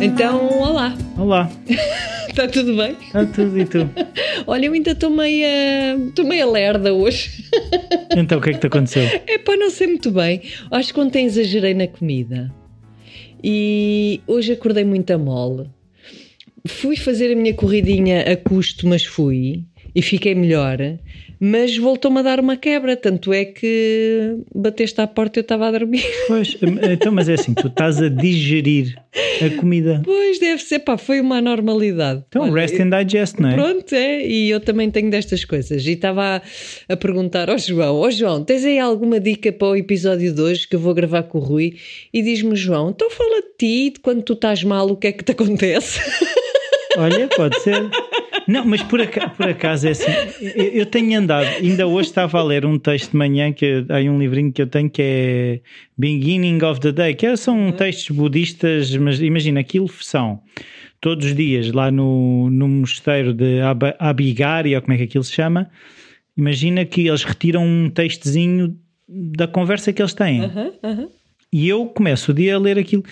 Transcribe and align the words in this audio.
Então, 0.00 0.48
olá. 0.60 0.96
Olá, 1.18 1.50
Está 2.28 2.46
tudo 2.48 2.76
bem? 2.76 2.96
está 3.00 3.26
tudo 3.26 3.58
e 3.58 3.64
tu? 3.66 3.88
Olha, 4.46 4.66
eu 4.66 4.72
ainda 4.72 4.92
estou 4.92 5.10
meia, 5.10 5.96
estou 6.08 6.24
lerda 6.26 6.92
hoje. 6.94 7.44
Então 8.16 8.38
o 8.38 8.42
que 8.42 8.50
é 8.50 8.52
que 8.54 8.58
te 8.58 8.66
aconteceu? 8.66 9.04
É 9.24 9.38
para 9.38 9.56
não 9.56 9.70
sei 9.70 9.86
muito 9.86 10.10
bem. 10.10 10.42
Acho 10.72 10.92
que 10.92 10.98
ontem 10.98 11.26
exagerei 11.26 11.74
na 11.74 11.86
comida. 11.86 12.52
E 13.42 14.20
hoje 14.26 14.50
acordei 14.52 14.82
muito 14.82 15.12
a 15.12 15.18
mole. 15.18 15.68
Fui 16.66 16.96
fazer 16.96 17.32
a 17.32 17.36
minha 17.36 17.54
corridinha 17.54 18.22
a 18.22 18.36
custo, 18.36 18.88
mas 18.88 19.04
fui. 19.04 19.62
E 19.94 20.02
fiquei 20.02 20.34
melhor. 20.34 20.78
Mas 21.42 21.76
voltou-me 21.76 22.18
a 22.18 22.22
dar 22.22 22.38
uma 22.38 22.56
quebra. 22.56 22.96
Tanto 22.96 23.32
é 23.32 23.46
que 23.46 24.36
bateste 24.54 25.00
à 25.00 25.06
porta 25.06 25.38
e 25.38 25.40
eu 25.40 25.42
estava 25.42 25.68
a 25.68 25.70
dormir. 25.70 26.04
Pois, 26.28 26.56
então, 26.92 27.10
mas 27.10 27.28
é 27.28 27.34
assim, 27.34 27.54
tu 27.54 27.66
estás 27.66 28.00
a 28.00 28.08
digerir 28.08 28.94
a 29.44 29.58
comida. 29.58 30.02
Pois, 30.04 30.38
deve 30.38 30.62
ser. 30.62 30.80
Pá, 30.80 30.96
foi 30.96 31.20
uma 31.20 31.38
anormalidade. 31.38 32.22
Então, 32.28 32.42
Olha, 32.42 32.52
rest 32.52 32.78
and 32.78 32.90
digest, 32.90 33.40
não 33.40 33.48
é? 33.48 33.54
Pronto, 33.54 33.92
é, 33.94 34.26
e 34.26 34.50
eu 34.50 34.60
também 34.60 34.90
tenho 34.90 35.10
destas 35.10 35.44
coisas. 35.44 35.84
E 35.86 35.92
estava 35.92 36.36
a, 36.36 36.92
a 36.92 36.96
perguntar 36.96 37.50
ao 37.50 37.58
João: 37.58 37.96
Ó 37.96 38.10
João, 38.10 38.44
tens 38.44 38.64
aí 38.64 38.78
alguma 38.78 39.18
dica 39.18 39.50
para 39.50 39.68
o 39.68 39.76
episódio 39.76 40.32
de 40.32 40.40
hoje 40.40 40.68
que 40.68 40.76
eu 40.76 40.80
vou 40.80 40.94
gravar 40.94 41.24
com 41.24 41.38
o 41.38 41.40
Rui? 41.40 41.76
E 42.12 42.22
diz-me, 42.22 42.54
João, 42.54 42.90
então 42.90 43.10
fala 43.10 43.42
de 43.42 43.48
ti, 43.58 43.90
de 43.94 44.00
quando 44.00 44.22
tu 44.22 44.34
estás 44.34 44.62
mal, 44.62 44.88
o 44.88 44.96
que 44.96 45.08
é 45.08 45.12
que 45.12 45.24
te 45.24 45.32
acontece? 45.32 46.00
Olha, 46.96 47.28
pode 47.28 47.60
ser. 47.60 47.88
Não, 48.50 48.64
mas 48.64 48.82
por 48.82 49.00
acaso, 49.00 49.30
por 49.36 49.48
acaso 49.48 49.86
é 49.88 49.90
assim. 49.92 50.10
Eu, 50.40 50.64
eu 50.72 50.86
tenho 50.86 51.18
andado, 51.18 51.46
ainda 51.46 51.86
hoje 51.86 52.08
estava 52.08 52.38
a 52.38 52.42
ler 52.42 52.66
um 52.66 52.78
texto 52.78 53.12
de 53.12 53.16
manhã, 53.16 53.52
que 53.52 53.84
há 53.88 53.98
um 54.10 54.18
livrinho 54.18 54.52
que 54.52 54.60
eu 54.62 54.66
tenho 54.66 54.90
que 54.90 55.00
é 55.02 55.60
Beginning 55.96 56.62
of 56.64 56.80
the 56.80 56.92
Day, 56.92 57.14
que 57.14 57.26
é- 57.26 57.36
são 57.36 57.70
textos 57.72 58.14
budistas, 58.16 58.96
mas 58.96 59.20
imagina, 59.20 59.60
aquilo 59.60 59.88
são 59.88 60.40
todos 61.00 61.26
os 61.26 61.34
dias 61.34 61.70
lá 61.72 61.90
no, 61.90 62.50
no 62.50 62.66
mosteiro 62.68 63.32
de 63.32 63.60
Ab- 63.60 63.94
Abhigari, 63.98 64.74
ou 64.74 64.82
como 64.82 64.94
é 64.94 64.96
que 64.98 65.04
aquilo 65.04 65.24
se 65.24 65.32
chama. 65.32 65.70
Imagina 66.36 66.84
que 66.84 67.06
eles 67.06 67.22
retiram 67.24 67.64
um 67.64 67.88
textozinho 67.90 68.76
da 69.08 69.46
conversa 69.46 69.92
que 69.92 70.00
eles 70.00 70.14
têm. 70.14 70.42
Aham, 70.44 70.72
aham. 70.82 71.08
E 71.52 71.68
eu 71.68 71.86
começo 71.86 72.30
o 72.30 72.34
dia 72.34 72.54
a 72.54 72.58
ler 72.58 72.78
aquilo 72.78 73.02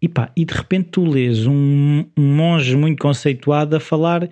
e 0.00 0.08
pá, 0.08 0.30
e 0.36 0.44
de 0.44 0.54
repente 0.54 0.88
tu 0.92 1.04
lês 1.04 1.46
um, 1.46 2.04
um 2.16 2.22
monge 2.36 2.76
muito 2.76 3.00
conceituado 3.02 3.74
a 3.74 3.80
falar, 3.80 4.28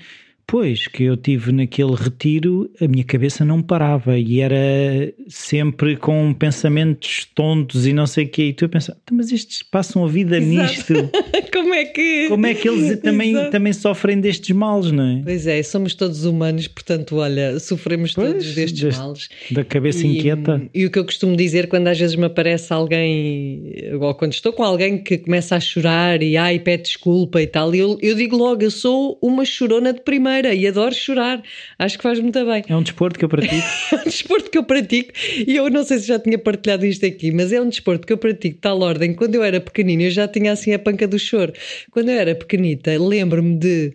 pois 0.46 0.86
que 0.86 1.02
eu 1.04 1.16
tive 1.16 1.50
naquele 1.52 1.94
retiro, 1.94 2.70
a 2.80 2.86
minha 2.86 3.02
cabeça 3.04 3.44
não 3.44 3.60
parava 3.60 4.16
e 4.18 4.40
era 4.40 5.12
sempre 5.28 5.96
com 5.96 6.32
pensamentos 6.32 7.26
tontos 7.34 7.86
e 7.86 7.92
não 7.92 8.06
sei 8.06 8.24
o 8.26 8.28
quê. 8.28 8.42
E 8.44 8.52
tu 8.52 8.64
a 8.64 8.68
pensar, 8.68 8.96
"Então, 9.02 9.16
mas 9.16 9.32
estes 9.32 9.62
passam 9.62 10.04
a 10.04 10.08
vida 10.08 10.38
Exato. 10.38 10.92
nisto. 10.92 10.94
Como 11.52 11.74
é 11.74 11.84
que. 11.86 12.28
Como 12.28 12.46
é 12.46 12.54
que 12.54 12.68
eles 12.68 13.00
também, 13.00 13.30
Exato. 13.32 13.50
também 13.50 13.72
sofrem 13.72 14.20
destes 14.20 14.54
males, 14.54 14.92
não 14.92 15.04
é? 15.04 15.20
Pois 15.24 15.46
é, 15.46 15.62
somos 15.62 15.94
todos 15.94 16.24
humanos, 16.24 16.68
portanto, 16.68 17.16
olha, 17.16 17.58
sofremos 17.58 18.12
Pois, 18.12 18.28
todos 18.28 18.54
destes 18.54 18.80
deste- 18.80 19.00
males. 19.00 19.28
Da 19.50 19.64
cabeça 19.64 20.06
E, 20.06 20.16
inquieta. 20.18 20.62
E 20.74 20.84
o 20.86 20.90
que 20.90 20.98
eu 20.98 21.04
costumo 21.04 21.34
dizer 21.36 21.66
quando 21.68 21.88
às 21.88 21.98
vezes 21.98 22.14
me 22.14 22.26
aparece 22.26 22.72
alguém, 22.72 23.72
ou 24.00 24.14
quando 24.14 24.32
estou 24.34 24.52
com 24.52 24.62
alguém 24.62 24.98
que 25.02 25.18
começa 25.18 25.56
a 25.56 25.60
chorar 25.60 26.22
e 26.22 26.36
ai, 26.36 26.58
pede 26.58 26.84
desculpa 26.84 27.40
e 27.42 27.46
tal, 27.46 27.74
eu, 27.74 27.98
eu 28.00 28.14
digo 28.14 28.36
logo, 28.36 28.62
eu 28.62 28.70
sou 28.70 29.18
uma 29.22 29.44
chorona 29.44 29.92
de 29.92 30.00
primeira 30.02 30.35
e 30.44 30.66
adoro 30.66 30.94
chorar. 30.94 31.42
Acho 31.78 31.96
que 31.96 32.02
faz 32.02 32.20
muito 32.20 32.44
bem. 32.44 32.64
É 32.68 32.76
um 32.76 32.82
desporto 32.82 33.18
que 33.18 33.24
eu 33.24 33.28
pratico. 33.28 33.56
É 33.96 33.96
um 33.96 34.04
desporto 34.04 34.50
que 34.50 34.58
eu 34.58 34.64
pratico 34.64 35.12
e 35.46 35.56
eu 35.56 35.70
não 35.70 35.84
sei 35.84 35.98
se 35.98 36.06
já 36.06 36.18
tinha 36.18 36.38
partilhado 36.38 36.84
isto 36.84 37.06
aqui, 37.06 37.30
mas 37.30 37.52
é 37.52 37.60
um 37.60 37.68
desporto 37.68 38.06
que 38.06 38.12
eu 38.12 38.18
pratico 38.18 38.56
de 38.56 38.60
tal 38.60 38.80
ordem. 38.80 39.14
Quando 39.14 39.34
eu 39.34 39.42
era 39.42 39.60
pequenina, 39.60 40.04
eu 40.04 40.10
já 40.10 40.26
tinha 40.28 40.52
assim 40.52 40.72
a 40.72 40.78
panca 40.78 41.06
do 41.06 41.18
choro. 41.18 41.52
Quando 41.90 42.10
eu 42.10 42.18
era 42.18 42.34
pequenita, 42.34 42.90
lembro-me 42.98 43.56
de 43.56 43.92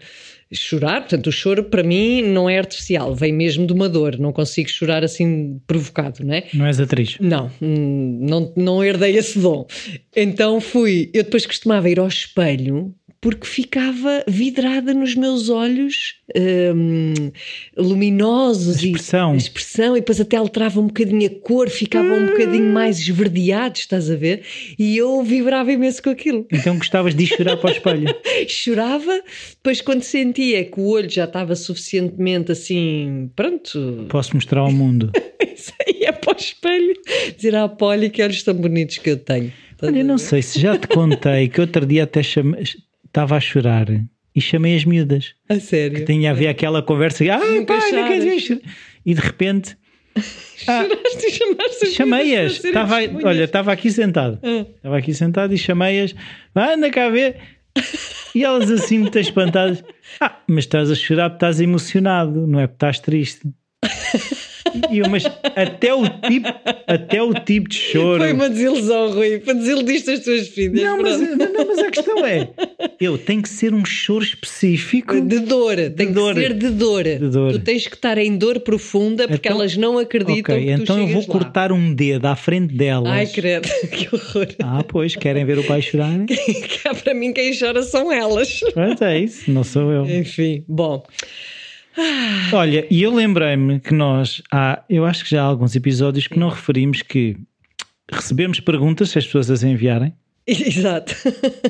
chorar, 0.53 1.01
portanto, 1.01 1.27
o 1.27 1.31
choro 1.31 1.63
para 1.63 1.81
mim 1.81 2.21
não 2.21 2.49
é 2.49 2.57
artificial, 2.57 3.15
vem 3.15 3.31
mesmo 3.31 3.65
de 3.65 3.73
uma 3.73 3.87
dor, 3.87 4.17
não 4.19 4.33
consigo 4.33 4.69
chorar 4.69 5.03
assim 5.03 5.61
provocado, 5.65 6.25
não 6.25 6.33
é? 6.33 6.43
Não 6.53 6.65
és 6.65 6.79
atriz. 6.79 7.17
Não, 7.19 7.49
não, 7.61 8.53
não 8.55 8.83
herdei 8.83 9.15
esse 9.17 9.39
dom. 9.39 9.65
Então 10.15 10.59
fui. 10.59 11.09
Eu 11.13 11.23
depois 11.23 11.45
costumava 11.45 11.89
ir 11.89 11.99
ao 11.99 12.07
espelho 12.07 12.93
porque 13.21 13.45
ficava 13.45 14.23
vidrada 14.27 14.95
nos 14.95 15.13
meus 15.13 15.47
olhos 15.47 16.15
hum, 16.35 17.31
luminosos 17.77 18.77
A 18.79 18.85
expressão. 18.85 19.31
e 19.31 19.33
a 19.35 19.37
expressão, 19.37 19.95
e 19.95 19.99
depois 19.99 20.19
até 20.19 20.37
alterava 20.37 20.79
um 20.79 20.87
bocadinho 20.87 21.27
a 21.27 21.39
cor, 21.47 21.69
ficavam 21.69 22.17
um 22.17 22.25
bocadinho 22.25 22.73
mais 22.73 22.97
esverdeados, 22.99 23.81
estás 23.81 24.09
a 24.09 24.15
ver? 24.15 24.43
E 24.77 24.97
eu 24.97 25.21
vibrava 25.23 25.71
imenso 25.71 26.01
com 26.01 26.09
aquilo. 26.09 26.47
Então 26.51 26.77
gostavas 26.77 27.13
de 27.13 27.27
chorar 27.27 27.57
para 27.57 27.69
o 27.69 27.73
espelho. 27.73 28.15
Chorava, 28.49 29.21
depois 29.51 29.81
quando 29.81 30.01
sentia 30.01 30.65
que 30.65 30.79
o 30.79 30.87
olho 30.87 31.09
já 31.09 31.25
estava 31.25 31.55
suficientemente 31.55 32.51
assim, 32.51 33.29
pronto, 33.35 34.07
Posso 34.09 34.35
mostrar 34.35 34.61
ao 34.61 34.71
mundo. 34.71 35.11
isso 35.55 35.71
aí 35.87 36.05
é 36.05 36.11
para 36.11 36.33
o 36.33 36.37
espelho 36.39 36.93
dizer 37.37 37.55
à 37.55 37.69
Polly 37.69 38.09
que 38.09 38.23
olhos 38.23 38.41
tão 38.41 38.55
bonitos 38.55 38.97
que 38.97 39.11
eu 39.11 39.17
tenho. 39.17 39.53
Olha, 39.83 39.99
eu 39.99 40.05
não 40.05 40.17
sei 40.17 40.41
se 40.41 40.59
já 40.59 40.77
te 40.77 40.87
contei 40.87 41.47
que 41.47 41.59
outro 41.61 41.85
dia 41.85 42.03
até 42.03 42.21
chame- 42.21 42.57
estava 43.11 43.35
a 43.35 43.39
chorar 43.39 43.87
e 44.33 44.41
chamei 44.41 44.75
as 44.75 44.85
miúdas. 44.85 45.35
A 45.49 45.59
sério. 45.59 46.05
Tinha 46.05 46.31
a 46.31 46.33
ver 46.33 46.47
aquela 46.47 46.81
conversa, 46.81 47.23
ah, 47.25 47.37
Nunca 47.37 47.77
pá, 47.77 47.91
não 47.91 48.07
queres 48.07 48.43
chorar?" 48.43 48.61
E 49.05 49.13
de 49.13 49.21
repente 49.21 49.77
ah, 50.67 50.85
Choraste 50.89 51.25
e 51.27 51.31
chamaste 51.31 51.85
as 51.85 51.93
chamei-as. 51.93 52.63
Estava, 52.63 52.95
olha, 53.23 53.43
estava 53.43 53.71
aqui 53.71 53.91
sentado. 53.91 54.39
Ah. 54.41 54.65
Estava 54.75 54.97
aqui 54.97 55.13
sentado 55.13 55.53
e 55.53 55.57
chamei-as. 55.57 56.15
"Ah, 56.55 56.73
Anda 56.73 56.89
cá 56.89 57.09
ver. 57.09 57.37
E 58.33 58.43
elas 58.43 58.69
assim 58.71 58.99
muito 58.99 59.17
espantadas. 59.19 59.83
Ah, 60.19 60.37
mas 60.47 60.63
estás 60.65 60.89
a 60.89 60.95
chorar 60.95 61.29
porque 61.29 61.37
estás 61.45 61.59
emocionado, 61.61 62.47
não 62.47 62.59
é 62.59 62.67
porque 62.67 62.75
estás 62.75 62.99
triste. 62.99 63.41
E 64.91 65.01
mas 65.09 65.25
até 65.55 65.93
o 65.93 66.03
tipo, 66.07 66.47
até 66.87 67.21
o 67.21 67.33
tipo 67.33 67.69
de 67.69 67.75
choro. 67.75 68.19
Foi 68.23 68.33
uma 68.33 68.49
desilusão, 68.49 69.11
Rui. 69.13 69.39
Para 69.39 69.53
desiludiste 69.53 70.11
as 70.11 70.19
tuas 70.21 70.47
filhas. 70.47 70.81
Não 70.81 71.01
mas, 71.01 71.17
pronto. 71.17 71.53
não, 71.53 71.67
mas 71.67 71.79
a 71.79 71.91
questão 71.91 72.25
é: 72.25 72.49
eu 72.99 73.17
tenho 73.17 73.41
que 73.41 73.49
ser 73.49 73.73
um 73.73 73.83
choro 73.85 74.23
específico. 74.23 75.19
De 75.21 75.39
dor, 75.39 75.75
tem 75.95 76.11
dor. 76.11 76.33
que 76.35 76.41
ser 76.41 76.53
de 76.53 76.69
dor. 76.69 77.03
dor. 77.31 77.51
Tu 77.53 77.59
tens 77.59 77.87
que 77.87 77.95
estar 77.95 78.17
em 78.17 78.37
dor 78.37 78.59
profunda 78.61 79.27
porque 79.27 79.47
Então- 79.47 79.59
elas 79.59 79.75
não 79.77 79.97
acreditam 79.97 80.55
Ok, 80.55 80.65
que 80.65 80.75
tu 80.77 80.81
então 80.81 80.99
eu 80.99 81.07
vou 81.07 81.21
lá. 81.21 81.27
cortar 81.27 81.71
um 81.71 81.93
dedo 81.93 82.25
à 82.25 82.35
frente 82.35 82.73
delas. 82.75 83.11
Ai, 83.11 83.27
credo, 83.27 83.67
que 83.91 84.07
horror. 84.13 84.47
Ah, 84.63 84.83
pois, 84.87 85.15
querem 85.15 85.45
ver 85.45 85.57
o 85.59 85.63
pai 85.63 85.81
chorar? 85.81 86.11
Que 86.27 86.87
é 86.87 86.93
para 86.93 87.13
mim 87.13 87.31
quem 87.33 87.57
chora 87.57 87.83
são 87.83 88.11
elas. 88.11 88.59
Pronto, 88.73 89.03
é 89.03 89.19
isso, 89.19 89.51
não 89.51 89.63
sou 89.63 89.91
eu. 89.91 90.05
Enfim, 90.05 90.63
bom. 90.67 91.03
Olha, 92.53 92.85
e 92.89 93.01
eu 93.01 93.13
lembrei-me 93.13 93.79
que 93.79 93.93
nós, 93.93 94.41
há, 94.51 94.83
eu 94.89 95.05
acho 95.05 95.23
que 95.23 95.31
já 95.31 95.41
há 95.41 95.45
alguns 95.45 95.75
episódios 95.75 96.27
que 96.27 96.39
não 96.39 96.49
referimos 96.49 97.01
que 97.01 97.37
recebemos 98.11 98.59
perguntas, 98.59 99.09
se 99.09 99.19
as 99.19 99.25
pessoas 99.25 99.49
as 99.49 99.63
enviarem, 99.63 100.13
Exato. 100.47 101.13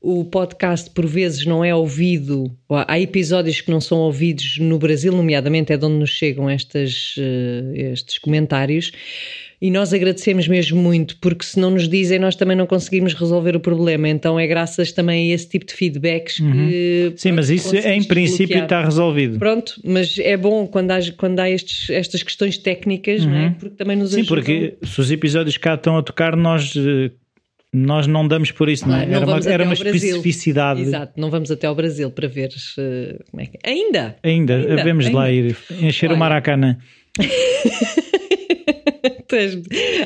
o 0.00 0.22
podcast 0.24 0.90
por 0.90 1.06
vezes 1.06 1.46
não 1.46 1.64
é 1.64 1.74
ouvido, 1.74 2.54
ou 2.68 2.76
há 2.86 3.00
episódios 3.00 3.62
que 3.62 3.70
não 3.70 3.80
são 3.80 3.98
ouvidos 3.98 4.58
no 4.58 4.78
Brasil, 4.78 5.12
nomeadamente 5.12 5.72
é 5.72 5.76
de 5.78 5.84
onde 5.86 5.96
nos 5.96 6.10
chegam 6.10 6.48
estas, 6.48 7.14
eh, 7.18 7.90
estes 7.92 8.18
comentários. 8.18 8.92
E 9.64 9.70
nós 9.70 9.94
agradecemos 9.94 10.46
mesmo 10.46 10.76
muito, 10.78 11.16
porque 11.22 11.42
se 11.42 11.58
não 11.58 11.70
nos 11.70 11.88
dizem, 11.88 12.18
nós 12.18 12.36
também 12.36 12.54
não 12.54 12.66
conseguimos 12.66 13.14
resolver 13.14 13.56
o 13.56 13.60
problema. 13.60 14.06
Então 14.10 14.38
é 14.38 14.46
graças 14.46 14.92
também 14.92 15.32
a 15.32 15.34
esse 15.34 15.48
tipo 15.48 15.64
de 15.64 15.72
feedbacks 15.72 16.36
que. 16.36 16.42
Uhum. 17.08 17.12
Sim, 17.16 17.32
mas 17.32 17.48
isso 17.48 17.74
em 17.74 18.04
princípio 18.04 18.48
desbloquear. 18.48 18.64
está 18.64 18.84
resolvido. 18.84 19.38
Pronto, 19.38 19.80
mas 19.82 20.18
é 20.18 20.36
bom 20.36 20.66
quando 20.66 20.90
há, 20.90 20.98
quando 21.16 21.40
há 21.40 21.48
estes, 21.48 21.88
estas 21.88 22.22
questões 22.22 22.58
técnicas, 22.58 23.24
não 23.24 23.34
é? 23.34 23.50
Porque 23.58 23.74
também 23.74 23.96
nos 23.96 24.10
Uhum. 24.12 24.16
Sim, 24.16 24.20
ajudam. 24.20 24.36
porque 24.36 24.74
se 24.82 25.00
os 25.00 25.10
episódios 25.10 25.56
cá 25.56 25.76
estão 25.76 25.96
a 25.96 26.02
tocar, 26.02 26.36
nós, 26.36 26.74
eh, 26.76 27.10
nós 27.72 28.06
não 28.06 28.28
damos 28.28 28.50
por 28.50 28.68
isso, 28.68 28.86
não 28.86 28.96
é? 28.96 29.06
Não, 29.06 29.14
era 29.16 29.24
uma, 29.26 29.40
era 29.50 29.64
uma 29.64 29.72
especificidade. 29.72 30.82
Exato, 30.82 31.18
não 31.18 31.30
vamos 31.30 31.50
até 31.50 31.66
ao 31.66 31.74
Brasil 31.74 32.10
para 32.10 32.28
ver 32.28 32.50
se, 32.52 33.18
como 33.30 33.42
é 33.42 33.46
que 33.46 33.58
Ainda! 33.64 34.14
Ainda, 34.22 34.56
Ainda, 34.56 34.76
devemos 34.76 35.08
lá 35.10 35.24
ainda. 35.24 35.48
ir 35.48 35.56
encher 35.80 36.10
Olha. 36.10 36.16
o 36.16 36.18
Maracanã. 36.18 36.76
Tens- 39.28 39.62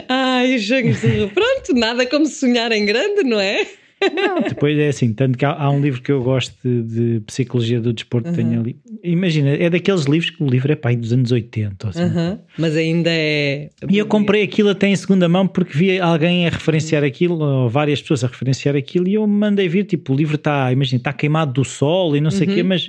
Ai, 0.08 0.54
os 0.56 0.62
jogos 0.62 1.00
de... 1.00 1.26
Pronto, 1.28 1.74
nada 1.74 2.06
como 2.06 2.26
sonhar 2.26 2.70
em 2.72 2.84
grande, 2.86 3.22
não 3.24 3.40
é? 3.40 3.66
Não, 4.14 4.40
depois 4.42 4.78
é 4.78 4.86
assim, 4.86 5.12
tanto 5.12 5.36
que 5.36 5.44
há, 5.44 5.50
há 5.50 5.68
um 5.72 5.80
livro 5.80 6.00
que 6.00 6.12
eu 6.12 6.22
gosto 6.22 6.54
de, 6.64 6.82
de 7.16 7.20
Psicologia 7.26 7.80
do 7.80 7.92
Desporto, 7.92 8.32
tenho 8.32 8.60
ali. 8.60 8.76
Imagina, 9.02 9.50
é 9.50 9.68
daqueles 9.68 10.04
livros 10.04 10.30
que 10.30 10.40
o 10.40 10.46
livro 10.48 10.70
é 10.70 10.76
pai 10.76 10.94
dos 10.94 11.12
anos 11.12 11.32
80. 11.32 11.84
ou 11.84 11.90
assim. 11.90 12.02
Aham. 12.02 12.38
Mas 12.56 12.76
ainda 12.76 13.10
é. 13.12 13.70
E 13.90 13.98
eu 13.98 14.06
comprei 14.06 14.44
aquilo 14.44 14.68
até 14.68 14.86
em 14.86 14.94
segunda 14.94 15.28
mão 15.28 15.48
porque 15.48 15.76
vi 15.76 15.98
alguém 15.98 16.46
a 16.46 16.50
referenciar 16.50 17.02
aquilo, 17.02 17.40
ou 17.42 17.68
várias 17.68 18.00
pessoas 18.00 18.22
a 18.22 18.28
referenciar 18.28 18.76
aquilo, 18.76 19.08
e 19.08 19.14
eu 19.14 19.26
me 19.26 19.34
mandei 19.34 19.68
vir, 19.68 19.82
tipo, 19.84 20.12
o 20.12 20.16
livro 20.16 20.36
está, 20.36 20.70
imagina, 20.70 20.98
está 20.98 21.12
queimado 21.12 21.52
do 21.52 21.64
sol 21.64 22.16
e 22.16 22.20
não 22.20 22.30
sei 22.30 22.46
o 22.46 22.54
quê, 22.54 22.62
mas, 22.62 22.88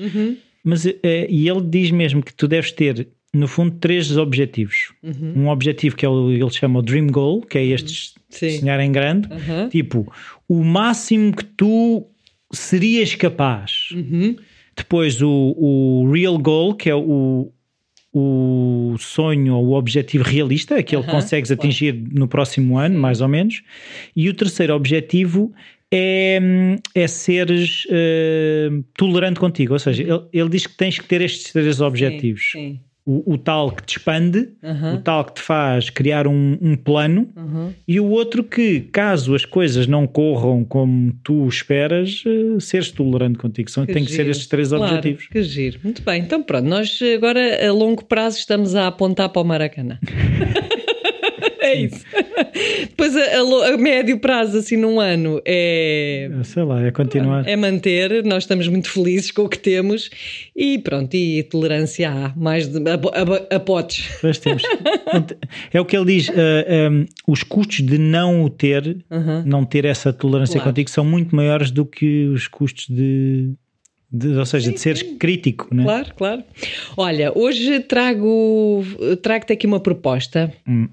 mas 0.63 0.85
eh, 0.85 1.25
e 1.27 1.49
ele 1.49 1.61
diz 1.61 1.89
mesmo 1.89 2.21
que 2.21 2.31
tu 2.35 2.47
deves 2.47 2.71
ter, 2.71 3.07
no 3.33 3.47
fundo, 3.47 3.75
três 3.79 4.15
objetivos. 4.17 4.91
Um 5.35 5.47
objetivo 5.49 5.95
que 5.95 6.05
é 6.05 6.09
o, 6.09 6.31
ele 6.31 6.49
chama 6.49 6.79
o 6.79 6.81
Dream 6.81 7.07
Goal, 7.07 7.41
que 7.41 7.57
é 7.57 7.65
este 7.65 8.13
Sim. 8.29 8.59
sonhar 8.59 8.79
em 8.79 8.91
grande, 8.91 9.27
Aham. 9.31 9.69
tipo, 9.69 10.11
o 10.47 10.63
máximo 10.63 11.35
que 11.35 11.43
tu 11.43 12.07
serias 12.51 13.13
capaz. 13.15 13.89
Uhum. 13.93 14.35
Depois 14.75 15.21
o, 15.21 15.55
o 15.57 16.11
Real 16.11 16.37
Goal, 16.37 16.73
que 16.73 16.89
é 16.89 16.95
o, 16.95 17.51
o 18.11 18.95
sonho 18.97 19.55
ou 19.55 19.67
o 19.67 19.73
objetivo 19.73 20.23
realista, 20.23 20.81
que 20.81 20.95
Aham, 20.95 21.05
consegues 21.05 21.49
claro. 21.49 21.61
atingir 21.61 21.93
no 22.11 22.27
próximo 22.27 22.77
ano, 22.77 22.97
mais 22.97 23.21
ou 23.21 23.27
menos. 23.27 23.61
E 24.15 24.27
o 24.27 24.33
terceiro 24.33 24.73
objetivo 24.73 25.53
é, 25.91 26.39
é 26.95 27.07
seres 27.07 27.85
eh, 27.91 28.69
tolerante 28.95 29.39
contigo. 29.39 29.73
Ou 29.73 29.79
seja, 29.79 30.01
ele, 30.01 30.21
ele 30.33 30.49
diz 30.49 30.65
que 30.65 30.75
tens 30.75 30.97
que 30.97 31.05
ter 31.05 31.21
estes 31.21 31.51
três 31.51 31.79
objetivos. 31.79 32.53
Uhum. 32.55 32.61
Sim. 32.61 32.79
O, 33.11 33.33
o 33.33 33.37
tal 33.39 33.71
que 33.71 33.81
te 33.83 33.97
expande, 33.97 34.49
Aham. 34.63 34.93
o 34.93 34.97
tal 35.01 35.25
que 35.25 35.33
te 35.33 35.41
faz 35.41 35.89
criar 35.89 36.27
um, 36.27 36.55
um 36.61 36.75
plano, 36.75 37.27
Uhum. 37.35 37.73
e 37.87 37.99
o 37.99 38.05
outro 38.09 38.43
que, 38.43 38.81
caso 38.81 39.33
as 39.33 39.45
coisas 39.45 39.87
não 39.87 40.05
corram 40.05 40.63
como 40.63 41.11
tu 41.23 41.47
esperas, 41.47 42.23
eh, 42.27 42.59
seres 42.59 42.91
tolerante 42.91 43.39
contigo. 43.39 43.71
São, 43.71 43.83
tem 43.83 44.03
que 44.05 44.11
ser 44.11 44.17
giro. 44.17 44.29
estes 44.29 44.45
três 44.45 44.69
Claro, 44.69 44.83
objetivos. 44.83 45.27
Que 45.27 45.41
giro. 45.41 45.79
Muito 45.83 46.03
bem. 46.03 46.21
Então 46.21 46.43
pronto, 46.43 46.65
nós 46.67 46.99
agora 47.15 47.67
a 47.67 47.73
longo 47.73 48.05
prazo 48.05 48.37
estamos 48.37 48.75
a 48.75 48.85
apontar 48.85 49.29
para 49.29 49.41
o 49.41 49.45
Maracanã. 49.45 49.97
é 51.69 51.81
isso. 51.83 52.05
Depois 52.89 53.15
a, 53.15 53.19
a 53.21 53.73
a 53.73 53.77
médio 53.77 54.19
prazo, 54.19 54.57
assim 54.57 54.75
num 54.77 54.99
ano, 54.99 55.41
é. 55.45 56.29
Sei 56.43 56.63
lá, 56.63 56.85
é 56.85 56.91
continuar. 56.91 57.47
É 57.47 57.55
manter, 57.55 58.23
nós 58.23 58.43
estamos 58.43 58.67
muito 58.67 58.89
felizes 58.89 59.31
com 59.31 59.43
o 59.43 59.49
que 59.49 59.57
temos 59.59 60.09
e 60.55 60.77
pronto, 60.79 61.13
e 61.15 61.43
tolerância 61.43 62.09
há, 62.09 62.33
mais 62.35 62.67
de, 62.67 62.77
a, 62.89 62.93
a, 62.95 63.55
a 63.55 63.59
potes. 63.59 64.07
Temos. 64.41 64.63
É 65.73 65.79
o 65.79 65.85
que 65.85 65.95
ele 65.97 66.05
diz: 66.17 66.29
eh, 66.33 66.89
um, 66.89 67.05
os 67.27 67.43
custos 67.43 67.81
de 67.85 67.97
não 67.97 68.43
o 68.43 68.49
ter, 68.49 68.97
não 69.45 69.63
ter 69.65 69.85
essa 69.85 70.11
tolerância 70.11 70.53
Claro. 70.59 70.69
contigo, 70.71 70.89
são 70.89 71.05
muito 71.05 71.35
maiores 71.35 71.71
do 71.71 71.85
que 71.85 72.25
os 72.27 72.47
custos 72.47 72.87
de. 72.87 73.51
de- 74.11 74.29
ou 74.37 74.45
seja, 74.45 74.71
de 74.71 74.79
seres 74.79 75.03
crítico, 75.19 75.67
né? 75.73 75.83
Claro, 75.83 76.13
claro. 76.15 76.43
Olha, 76.97 77.31
hoje 77.37 77.79
trago 77.81 78.83
trago-te 79.21 79.53
aqui 79.53 79.67
uma 79.67 79.79
proposta 79.79 80.51
Hum. 80.67 80.87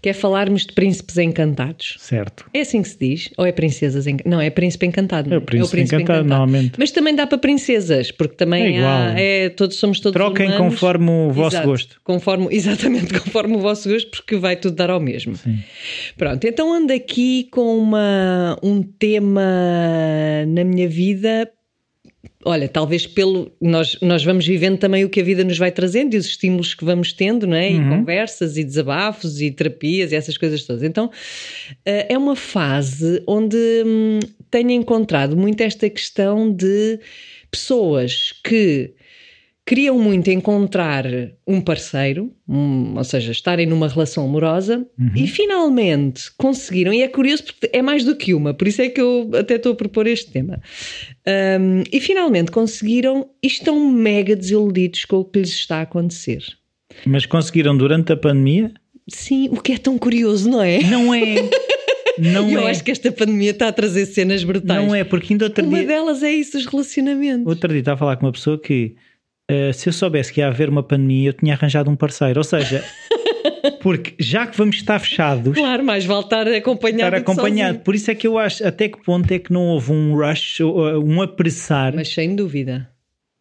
Que 0.00 0.08
é 0.08 0.12
falarmos 0.12 0.66
de 0.66 0.72
príncipes 0.72 1.16
encantados. 1.18 1.96
Certo. 1.98 2.44
É 2.52 2.60
assim 2.60 2.82
que 2.82 2.88
se 2.88 2.98
diz? 2.98 3.30
Ou 3.38 3.46
é 3.46 3.52
princesas 3.52 4.06
encantadas? 4.06 4.30
Não, 4.30 4.40
é 4.40 4.50
príncipe 4.50 4.86
encantado. 4.86 5.28
não 5.28 5.36
É 5.36 5.38
o 5.38 5.42
príncipe 5.42 5.80
encantado, 5.80 6.26
normalmente. 6.28 6.72
Mas 6.78 6.90
também 6.90 7.14
dá 7.14 7.26
para 7.26 7.38
princesas, 7.38 8.10
porque 8.10 8.34
também 8.36 8.62
É 8.64 8.70
igual. 8.78 8.90
há, 8.90 9.20
é, 9.20 9.48
todos 9.48 9.76
somos 9.76 10.00
todos 10.00 10.14
Troquem 10.14 10.46
humanos. 10.48 10.70
conforme 10.74 11.10
o 11.10 11.30
vosso 11.30 11.56
Exato, 11.56 11.68
gosto. 11.68 12.00
Conforme, 12.04 12.48
exatamente, 12.54 13.18
conforme 13.18 13.56
o 13.56 13.58
vosso 13.60 13.88
gosto, 13.88 14.10
porque 14.10 14.36
vai 14.36 14.56
tudo 14.56 14.76
dar 14.76 14.90
ao 14.90 15.00
mesmo. 15.00 15.34
Pronto, 16.16 16.44
então 16.46 16.72
ando 16.72 16.92
aqui 16.92 17.48
com 17.50 17.76
uma, 17.78 18.58
um 18.62 18.82
tema 18.82 19.42
na 20.48 20.64
minha 20.64 20.88
vida. 20.88 21.48
Olha, 22.44 22.68
talvez 22.68 23.06
pelo. 23.06 23.52
Nós, 23.60 23.98
nós 24.00 24.24
vamos 24.24 24.46
vivendo 24.46 24.78
também 24.78 25.04
o 25.04 25.08
que 25.08 25.20
a 25.20 25.24
vida 25.24 25.44
nos 25.44 25.58
vai 25.58 25.70
trazendo 25.70 26.14
e 26.14 26.16
os 26.16 26.26
estímulos 26.26 26.74
que 26.74 26.84
vamos 26.84 27.12
tendo, 27.12 27.46
não 27.46 27.56
é? 27.56 27.70
E 27.70 27.88
conversas 27.88 28.56
e 28.56 28.64
desabafos 28.64 29.40
e 29.40 29.50
terapias 29.50 30.12
e 30.12 30.16
essas 30.16 30.36
coisas 30.36 30.64
todas. 30.64 30.82
Então, 30.82 31.10
eh, 31.84 32.06
é 32.10 32.18
uma 32.18 32.36
fase 32.36 33.22
onde 33.26 33.56
hum, 33.86 34.18
tenho 34.50 34.70
encontrado 34.70 35.36
muito 35.36 35.60
esta 35.62 35.88
questão 35.88 36.52
de 36.52 36.98
pessoas 37.50 38.32
que 38.44 38.92
queriam 39.64 39.96
muito 39.98 40.28
encontrar 40.30 41.04
um 41.46 41.60
parceiro, 41.60 42.32
um- 42.48 42.94
ou 42.96 43.04
seja, 43.04 43.30
estarem 43.30 43.64
numa 43.66 43.86
relação 43.88 44.24
amorosa 44.24 44.84
e 45.14 45.26
finalmente 45.28 46.30
conseguiram. 46.36 46.92
E 46.92 47.02
é 47.02 47.08
curioso 47.08 47.44
porque 47.44 47.70
é 47.72 47.80
mais 47.80 48.04
do 48.04 48.16
que 48.16 48.34
uma, 48.34 48.52
por 48.52 48.66
isso 48.66 48.82
é 48.82 48.88
que 48.88 49.00
eu 49.00 49.30
até 49.34 49.54
estou 49.56 49.72
a 49.72 49.76
propor 49.76 50.06
este 50.06 50.30
tema. 50.32 50.60
Um, 51.60 51.84
e 51.92 52.00
finalmente 52.00 52.50
conseguiram 52.50 53.28
e 53.42 53.46
estão 53.46 53.90
mega 53.92 54.34
desiludidos 54.34 55.04
com 55.04 55.16
o 55.18 55.24
que 55.24 55.38
lhes 55.38 55.50
está 55.50 55.76
a 55.78 55.82
acontecer. 55.82 56.42
Mas 57.06 57.24
conseguiram 57.24 57.76
durante 57.76 58.12
a 58.12 58.16
pandemia? 58.16 58.72
Sim, 59.08 59.48
o 59.50 59.60
que 59.60 59.72
é 59.72 59.78
tão 59.78 59.96
curioso, 59.96 60.50
não 60.50 60.60
é? 60.62 60.80
Não 60.82 61.14
é. 61.14 61.48
Não 62.18 62.50
eu 62.50 62.60
é. 62.66 62.70
acho 62.70 62.82
que 62.84 62.90
esta 62.90 63.10
pandemia 63.12 63.50
está 63.52 63.68
a 63.68 63.72
trazer 63.72 64.06
cenas 64.06 64.42
brutais. 64.44 64.84
Não 64.84 64.94
é, 64.94 65.02
porque 65.04 65.32
ainda 65.34 65.46
outro 65.46 65.64
Uma 65.64 65.78
dia. 65.78 65.86
delas 65.86 66.22
é 66.22 66.32
isso, 66.32 66.58
os 66.58 66.66
relacionamentos. 66.66 67.46
Outro 67.46 67.68
dia 67.70 67.78
estava 67.78 67.94
a 67.94 67.98
falar 67.98 68.16
com 68.16 68.26
uma 68.26 68.32
pessoa 68.32 68.58
que 68.60 68.94
eh, 69.52 69.72
se 69.72 69.88
eu 69.88 69.92
soubesse 69.92 70.32
que 70.32 70.40
ia 70.40 70.48
haver 70.48 70.68
uma 70.68 70.82
pandemia, 70.82 71.30
eu 71.30 71.32
tinha 71.32 71.54
arranjado 71.54 71.90
um 71.90 71.96
parceiro. 71.96 72.40
Ou 72.40 72.44
seja, 72.44 72.84
porque 73.80 74.14
já 74.18 74.46
que 74.46 74.56
vamos 74.56 74.76
estar 74.76 74.98
fechados, 74.98 75.54
Claro, 75.54 75.84
mais 75.84 76.04
vale 76.04 76.24
estar 76.24 76.48
acompanhado. 76.48 77.16
estar 77.16 77.30
acompanhado. 77.32 77.78
Por 77.80 77.94
isso 77.94 78.10
é 78.10 78.14
que 78.14 78.26
eu 78.26 78.38
acho 78.38 78.66
até 78.66 78.88
que 78.88 79.02
ponto 79.02 79.30
é 79.32 79.38
que 79.38 79.52
não 79.52 79.68
houve 79.68 79.92
um 79.92 80.14
rush, 80.14 80.60
um 80.60 81.20
apressar 81.22 81.94
Mas 81.94 82.08
sem 82.08 82.34
dúvida. 82.34 82.88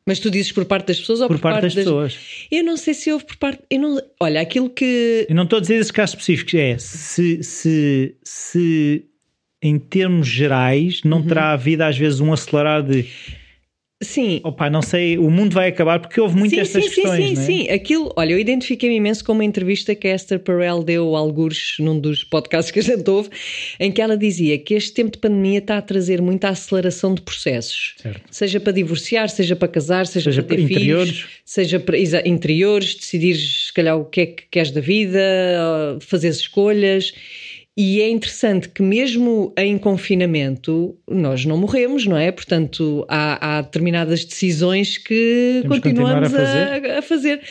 Mas 0.05 0.19
tu 0.19 0.31
dizes 0.31 0.51
por 0.51 0.65
parte 0.65 0.87
das 0.87 0.99
pessoas 0.99 1.21
ou 1.21 1.27
por 1.27 1.35
por, 1.37 1.41
parte 1.41 1.61
das 1.61 1.75
pessoas. 1.75 2.17
Eu 2.51 2.63
não 2.63 2.75
sei 2.75 2.93
se 2.93 3.11
houve 3.11 3.23
por 3.23 3.37
parte. 3.37 3.61
Eu 3.69 3.79
não... 3.79 4.01
Olha, 4.19 4.41
aquilo 4.41 4.67
que. 4.69 5.27
Eu 5.29 5.35
não 5.35 5.43
estou 5.43 5.57
a 5.57 5.61
dizer 5.61 5.75
esses 5.75 5.91
casos 5.91 6.13
específicos, 6.15 6.53
é 6.55 6.77
se, 6.79 7.43
se, 7.43 8.15
se 8.23 9.05
em 9.61 9.77
termos 9.77 10.27
gerais 10.27 11.01
Uhum. 11.03 11.09
não 11.11 11.23
terá 11.23 11.51
havido 11.51 11.83
às 11.83 11.95
vezes 11.95 12.19
um 12.19 12.33
acelerar 12.33 12.81
de 12.81 13.05
Sim. 14.01 14.41
opá, 14.43 14.69
não 14.69 14.81
sei, 14.81 15.17
o 15.17 15.29
mundo 15.29 15.53
vai 15.53 15.69
acabar 15.69 15.99
porque 15.99 16.19
houve 16.19 16.35
muitas 16.35 16.69
Sim, 16.69 16.79
estas 16.79 16.83
sim, 16.85 16.89
sim, 16.89 17.01
questões. 17.01 17.25
sim, 17.27 17.33
não 17.35 17.41
é? 17.41 17.45
sim. 17.45 17.69
Aquilo, 17.69 18.13
olha, 18.15 18.31
eu 18.33 18.39
identifiquei-me 18.39 18.95
imenso 18.95 19.23
com 19.23 19.31
uma 19.33 19.45
entrevista 19.45 19.93
que 19.93 20.07
a 20.07 20.15
Esther 20.15 20.39
Perel 20.39 20.83
deu 20.83 21.15
a 21.15 21.19
algures 21.19 21.75
num 21.79 21.99
dos 21.99 22.23
podcasts 22.23 22.71
que 22.71 22.79
a 22.79 22.83
gente 22.83 23.07
ouve, 23.09 23.29
em 23.79 23.91
que 23.91 24.01
ela 24.01 24.17
dizia 24.17 24.57
que 24.57 24.73
este 24.73 24.93
tempo 24.93 25.11
de 25.11 25.19
pandemia 25.19 25.59
está 25.59 25.77
a 25.77 25.81
trazer 25.81 26.21
muita 26.21 26.49
aceleração 26.49 27.13
de 27.13 27.21
processos. 27.21 27.93
Certo. 28.01 28.21
Seja 28.31 28.59
para 28.59 28.73
divorciar, 28.73 29.29
seja 29.29 29.55
para 29.55 29.67
casar, 29.67 30.07
seja, 30.07 30.31
Seja 30.31 30.43
para 30.43 30.55
ter 30.55 30.63
interiores. 30.63 31.09
filhos, 31.11 31.27
seja 31.45 31.79
para 31.79 31.97
interiores, 32.25 32.95
decidires 32.95 33.67
se 33.67 33.73
calhar 33.73 33.97
o 33.97 34.05
que 34.05 34.21
é 34.21 34.25
que 34.25 34.43
queres 34.49 34.71
da 34.71 34.81
vida, 34.81 35.19
fazer 36.01 36.29
escolhas. 36.29 37.13
E 37.77 38.01
é 38.01 38.09
interessante 38.09 38.67
que 38.67 38.81
mesmo 38.81 39.53
em 39.57 39.77
confinamento 39.77 40.97
nós 41.09 41.45
não 41.45 41.57
morremos, 41.57 42.05
não 42.05 42.17
é? 42.17 42.29
Portanto, 42.31 43.05
há, 43.07 43.57
há 43.57 43.61
determinadas 43.61 44.25
decisões 44.25 44.97
que 44.97 45.59
Temos 45.61 45.79
que 45.79 45.89
continuar 45.89 46.17
a 46.17 46.29
continuamos 46.29 46.85
a, 46.85 46.99
a 46.99 47.01
fazer. 47.01 47.41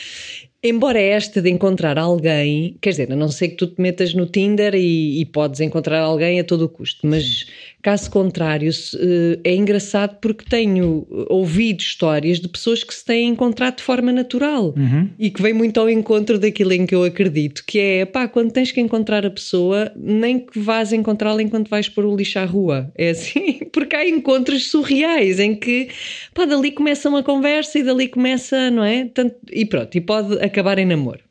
Embora 0.62 1.00
esta 1.00 1.40
de 1.40 1.48
encontrar 1.48 1.96
alguém, 1.96 2.76
quer 2.82 2.90
dizer, 2.90 3.10
a 3.10 3.16
não 3.16 3.28
ser 3.28 3.48
que 3.48 3.56
tu 3.56 3.66
te 3.66 3.80
metas 3.80 4.12
no 4.12 4.26
Tinder 4.26 4.74
e, 4.74 5.18
e 5.18 5.24
podes 5.24 5.58
encontrar 5.60 6.00
alguém 6.00 6.38
a 6.38 6.44
todo 6.44 6.66
o 6.66 6.68
custo, 6.68 7.06
mas 7.06 7.46
caso 7.82 8.10
contrário, 8.10 8.70
eh, 8.70 9.38
é 9.44 9.54
engraçado 9.54 10.18
porque 10.20 10.44
tenho 10.44 11.06
ouvido 11.28 11.80
histórias 11.80 12.40
de 12.40 12.48
pessoas 12.48 12.84
que 12.84 12.94
se 12.94 13.04
têm 13.04 13.28
encontrado 13.28 13.76
de 13.76 13.82
forma 13.82 14.12
natural 14.12 14.74
e 15.18 15.30
que 15.30 15.42
vem 15.42 15.52
muito 15.52 15.80
ao 15.80 15.88
encontro 15.88 16.38
daquilo 16.38 16.72
em 16.72 16.86
que 16.86 16.94
eu 16.94 17.04
acredito, 17.04 17.64
que 17.66 17.78
é 17.78 18.04
pá, 18.04 18.28
quando 18.28 18.52
tens 18.52 18.72
que 18.72 18.80
encontrar 18.80 19.24
a 19.24 19.30
pessoa, 19.30 19.90
nem 19.96 20.38
que 20.38 20.58
vás 20.58 20.92
encontrá-la 20.92 21.42
enquanto 21.42 21.68
vais 21.68 21.88
pôr 21.88 22.04
o 22.04 22.16
lixo 22.16 22.38
à 22.38 22.44
rua. 22.44 22.90
É 22.96 23.10
assim, 23.10 23.60
porque 23.72 23.96
há 23.96 24.08
encontros 24.08 24.70
surreais 24.70 25.38
em 25.38 25.54
que 25.54 25.88
pá, 26.34 26.44
dali 26.44 26.72
começa 26.72 27.08
uma 27.08 27.22
conversa 27.22 27.78
e 27.78 27.82
dali 27.82 28.08
começa, 28.08 28.70
não 28.70 28.84
é? 28.84 29.06
Tanto, 29.06 29.36
e 29.50 29.64
pronto, 29.64 29.94
e 29.96 30.00
pode 30.00 30.34
acabar 30.42 30.78
em 30.78 30.86
namoro. 30.86 31.29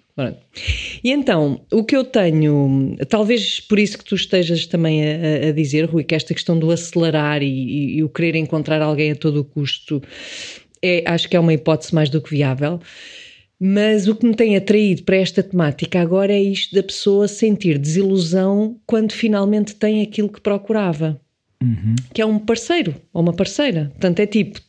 E 1.04 1.12
então, 1.12 1.62
o 1.72 1.84
que 1.84 1.96
eu 1.96 2.04
tenho, 2.04 2.96
talvez 3.08 3.60
por 3.60 3.80
isso 3.80 3.98
que 3.98 4.04
tu 4.06 4.16
estejas 4.16 4.66
também 4.66 5.02
a, 5.04 5.48
a- 5.48 5.52
dizer, 5.52 5.86
Rui, 5.86 6.04
que 6.04 6.16
esta 6.16 6.34
questão 6.34 6.58
do 6.60 6.70
acelerar 6.72 7.42
e, 7.42 7.48
e- 7.48 7.96
e 7.98 8.04
o 8.04 8.10
querer 8.10 8.36
encontrar 8.36 8.82
alguém 8.82 9.12
a 9.12 9.16
todo 9.16 9.42
o 9.42 9.46
custo, 9.46 10.02
é, 10.82 11.04
acho 11.06 11.28
que 11.30 11.36
é 11.36 11.40
uma 11.40 11.54
hipótese 11.54 11.94
mais 11.94 12.10
do 12.10 12.22
que 12.22 12.30
viável. 12.32 12.80
Mas 13.60 14.08
o 14.08 14.16
que 14.16 14.26
me 14.26 14.34
tem 14.36 14.56
atraído 14.56 15.04
para 15.04 15.18
esta 15.18 15.44
temática 15.44 16.00
agora 16.00 16.32
é 16.32 16.42
isto 16.42 16.74
da 16.74 16.82
pessoa 16.84 17.28
sentir 17.28 17.78
desilusão 17.78 18.80
quando 18.86 19.12
finalmente 19.12 19.76
tem 19.76 20.02
aquilo 20.02 20.30
que 20.30 20.40
procurava, 20.40 21.20
que 22.14 22.22
é 22.22 22.26
um 22.26 22.40
parceiro 22.40 22.96
ou 23.14 23.22
uma 23.22 23.34
parceira. 23.34 23.88
Portanto, 23.92 24.22
é 24.22 24.26
tipo, 24.26 24.62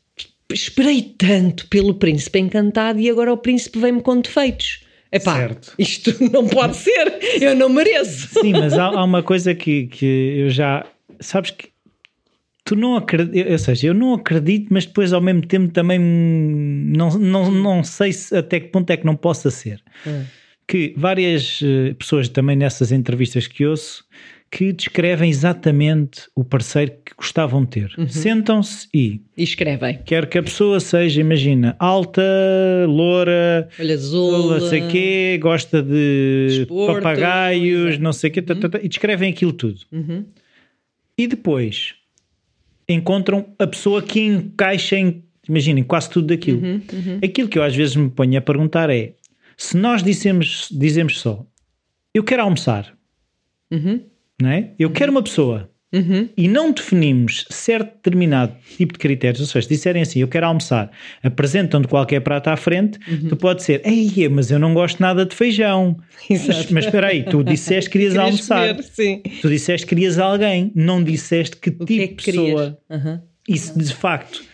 esperei 0.53 1.03
tanto 1.03 1.69
pelo 1.69 1.95
príncipe 1.95 2.41
encantado 2.41 2.99
e 2.99 3.09
agora 3.09 3.33
o 3.33 3.37
príncipe 3.37 3.79
vem-me 3.79 4.03
com 4.03 4.21
defeitos. 4.21 4.81
Epá, 5.13 5.37
Certo. 5.37 5.75
isto 5.79 6.15
não 6.33 6.47
pode 6.47 6.77
ser, 6.77 7.19
eu 7.41 7.57
não 7.57 7.69
mereço. 7.69 8.41
Sim, 8.41 8.53
mas 8.53 8.75
há, 8.75 8.87
há 8.87 9.05
uma 9.05 9.23
coisa 9.23 9.55
que, 9.55 9.87
que 9.87 10.07
eu 10.39 10.51
já. 10.51 10.87
Sabes 11.21 11.51
que 11.51 11.69
tu 12.65 12.77
não 12.77 12.97
acreditas, 12.97 13.51
ou 13.53 13.59
seja, 13.59 13.89
eu 13.89 13.95
não 13.95 14.15
acredito, 14.15 14.69
mas 14.71 14.87
depois 14.87 15.13
ao 15.13 15.21
mesmo 15.21 15.45
tempo 15.47 15.73
também 15.73 15.99
não, 15.99 17.11
não, 17.19 17.51
não 17.51 17.85
sei 17.85 18.13
se, 18.13 18.37
até 18.37 18.61
que 18.61 18.69
ponto 18.69 18.91
é 18.91 18.97
que 18.97 19.05
não 19.05 19.17
possa 19.17 19.51
ser. 19.51 19.83
Hum. 20.07 20.25
Que 20.69 20.95
várias 20.97 21.59
eh, 21.65 21.95
pessoas 21.95 22.29
também 22.29 22.55
nessas 22.55 22.93
entrevistas 22.93 23.49
que 23.49 23.67
ouço 23.67 24.05
que 24.51 24.73
descrevem 24.73 25.31
exatamente 25.31 26.23
o 26.35 26.43
parceiro 26.43 26.91
que 27.05 27.15
gostavam 27.17 27.63
de 27.63 27.71
ter. 27.71 27.95
Uhum. 27.97 28.09
Sentam-se 28.09 28.89
e... 28.93 29.21
E 29.37 29.45
escrevem. 29.45 30.01
Quer 30.05 30.29
que 30.29 30.39
a 30.39 30.43
pessoa 30.43 30.81
seja, 30.81 31.21
imagina, 31.21 31.77
alta, 31.79 32.23
loura, 32.89 33.69
olho 33.79 33.95
azul, 33.95 34.51
não 34.51 34.61
sei 34.61 34.89
quê, 34.89 35.39
gosta 35.41 35.81
de 35.81 36.67
papagaios, 36.69 37.99
não 37.99 38.13
sei 38.13 38.31
quê, 38.31 38.41
uhum. 38.41 38.81
e 38.83 38.89
descrevem 38.89 39.31
aquilo 39.31 39.53
tudo. 39.53 39.81
Uhum. 39.93 40.25
E 41.17 41.29
depois 41.29 41.95
encontram 42.89 43.47
a 43.57 43.69
pessoa 43.69 44.03
que 44.03 44.21
encaixa 44.21 44.97
em, 44.97 45.23
imaginem, 45.49 45.85
quase 45.85 46.11
tudo 46.11 46.27
daquilo. 46.27 46.61
Uhum, 46.61 46.83
uhum. 46.93 47.21
Aquilo 47.23 47.49
que 47.49 47.57
eu 47.57 47.63
às 47.63 47.77
vezes 47.77 47.95
me 47.95 48.11
ponho 48.11 48.37
a 48.37 48.41
perguntar 48.41 48.91
é, 48.91 49.13
se 49.57 49.77
nós 49.77 50.03
dizemos, 50.03 50.67
dizemos 50.73 51.21
só, 51.21 51.47
eu 52.13 52.25
quero 52.25 52.43
almoçar, 52.43 52.93
uhum 53.71 54.10
não 54.41 54.51
é? 54.51 54.71
Eu 54.79 54.91
quero 54.91 55.13
uma 55.13 55.23
pessoa 55.23 55.71
uhum. 55.93 56.29
e 56.37 56.49
não 56.49 56.73
definimos 56.73 57.47
certo 57.51 57.95
determinado 57.97 58.55
tipo 58.77 58.93
de 58.93 58.99
critérios, 58.99 59.41
ou 59.41 59.47
seja, 59.47 59.67
se 59.67 59.75
disserem 59.75 60.03
assim, 60.03 60.21
eu 60.21 60.29
quero 60.29 60.47
almoçar, 60.47 60.91
apresentam-te 61.23 61.89
qualquer 61.89 62.21
prato 62.21 62.49
à 62.49 62.57
frente, 62.57 62.99
uhum. 63.09 63.29
tu 63.29 63.37
pode 63.37 63.63
ser, 63.63 63.83
ei, 63.85 64.29
mas 64.29 64.51
eu 64.51 64.59
não 64.59 64.75
gosto 64.75 65.01
nada 65.01 65.25
de 65.25 65.35
feijão. 65.35 65.97
Mas, 66.31 66.71
mas 66.71 66.85
espera 66.85 67.09
aí, 67.09 67.25
tu 67.25 67.43
disseste 67.43 67.91
que 67.91 67.99
querias 67.99 68.17
almoçar. 68.17 68.77
Comer. 68.77 69.23
Tu 69.41 69.49
disseste 69.49 69.87
que 69.87 69.95
querias 69.95 70.19
alguém, 70.19 70.71
não 70.75 71.03
disseste 71.03 71.57
que 71.57 71.71
o 71.71 71.73
tipo 71.73 71.87
que 71.87 72.03
é 72.03 72.07
de 72.07 72.15
pessoa. 72.15 72.79
Uhum. 72.89 73.21
Isso, 73.49 73.77
de 73.77 73.93
facto, 73.93 74.45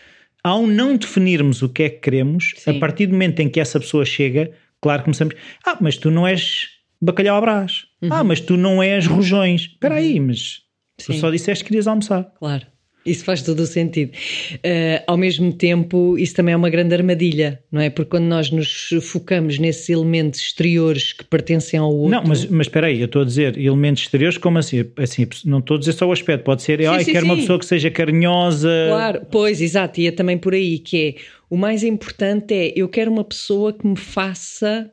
ao 0.43 0.65
não 0.65 0.95
definirmos 0.95 1.61
o 1.61 1.69
que 1.69 1.83
é 1.83 1.89
que 1.89 1.99
queremos, 1.99 2.53
sim. 2.57 2.71
a 2.71 2.79
partir 2.79 3.05
do 3.05 3.11
momento 3.11 3.41
em 3.41 3.49
que 3.49 3.59
essa 3.59 3.79
pessoa 3.79 4.05
chega, 4.05 4.49
claro, 4.81 5.03
começamos, 5.03 5.35
ah, 5.65 5.77
mas 5.79 5.97
tu 5.97 6.09
não 6.09 6.25
és 6.25 6.76
bacalhau 7.01 7.37
à 7.37 7.41
brás. 7.41 7.85
Uhum. 8.01 8.09
Ah, 8.11 8.23
mas 8.23 8.39
tu 8.39 8.57
não 8.57 8.81
és 8.81 9.05
rojões. 9.05 9.61
Espera 9.61 9.95
aí, 9.95 10.19
uhum. 10.19 10.27
mas 10.27 10.61
tu 10.97 11.13
só 11.13 11.29
disseste 11.29 11.63
que 11.63 11.69
querias 11.69 11.87
almoçar. 11.87 12.31
Claro. 12.37 12.65
Isso 13.07 13.23
faz 13.23 13.41
todo 13.41 13.61
o 13.61 13.65
sentido. 13.65 14.11
Uh, 14.55 15.01
ao 15.07 15.15
mesmo 15.15 15.53
tempo, 15.53 16.17
isso 16.17 16.35
também 16.35 16.51
é 16.51 16.57
uma 16.57 16.69
grande 16.69 16.93
armadilha, 16.93 17.63
não 17.71 17.79
é? 17.79 17.89
Porque 17.89 18.11
quando 18.11 18.25
nós 18.25 18.51
nos 18.51 18.89
focamos 19.01 19.57
nesses 19.57 19.87
elementos 19.89 20.41
exteriores 20.41 21.13
que 21.13 21.23
pertencem 21.23 21.79
ao 21.79 21.89
outro. 21.89 22.11
Não, 22.11 22.23
mas, 22.27 22.45
mas 22.45 22.67
espera 22.67 22.87
aí, 22.87 22.99
eu 22.99 23.05
estou 23.05 23.21
a 23.21 23.25
dizer 23.25 23.57
elementos 23.57 24.03
exteriores, 24.03 24.37
como 24.37 24.57
assim? 24.57 24.83
assim 24.97 25.25
não 25.45 25.59
estou 25.59 25.77
a 25.77 25.79
dizer 25.79 25.93
só 25.93 26.05
o 26.05 26.11
aspecto, 26.11 26.43
pode 26.43 26.61
ser, 26.63 26.85
ah, 26.85 27.01
quero 27.01 27.21
sim. 27.21 27.25
uma 27.25 27.37
pessoa 27.37 27.57
que 27.57 27.65
seja 27.65 27.89
carinhosa. 27.89 28.69
Claro, 28.89 29.21
pois, 29.31 29.61
exato, 29.61 30.01
e 30.01 30.07
é 30.07 30.11
também 30.11 30.37
por 30.37 30.53
aí 30.53 30.77
que 30.77 31.07
é 31.07 31.37
o 31.49 31.55
mais 31.55 31.83
importante 31.83 32.53
é 32.53 32.73
eu 32.75 32.89
quero 32.89 33.09
uma 33.09 33.23
pessoa 33.23 33.71
que 33.71 33.87
me 33.87 33.95
faça 33.95 34.91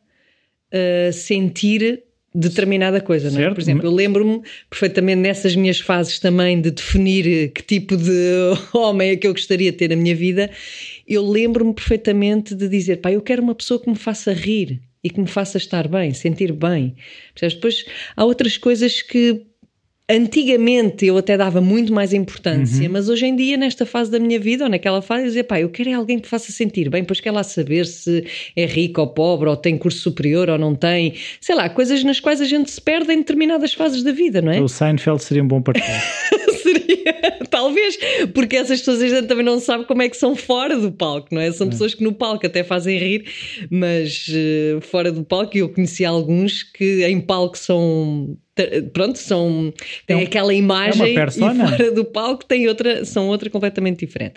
uh, 0.74 1.12
sentir 1.12 2.02
determinada 2.34 3.00
coisa, 3.00 3.30
não 3.30 3.40
é? 3.40 3.50
Por 3.50 3.60
exemplo, 3.60 3.86
eu 3.86 3.92
lembro-me 3.92 4.42
perfeitamente 4.68 5.20
nessas 5.20 5.54
minhas 5.54 5.78
fases 5.78 6.18
também 6.18 6.60
de 6.60 6.72
definir 6.72 7.52
que 7.52 7.62
tipo 7.62 7.96
de 7.96 8.10
homem 8.74 9.10
é 9.10 9.16
que 9.16 9.26
eu 9.26 9.32
gostaria 9.32 9.70
de 9.70 9.78
ter 9.78 9.90
na 9.90 9.96
minha 9.96 10.16
vida, 10.16 10.50
eu 11.06 11.24
lembro-me 11.24 11.72
perfeitamente 11.72 12.54
de 12.54 12.68
dizer, 12.68 12.96
pá, 12.96 13.12
eu 13.12 13.22
quero 13.22 13.40
uma 13.40 13.54
pessoa 13.54 13.80
que 13.80 13.88
me 13.88 13.96
faça 13.96 14.32
rir 14.32 14.82
e 15.04 15.10
que 15.10 15.20
me 15.20 15.28
faça 15.28 15.58
estar 15.58 15.86
bem, 15.86 16.12
sentir 16.12 16.50
bem. 16.50 16.96
Depois 17.40 17.84
há 18.16 18.24
outras 18.24 18.56
coisas 18.56 19.00
que 19.00 19.42
Antigamente 20.10 21.06
eu 21.06 21.16
até 21.16 21.34
dava 21.34 21.62
muito 21.62 21.90
mais 21.90 22.12
importância, 22.12 22.84
uhum. 22.84 22.92
mas 22.92 23.08
hoje 23.08 23.24
em 23.24 23.34
dia, 23.34 23.56
nesta 23.56 23.86
fase 23.86 24.10
da 24.10 24.18
minha 24.18 24.38
vida, 24.38 24.64
ou 24.64 24.70
naquela 24.70 25.00
fase, 25.00 25.22
eu 25.22 25.26
dizia, 25.28 25.44
pá, 25.44 25.58
eu 25.58 25.70
quero 25.70 25.88
é 25.88 25.94
alguém 25.94 26.18
que 26.18 26.26
me 26.26 26.28
faça 26.28 26.52
sentir 26.52 26.90
bem, 26.90 27.02
pois 27.02 27.20
quer 27.20 27.30
lá 27.30 27.42
saber 27.42 27.86
se 27.86 28.22
é 28.54 28.66
rico 28.66 29.00
ou 29.00 29.06
pobre, 29.06 29.48
ou 29.48 29.56
tem 29.56 29.78
curso 29.78 30.00
superior 30.00 30.50
ou 30.50 30.58
não 30.58 30.74
tem, 30.74 31.14
sei 31.40 31.54
lá, 31.54 31.70
coisas 31.70 32.04
nas 32.04 32.20
quais 32.20 32.42
a 32.42 32.44
gente 32.44 32.70
se 32.70 32.80
perde 32.82 33.14
em 33.14 33.18
determinadas 33.18 33.72
fases 33.72 34.02
da 34.02 34.12
vida, 34.12 34.42
não 34.42 34.52
é? 34.52 34.60
O 34.60 34.68
Seinfeld 34.68 35.22
seria 35.22 35.42
um 35.42 35.48
bom 35.48 35.62
partido. 35.62 35.86
talvez, 37.54 37.96
porque 38.34 38.56
essas 38.56 38.80
pessoas 38.80 39.00
a 39.00 39.08
gente 39.08 39.28
também 39.28 39.44
não 39.44 39.60
sabe 39.60 39.84
como 39.84 40.02
é 40.02 40.08
que 40.08 40.16
são 40.16 40.34
fora 40.34 40.76
do 40.76 40.90
palco, 40.90 41.28
não 41.30 41.40
é? 41.40 41.52
São 41.52 41.68
pessoas 41.68 41.94
que 41.94 42.02
no 42.02 42.12
palco 42.12 42.44
até 42.44 42.64
fazem 42.64 42.98
rir, 42.98 43.30
mas 43.70 44.26
uh, 44.28 44.80
fora 44.80 45.12
do 45.12 45.22
palco, 45.22 45.56
eu 45.56 45.68
conheci 45.68 46.04
alguns 46.04 46.64
que 46.64 47.04
em 47.06 47.20
palco 47.20 47.56
são 47.56 48.36
pronto, 48.92 49.18
são 49.18 49.72
tem 50.04 50.16
é 50.16 50.20
um, 50.20 50.22
aquela 50.24 50.52
imagem 50.52 51.16
é 51.16 51.26
e 51.26 51.30
fora 51.30 51.92
do 51.92 52.04
palco 52.04 52.44
tem 52.44 52.66
outra, 52.66 53.04
são 53.04 53.28
outra 53.28 53.48
completamente 53.48 54.04
diferente. 54.04 54.34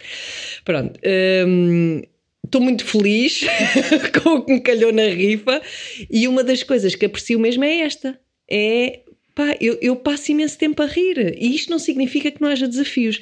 Pronto. 0.64 1.00
Hum, 1.48 2.02
Estou 2.46 2.62
muito 2.62 2.86
feliz 2.86 3.42
com 4.24 4.36
o 4.36 4.42
que 4.42 4.54
me 4.54 4.62
calhou 4.62 4.94
na 4.94 5.08
rifa 5.08 5.62
e 6.10 6.30
uma 6.30 6.46
das 6.46 6.64
coisas 6.64 6.96
que 6.96 7.06
aprecio 7.06 7.38
mesmo 7.38 7.66
é 7.66 7.80
esta: 7.80 8.18
é 8.50 9.02
pá, 9.38 9.56
eu, 9.62 9.78
eu, 9.80 9.96
passo 9.96 10.32
imenso 10.32 10.58
tempo 10.58 10.82
a 10.82 10.88
rir. 10.88 11.36
E 11.40 11.56
isto 11.56 11.70
não 11.70 11.78
significa 11.78 12.32
que 12.32 12.42
não 12.42 12.50
haja 12.50 12.68
desafios. 12.68 13.22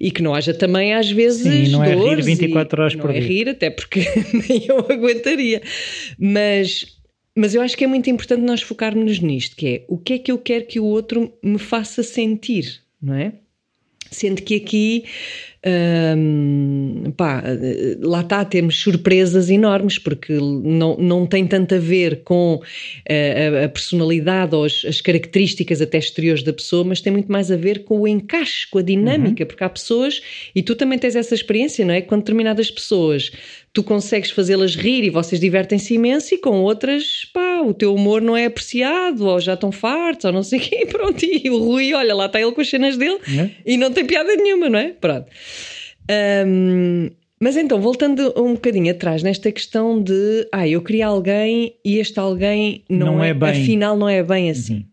E 0.00 0.12
que 0.12 0.22
não 0.22 0.32
haja 0.32 0.54
também, 0.54 0.94
às 0.94 1.10
vezes, 1.10 1.42
Sim, 1.42 1.72
não 1.72 1.82
é 1.82 1.92
rir 1.92 2.22
24 2.22 2.80
horas 2.80 2.94
por 2.94 3.10
dia. 3.10 3.20
Não 3.20 3.26
é 3.26 3.28
rir, 3.28 3.48
até 3.48 3.68
porque 3.68 4.00
nem 4.48 4.64
eu 4.68 4.78
aguentaria. 4.78 5.60
Mas 6.16 6.86
mas 7.38 7.54
eu 7.54 7.60
acho 7.60 7.76
que 7.76 7.84
é 7.84 7.86
muito 7.86 8.08
importante 8.08 8.40
nós 8.40 8.62
focarmos 8.62 9.18
nisto, 9.18 9.56
que 9.56 9.66
é 9.66 9.84
o 9.88 9.98
que 9.98 10.14
é 10.14 10.18
que 10.18 10.32
eu 10.32 10.38
quero 10.38 10.66
que 10.66 10.80
o 10.80 10.84
outro 10.84 11.30
me 11.42 11.58
faça 11.58 12.02
sentir, 12.02 12.80
não 13.02 13.12
é? 13.12 13.34
Sendo 14.10 14.40
que 14.40 14.54
aqui, 14.54 15.04
hum, 15.66 17.12
pá, 17.16 17.42
lá 18.00 18.20
está, 18.20 18.44
temos 18.44 18.80
surpresas 18.80 19.50
enormes, 19.50 19.98
porque 19.98 20.32
não, 20.34 20.96
não 20.96 21.26
tem 21.26 21.46
tanto 21.46 21.74
a 21.74 21.78
ver 21.78 22.22
com 22.22 22.60
a, 23.08 23.64
a 23.64 23.68
personalidade 23.68 24.54
ou 24.54 24.64
as, 24.64 24.84
as, 24.86 25.00
características 25.00 25.80
até 25.80 25.98
exteriores 25.98 26.42
da 26.42 26.52
pessoa, 26.52 26.84
mas 26.84 27.00
tem 27.00 27.12
muito 27.12 27.30
mais 27.30 27.50
a 27.50 27.56
ver 27.56 27.84
com 27.84 28.00
o 28.00 28.08
encaixe, 28.08 28.66
com 28.68 28.78
a 28.78 28.82
dinâmica, 28.82 29.42
uhum. 29.42 29.48
porque 29.48 29.64
há 29.64 29.68
pessoas, 29.68 30.22
e 30.54 30.62
tu 30.62 30.74
também 30.74 30.98
tens 30.98 31.16
essa 31.16 31.34
experiência, 31.34 31.84
não 31.84 31.94
é? 31.94 32.00
Quando 32.00 32.20
determinadas 32.20 32.70
pessoas 32.70 33.32
tu 33.76 33.82
consegues 33.82 34.30
fazê-las 34.30 34.74
rir 34.74 35.04
e 35.04 35.10
vocês 35.10 35.38
divertem-se 35.38 35.92
imenso, 35.92 36.34
e 36.34 36.38
com 36.38 36.62
outras, 36.62 37.26
pá, 37.30 37.60
o 37.60 37.74
teu 37.74 37.94
humor 37.94 38.22
não 38.22 38.34
é 38.34 38.46
apreciado, 38.46 39.26
ou 39.26 39.38
já 39.38 39.52
estão 39.52 39.70
fartos, 39.70 40.24
ou 40.24 40.32
não 40.32 40.42
sei 40.42 40.58
o 40.58 40.62
quê, 40.62 40.78
e 40.80 40.86
pronto. 40.86 41.22
E 41.22 41.50
o 41.50 41.58
Rui, 41.58 41.92
olha, 41.92 42.14
lá 42.14 42.24
está 42.24 42.40
ele 42.40 42.52
com 42.52 42.62
as 42.62 42.70
cenas 42.70 42.96
dele 42.96 43.18
é? 43.38 43.50
e 43.66 43.76
não 43.76 43.92
tem 43.92 44.06
piada 44.06 44.34
nenhuma, 44.34 44.70
não 44.70 44.78
é? 44.78 44.94
Pronto. 44.98 45.26
Um, 46.46 47.10
mas 47.40 47.56
então, 47.56 47.80
voltando 47.80 48.32
um 48.36 48.54
bocadinho 48.54 48.90
atrás 48.90 49.22
nesta 49.22 49.52
questão 49.52 50.02
de, 50.02 50.48
ah, 50.52 50.66
eu 50.66 50.80
queria 50.82 51.06
alguém 51.06 51.74
e 51.84 51.98
este 51.98 52.18
alguém 52.18 52.82
não, 52.88 53.16
não 53.16 53.24
é, 53.24 53.30
é, 53.30 53.34
bem. 53.34 53.50
afinal 53.50 53.96
não 53.96 54.08
é 54.08 54.22
bem 54.22 54.50
assim. 54.50 54.76
Uhum. 54.76 54.84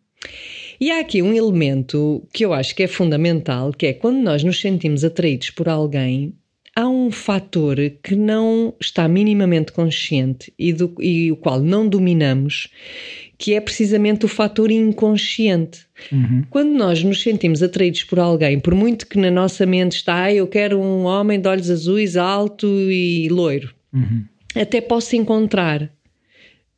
E 0.81 0.91
há 0.91 0.99
aqui 0.99 1.21
um 1.21 1.33
elemento 1.33 2.27
que 2.33 2.43
eu 2.43 2.51
acho 2.51 2.75
que 2.75 2.83
é 2.83 2.87
fundamental, 2.87 3.71
que 3.71 3.85
é 3.85 3.93
quando 3.93 4.17
nós 4.17 4.43
nos 4.43 4.59
sentimos 4.59 5.05
atraídos 5.05 5.49
por 5.51 5.69
alguém, 5.69 6.33
há 6.75 6.87
um 6.87 7.09
fator 7.09 7.77
que 8.03 8.15
não 8.15 8.73
está 8.81 9.07
minimamente 9.07 9.71
consciente 9.71 10.53
e, 10.59 10.73
do, 10.73 10.93
e 10.99 11.31
o 11.31 11.37
qual 11.37 11.61
não 11.61 11.87
dominamos, 11.87 12.67
que 13.37 13.53
é 13.53 13.61
precisamente 13.61 14.25
o 14.25 14.27
fator 14.27 14.71
inconsciente. 14.71 15.85
Uhum. 16.11 16.43
Quando 16.49 16.71
nós 16.71 17.03
nos 17.03 17.21
sentimos 17.21 17.63
atraídos 17.63 18.03
por 18.03 18.19
alguém, 18.19 18.59
por 18.59 18.75
muito 18.75 19.07
que 19.07 19.17
na 19.17 19.31
nossa 19.31 19.65
mente 19.65 19.97
está, 19.97 20.23
ah, 20.23 20.33
eu 20.33 20.47
quero 20.47 20.79
um 20.79 21.03
homem 21.05 21.39
de 21.39 21.47
olhos 21.47 21.69
azuis, 21.69 22.17
alto 22.17 22.67
e 22.67 23.27
loiro, 23.29 23.73
uhum. 23.93 24.23
até 24.55 24.81
posso 24.81 25.15
encontrar 25.15 25.89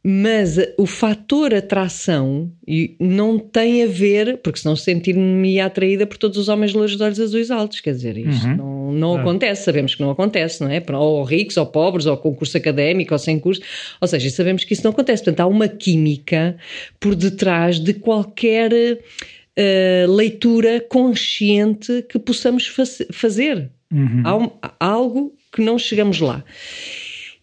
mas 0.07 0.59
o 0.77 0.85
fator 0.85 1.51
atração 1.51 2.51
não 2.99 3.39
tem 3.39 3.81
a 3.81 3.87
ver, 3.87 4.37
porque 4.37 4.59
senão 4.59 4.75
sentir-me 4.75 5.59
atraída 5.59 6.05
por 6.05 6.15
todos 6.15 6.37
os 6.37 6.47
homens 6.47 6.75
loiros 6.75 6.95
de 6.95 7.01
olhos 7.01 7.19
azuis 7.19 7.49
altos, 7.49 7.79
quer 7.79 7.95
dizer, 7.95 8.15
isto 8.15 8.45
uhum. 8.45 8.55
não, 8.55 8.91
não 8.91 9.17
acontece, 9.17 9.63
sabemos 9.63 9.95
que 9.95 10.03
não 10.03 10.11
acontece, 10.11 10.61
não 10.61 10.69
é? 10.69 10.83
Ou 10.93 11.23
ricos, 11.23 11.57
ou 11.57 11.65
pobres, 11.65 12.05
ou 12.05 12.15
com 12.17 12.35
curso 12.35 12.55
académico, 12.55 13.15
ou 13.15 13.17
sem 13.17 13.39
curso, 13.39 13.63
ou 13.99 14.07
seja, 14.07 14.29
sabemos 14.29 14.63
que 14.63 14.73
isso 14.73 14.83
não 14.83 14.91
acontece. 14.91 15.23
Portanto, 15.23 15.39
há 15.39 15.47
uma 15.47 15.67
química 15.67 16.55
por 16.99 17.15
detrás 17.15 17.79
de 17.79 17.95
qualquer 17.95 18.71
uh, 18.73 20.11
leitura 20.15 20.81
consciente 20.81 22.05
que 22.07 22.19
possamos 22.19 22.71
fazer. 23.11 23.71
Uhum. 23.91 24.21
Há, 24.23 24.37
um, 24.37 24.51
há 24.61 24.75
algo 24.79 25.33
que 25.51 25.63
não 25.63 25.79
chegamos 25.79 26.19
lá. 26.19 26.43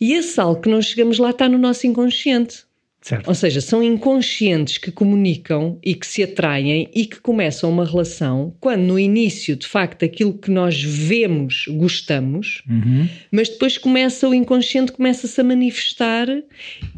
E 0.03 0.15
esse 0.15 0.41
algo 0.41 0.61
que 0.61 0.69
não 0.69 0.83
chegamos 0.83 1.21
lá 1.21 1.31
está 1.31 1.49
no 1.49 1.57
nosso 1.57 1.87
inconsciente. 1.87 2.65
Certo. 3.01 3.29
Ou 3.29 3.35
seja, 3.37 3.61
são 3.61 3.81
inconscientes 3.81 4.77
que 4.77 4.91
comunicam 4.91 5.79
e 5.81 5.95
que 5.95 6.05
se 6.05 6.25
atraem 6.25 6.91
e 6.93 7.07
que 7.07 7.21
começam 7.21 7.71
uma 7.71 7.85
relação 7.85 8.53
quando 8.59 8.83
no 8.83 8.99
início, 8.99 9.55
de 9.55 9.65
facto, 9.65 10.05
aquilo 10.05 10.37
que 10.37 10.51
nós 10.51 10.83
vemos, 10.83 11.67
gostamos, 11.69 12.65
uhum. 12.69 13.09
mas 13.31 13.49
depois 13.49 13.79
começa 13.79 14.29
o 14.29 14.35
inconsciente 14.35 14.91
começa-se 14.91 15.41
a 15.41 15.45
manifestar 15.45 16.27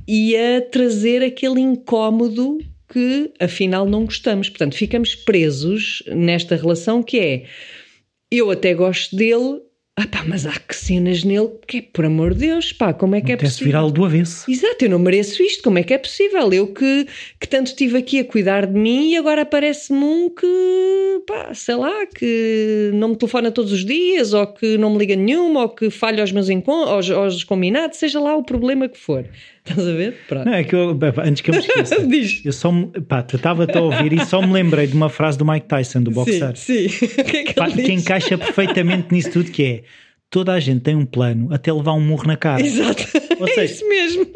e 0.08 0.34
a 0.34 0.62
trazer 0.62 1.22
aquele 1.22 1.60
incómodo 1.60 2.56
que 2.90 3.32
afinal 3.38 3.84
não 3.84 4.06
gostamos. 4.06 4.48
Portanto, 4.48 4.76
ficamos 4.76 5.14
presos 5.14 6.02
nesta 6.06 6.56
relação 6.56 7.02
que 7.02 7.18
é 7.18 7.44
eu 8.30 8.50
até 8.50 8.72
gosto 8.72 9.14
dele, 9.14 9.60
ah 9.96 10.06
pá, 10.10 10.24
mas 10.26 10.44
há 10.44 10.52
que 10.58 10.74
cenas 10.74 11.22
nele 11.22 11.50
que 11.68 11.78
é, 11.78 11.82
por 11.82 12.04
amor 12.04 12.34
de 12.34 12.40
Deus, 12.40 12.72
pá, 12.72 12.92
como 12.92 13.14
é 13.14 13.20
que 13.20 13.30
é 13.30 13.36
Até 13.36 13.46
se 13.46 13.52
possível? 13.52 13.66
virá-lo 13.66 13.92
do 13.92 14.04
avesso. 14.04 14.50
Exato, 14.50 14.84
eu 14.84 14.90
não 14.90 14.98
mereço 14.98 15.40
isto, 15.42 15.62
como 15.62 15.78
é 15.78 15.84
que 15.84 15.94
é 15.94 15.98
possível? 15.98 16.52
Eu 16.52 16.66
que, 16.66 17.06
que 17.40 17.46
tanto 17.46 17.68
estive 17.68 17.98
aqui 17.98 18.18
a 18.18 18.24
cuidar 18.24 18.66
de 18.66 18.76
mim 18.76 19.10
e 19.12 19.16
agora 19.16 19.42
aparece-me 19.42 20.02
um 20.04 20.28
que, 20.30 21.22
pá, 21.28 21.54
sei 21.54 21.76
lá, 21.76 22.06
que 22.06 22.90
não 22.94 23.10
me 23.10 23.16
telefona 23.16 23.52
todos 23.52 23.70
os 23.70 23.84
dias, 23.84 24.32
ou 24.32 24.46
que 24.48 24.76
não 24.78 24.90
me 24.90 24.98
liga 24.98 25.14
nenhuma, 25.14 25.62
ou 25.62 25.68
que 25.68 25.88
falha 25.90 26.22
aos 26.22 26.32
meus 26.32 26.48
encontros, 26.48 26.90
aos, 26.90 27.10
aos 27.10 27.44
combinados, 27.44 27.98
seja 27.98 28.18
lá 28.18 28.34
o 28.36 28.42
problema 28.42 28.88
que 28.88 28.98
for. 28.98 29.24
Estás 29.66 29.88
a 29.88 29.92
ver? 29.92 30.16
Pronto. 30.28 30.44
Não, 30.44 30.52
é 30.54 30.62
que 30.62 30.74
eu, 30.74 30.98
antes 31.24 31.40
que 31.40 31.50
eu 31.50 31.54
me 31.54 31.60
esqueça, 31.64 31.96
eu 32.44 32.52
só 32.52 32.70
me, 32.70 32.86
pá, 33.08 33.24
estava-te 33.32 33.78
a 33.78 33.80
ouvir 33.80 34.12
e 34.12 34.24
só 34.26 34.42
me 34.42 34.52
lembrei 34.52 34.86
de 34.86 34.94
uma 34.94 35.08
frase 35.08 35.38
do 35.38 35.44
Mike 35.46 35.66
Tyson, 35.66 36.02
do 36.02 36.10
boxer. 36.10 36.54
Sim, 36.56 36.88
sim. 36.88 37.06
Que 37.24 37.36
é 37.38 37.44
que 37.44 37.54
Pá, 37.54 37.70
que 37.70 37.92
encaixa 37.92 38.36
perfeitamente 38.36 39.08
nisso 39.10 39.30
tudo 39.30 39.50
que 39.50 39.64
é 39.64 39.82
toda 40.28 40.52
a 40.52 40.58
gente 40.60 40.80
tem 40.80 40.96
um 40.96 41.06
plano 41.06 41.48
até 41.52 41.72
levar 41.72 41.92
um 41.92 42.00
murro 42.00 42.26
na 42.26 42.36
cara. 42.36 42.60
Exato. 42.60 43.04
Ou 43.38 43.46
é 43.46 43.52
seja, 43.52 43.72
isso 43.74 43.88
mesmo. 43.88 44.26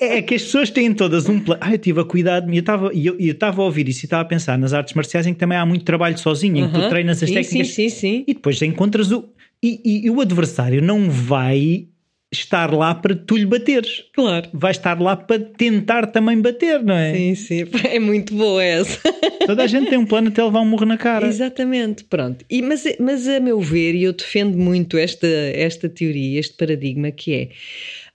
É 0.00 0.22
que 0.22 0.36
as 0.36 0.42
pessoas 0.42 0.70
têm 0.70 0.94
todas 0.94 1.28
um 1.28 1.40
plano. 1.40 1.60
Ah, 1.62 1.70
eu 1.70 1.74
estive 1.74 2.00
a 2.00 2.04
cuidar 2.04 2.46
mim. 2.46 2.56
Eu 2.56 2.60
estava 2.60 2.90
e 2.94 3.04
eu, 3.06 3.16
eu 3.18 3.32
estava 3.32 3.60
a 3.60 3.64
ouvir 3.64 3.88
isso 3.88 4.04
e 4.04 4.06
estava 4.06 4.22
a 4.22 4.24
pensar 4.24 4.56
nas 4.56 4.72
artes 4.72 4.94
marciais 4.94 5.26
em 5.26 5.34
que 5.34 5.40
também 5.40 5.58
há 5.58 5.66
muito 5.66 5.84
trabalho 5.84 6.16
sozinho, 6.16 6.58
em 6.58 6.68
que 6.70 6.74
tu 6.80 6.88
treinas 6.88 7.20
as 7.22 7.28
sim, 7.28 7.34
técnicas 7.34 7.68
Sim, 7.68 7.88
sim, 7.88 7.96
sim. 7.96 8.24
e 8.26 8.34
depois 8.34 8.62
encontras 8.62 9.10
o. 9.10 9.28
E, 9.62 9.80
e- 9.84 10.06
e 10.06 10.10
o 10.10 10.20
adversário 10.20 10.80
não 10.80 11.10
vai 11.10 11.86
estar 12.32 12.72
lá 12.72 12.94
para 12.94 13.14
tu 13.14 13.36
lhe 13.36 13.44
bateres. 13.44 14.04
Claro. 14.14 14.48
Vai 14.54 14.70
estar 14.70 14.98
lá 15.00 15.14
para 15.14 15.38
tentar 15.38 16.06
também 16.06 16.40
bater, 16.40 16.82
não 16.82 16.94
é? 16.94 17.14
Sim, 17.14 17.34
sim. 17.34 17.64
É 17.84 17.98
muito 17.98 18.34
boa 18.34 18.64
essa. 18.64 18.98
Toda 19.46 19.62
a 19.64 19.66
gente 19.66 19.90
tem 19.90 19.98
um 19.98 20.06
plano 20.06 20.28
até 20.28 20.42
levar 20.42 20.60
um 20.60 20.64
murro 20.64 20.86
na 20.86 20.96
cara. 20.96 21.26
Exatamente, 21.26 22.04
pronto. 22.04 22.44
E, 22.48 22.62
mas, 22.62 22.84
mas 22.98 23.28
a 23.28 23.38
meu 23.38 23.60
ver, 23.60 23.94
e 23.94 24.04
eu 24.04 24.12
defendo 24.12 24.56
muito 24.56 24.96
esta, 24.96 25.26
esta 25.26 25.88
teoria, 25.88 26.40
este 26.40 26.54
paradigma, 26.54 27.10
que 27.10 27.34
é 27.34 27.48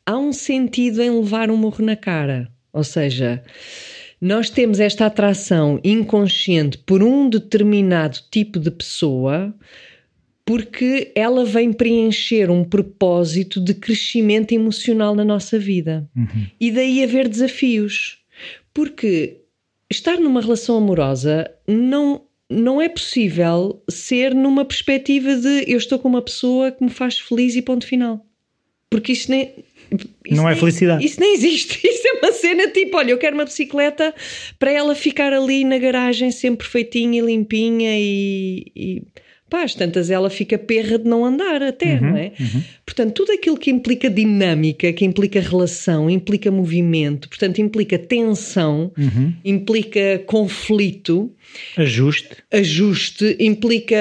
há 0.06 0.18
um 0.18 0.34
sentido 0.34 1.02
em 1.02 1.12
levar 1.12 1.52
um 1.52 1.58
morro 1.58 1.86
na 1.86 1.96
cara. 1.96 2.50
Ou 2.74 2.84
seja, 2.84 3.44
nós 4.20 4.50
temos 4.50 4.80
esta 4.80 5.06
atração 5.06 5.80
inconsciente 5.84 6.78
por 6.80 7.04
um 7.04 7.30
determinado 7.30 8.18
tipo 8.32 8.60
de 8.60 8.72
pessoa 8.72 9.54
porque 10.48 11.12
ela 11.13 11.44
vem 11.44 11.74
preencher 11.74 12.50
um 12.50 12.63
propósito 12.63 13.60
de 13.60 13.74
crescimento 13.74 14.54
emocional 14.54 15.13
na 15.13 15.25
nossa 15.25 15.60
vida. 15.60 16.10
E 16.58 16.72
daí 16.72 17.04
haver 17.04 17.27
desafios. 17.27 18.20
Porque 18.74 19.42
estar 19.92 20.18
numa 20.22 20.39
relação 20.39 20.77
amorosa 20.77 21.51
não, 21.68 22.22
não 22.50 22.82
é 22.82 22.88
possível 22.88 23.84
ser 23.89 24.34
numa 24.34 24.63
perspectiva 24.63 25.36
de 25.36 25.66
eu 25.70 25.77
estou 25.77 26.00
com 26.00 26.08
uma 26.08 26.22
pessoa 26.22 26.72
que 26.72 26.82
me 26.82 26.89
faz 26.89 27.20
feliz 27.20 27.54
e 27.54 27.62
ponto 27.62 27.86
final. 27.86 28.25
Porque 28.89 29.12
isso 29.12 29.30
nem. 29.30 29.54
isso 29.92 30.08
Não 30.42 30.48
é 30.48 30.51
nem- 30.51 30.60
felicidade. 30.62 31.06
Isso 31.06 31.20
nem 31.20 31.34
existe. 31.34 31.82
Isso 31.86 32.08
é 32.08 32.13
uma 32.25 32.32
cena 32.32 32.70
tipo: 32.70 32.96
olha, 32.96 33.12
eu 33.12 33.18
quero 33.18 33.36
uma 33.36 33.44
bicicleta 33.44 34.16
para 34.58 34.72
ela 34.72 34.96
ficar 34.96 35.34
ali 35.34 35.66
na 35.66 35.77
garagem 35.77 36.32
sempre 36.32 36.60
perfeitinha 36.60 37.22
e 37.22 37.25
limpinha 37.25 37.92
e. 38.00 38.72
e 38.74 39.01
pá, 39.50 39.63
às 39.63 39.74
tantas 39.75 40.10
ela 40.10 40.30
fica 40.30 40.58
perra 40.58 40.98
de 41.00 41.06
não 41.08 41.24
andar 41.25 41.62
até, 41.63 42.00
não 42.00 42.16
é? 42.18 42.32
Portanto, 42.86 43.13
tudo 43.13 43.32
aquilo 43.32 43.58
que 43.58 43.70
implica 43.72 44.10
dinâmica, 44.10 44.92
que 44.94 45.06
implica 45.06 45.39
relação, 45.39 46.10
implica 46.10 46.50
movimento, 46.51 47.30
portanto, 47.30 47.60
implica 47.60 47.98
tensão, 47.98 48.92
implica 49.44 50.20
conflito, 50.25 51.32
Ajuste. 51.78 52.30
ajuste, 52.52 53.36
implica 53.39 53.98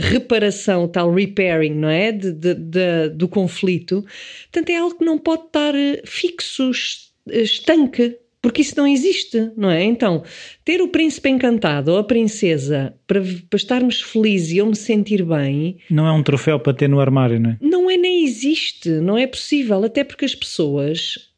reparação, 0.00 0.86
tal 0.88 1.12
repairing, 1.12 1.74
não 1.74 1.88
é? 1.88 2.12
De, 2.12 2.32
de- 2.32 2.54
de- 2.54 3.08
do 3.14 3.26
conflito. 3.28 4.04
Portanto, 4.52 4.70
é 4.70 4.76
algo 4.76 4.96
que 4.98 5.04
não 5.04 5.18
pode 5.18 5.44
estar 5.46 5.74
fixo, 6.04 6.70
es- 6.70 7.10
estanque, 7.30 8.16
porque 8.44 8.60
isso 8.60 8.74
não 8.76 8.86
existe, 8.86 9.50
não 9.56 9.70
é? 9.70 9.82
Então, 9.82 10.22
ter 10.62 10.82
o 10.82 10.88
príncipe 10.88 11.30
encantado 11.30 11.90
ou 11.92 11.96
a 11.96 12.04
princesa 12.04 12.94
para, 13.06 13.22
para 13.22 13.56
estarmos 13.56 14.02
felizes 14.02 14.52
e 14.52 14.58
eu 14.58 14.66
me 14.66 14.76
sentir 14.76 15.24
bem, 15.24 15.78
Não 15.90 16.06
é 16.06 16.12
um 16.12 16.22
troféu 16.22 16.60
para 16.60 16.74
ter 16.74 16.86
no 16.86 17.00
armário, 17.00 17.40
não 17.40 17.52
é? 17.52 17.56
não 17.58 17.90
é 17.90 17.96
nem 17.96 18.22
existe, 18.22 18.90
não 18.90 19.16
é 19.16 19.26
possível, 19.26 19.82
até 19.82 20.04
porque 20.04 20.26
as 20.26 20.34
pessoas 20.34 21.30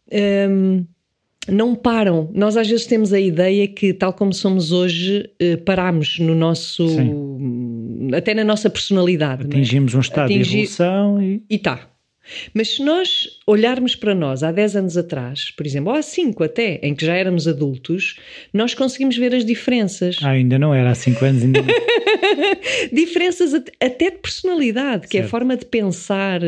hum, 0.50 0.84
não 1.48 1.76
param. 1.76 2.28
Nós 2.34 2.56
às 2.56 2.68
vezes 2.68 2.86
temos 2.86 3.12
a 3.12 3.20
ideia 3.20 3.68
que, 3.68 3.94
tal 3.94 4.12
como 4.12 4.34
somos 4.34 4.72
hoje, 4.72 5.30
eh, 5.38 5.58
paramos 5.58 6.18
no 6.18 6.34
nosso. 6.34 6.88
até 8.16 8.34
na 8.34 8.42
nossa 8.42 8.68
personalidade. 8.68 9.44
não 9.44 9.52
é? 9.52 9.54
Atingimos 9.54 9.94
um 9.94 10.00
estado 10.00 10.26
de 10.26 10.40
evolução 10.40 11.22
e. 11.22 11.40
E 11.48 11.56
tá. 11.56 11.88
Mas 12.54 12.76
se 12.76 12.82
nós 12.84 13.28
olharmos 13.46 13.94
para 13.94 14.14
nós 14.14 14.42
há 14.42 14.50
10 14.52 14.76
anos 14.76 14.96
atrás, 14.96 15.50
por 15.56 15.64
exemplo, 15.66 15.90
ou 15.92 15.96
há 15.98 16.02
5 16.02 16.42
até, 16.44 16.80
em 16.82 16.94
que 16.94 17.04
já 17.06 17.14
éramos 17.14 17.46
adultos, 17.46 18.16
nós 18.52 18.74
conseguimos 18.74 19.16
ver 19.16 19.34
as 19.34 19.44
diferenças. 19.44 20.16
Ah, 20.22 20.30
ainda 20.30 20.58
não 20.58 20.74
era 20.74 20.90
há 20.90 20.94
5 20.94 21.24
anos, 21.24 21.42
ainda 21.42 21.62
não. 21.62 21.68
diferenças 22.92 23.54
at- 23.54 23.70
até 23.80 24.10
de 24.10 24.18
personalidade, 24.18 25.06
que 25.08 25.16
é 25.16 25.20
a 25.20 25.22
Certo. 25.24 25.30
forma 25.30 25.56
de 25.56 25.64
pensar, 25.64 26.40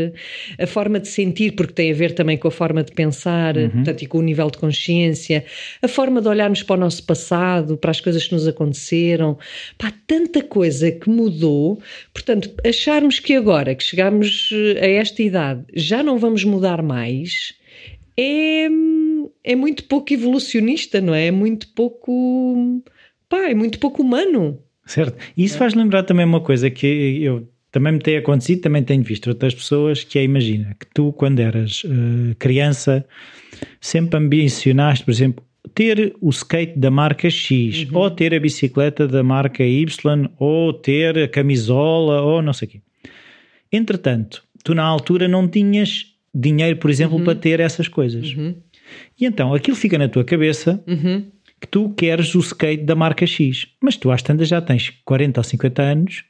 a 0.59 0.67
forma 0.67 1.01
de 1.01 1.09
sentir, 1.09 1.53
porque 1.53 1.73
tem 1.73 1.91
a 1.91 1.95
ver 1.95 2.13
também 2.13 2.37
com 2.37 2.49
a 2.49 2.51
forma 2.51 2.83
de 2.83 2.93
pensar, 2.93 3.55
portanto, 3.55 4.03
e 4.03 4.07
com 4.07 4.19
o 4.19 4.23
nível 4.23 4.51
de 4.51 4.59
consciência, 4.59 5.45
a 5.83 5.89
forma 5.89 6.21
de 6.21 6.29
olharmos 6.29 6.63
para 6.63 6.77
o 6.77 6.81
nosso 6.81 7.03
passado, 7.05 7.77
para 7.77 7.91
as 7.91 8.01
coisas 8.01 8.27
que 8.27 8.33
nos 8.35 8.47
aconteceram. 8.47 9.39
Pá, 9.77 9.93
tanta 10.07 10.43
coisa 10.43 10.91
que 10.91 11.09
mudou. 11.09 11.81
Portanto, 12.13 12.51
acharmos 12.67 13.19
que 13.21 13.35
agora 13.35 13.75
que 13.75 13.83
chegamos 13.85 14.51
eh, 14.53 14.85
a 14.85 14.89
esta 14.89 15.23
idade 15.23 15.65
já 15.75 16.03
não 16.03 16.19
vamos 16.19 16.45
mudar 16.45 16.83
mais. 16.83 17.55
É, 18.17 18.69
é 19.45 19.55
muito 19.55 19.85
pouco 19.85 20.13
evolucionista, 20.13 21.01
não 21.01 21.15
é? 21.15 21.27
É 21.27 21.31
muito 21.31 21.69
pouco. 21.69 22.83
Pá, 23.29 23.51
é 23.51 23.55
muito 23.55 23.79
pouco 23.79 24.03
humano. 24.03 24.59
Certo. 24.85 25.17
E 25.37 25.45
isso 25.45 25.59
faz 25.59 25.75
lembrar 25.75 26.03
também 26.03 26.25
uma 26.25 26.41
coisa 26.41 26.71
que 26.71 27.23
eu 27.23 27.47
também 27.71 27.93
me 27.93 27.99
tem 27.99 28.17
acontecido, 28.17 28.63
também 28.63 28.83
tenho 28.83 29.03
visto 29.03 29.29
outras 29.29 29.55
pessoas, 29.55 30.03
que 30.03 30.19
é, 30.19 30.25
imagina, 30.25 30.75
que 30.79 30.87
tu 30.95 31.13
quando 31.13 31.41
eras 31.41 31.83
eh, 31.85 32.35
criança 32.39 33.05
sempre 33.81 34.19
ambicionaste, 34.19 35.05
por 35.05 35.11
exemplo, 35.11 35.45
ter 35.75 36.17
o 36.21 36.31
skate 36.31 36.79
da 36.79 36.91
marca 36.91 37.29
X, 37.29 37.87
ou 37.93 38.11
ter 38.11 38.35
a 38.35 38.41
bicicleta 38.41 39.07
da 39.07 39.23
marca 39.23 39.63
Y, 39.63 40.29
ou 40.39 40.73
ter 40.73 41.19
a 41.19 41.29
camisola, 41.29 42.23
ou 42.23 42.41
não 42.41 42.55
sei 42.55 42.69
o 42.69 42.71
quê. 42.71 42.81
Entretanto, 43.71 44.43
tu 44.69 44.75
na 44.75 44.83
altura 44.85 45.27
não 45.27 45.49
tinhas 45.49 46.05
dinheiro, 46.35 46.77
por 46.77 46.91
exemplo, 46.91 47.19
para 47.25 47.35
ter 47.35 47.59
essas 47.59 47.89
coisas. 47.89 48.35
E 49.19 49.25
então 49.25 49.55
aquilo 49.55 49.75
fica 49.77 49.97
na 49.97 50.09
tua 50.09 50.25
cabeça 50.25 50.83
que 51.61 51.67
tu 51.67 51.89
queres 51.97 52.35
o 52.35 52.39
skate 52.41 52.85
da 52.85 52.95
marca 52.95 53.27
X, 53.27 53.67
mas 53.81 53.97
tu 53.97 54.11
às 54.11 54.21
tantas 54.23 54.47
já 54.49 54.61
tens 54.61 54.91
40 55.07 55.41
ou 55.41 55.45
50 55.45 55.83
anos 55.83 56.25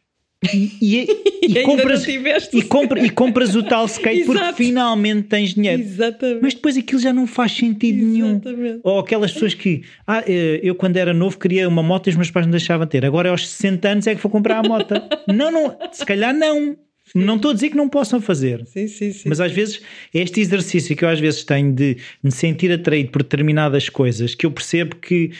e, 0.55 0.71
e- 0.81 1.07
e 1.43 1.47
ainda 1.59 1.63
compras, 1.65 2.07
e, 2.07 2.63
compra- 2.63 3.05
e 3.05 3.11
compras 3.11 3.57
o 3.57 3.63
tal 3.65 3.85
skate 3.87 4.25
porque 4.25 4.53
finalmente 4.55 5.23
tens 5.25 5.53
dinheiro. 5.55 5.83
Exatamente. 5.83 6.41
Mas 6.43 6.55
depois 6.55 6.77
aquilo 6.77 7.01
já 7.01 7.13
não 7.13 7.27
faz 7.27 7.51
sentido 7.53 8.07
nenhum. 8.07 8.31
Exatamente. 8.37 8.81
Ou 8.85 9.01
aquelas 9.01 9.33
pessoas 9.33 9.55
que, 9.55 9.83
ah, 10.07 10.23
eh, 10.27 10.61
eu 10.63 10.77
quando 10.77 10.97
era 10.97 11.13
novo 11.13 11.37
queria 11.39 11.69
uma 11.69 11.83
moto 11.83 12.07
e 12.07 12.11
os 12.11 12.17
meus 12.17 12.31
pais 12.31 12.47
não 12.47 12.53
deixavam 12.53 12.87
ter, 12.87 13.05
agora 13.05 13.31
aos 13.31 13.49
60 13.49 13.89
anos 13.89 14.07
é 14.07 14.15
que 14.15 14.23
vou 14.23 14.31
comprar 14.31 14.65
a 14.65 14.69
moto. 14.69 14.95
não, 15.27 15.51
não, 15.51 15.77
se 15.93 16.07
calhar 16.07 16.33
não. 16.33 16.77
Não 17.15 17.37
estou 17.37 17.51
a 17.51 17.55
dizer 17.55 17.71
que 17.71 17.77
não 17.77 17.89
possam 17.89 18.21
fazer. 18.21 18.65
Sim, 18.67 18.87
sim, 18.89 19.13
sim. 19.13 19.29
Mas 19.29 19.41
às 19.41 19.53
vezes 19.53 19.81
este 20.13 20.41
exercício 20.41 20.97
que 20.97 21.05
eu 21.05 21.09
às 21.09 21.21
vezes 21.21 21.45
tenho 21.45 21.73
de 21.73 21.97
me 22.23 22.31
sentir 22.31 22.73
atraído 22.73 23.11
por 23.11 23.23
determinadas 23.23 23.89
coisas 23.89 24.35
que 24.35 24.47
eu 24.47 24.51
percebo 24.51 24.97
que 24.97 25.33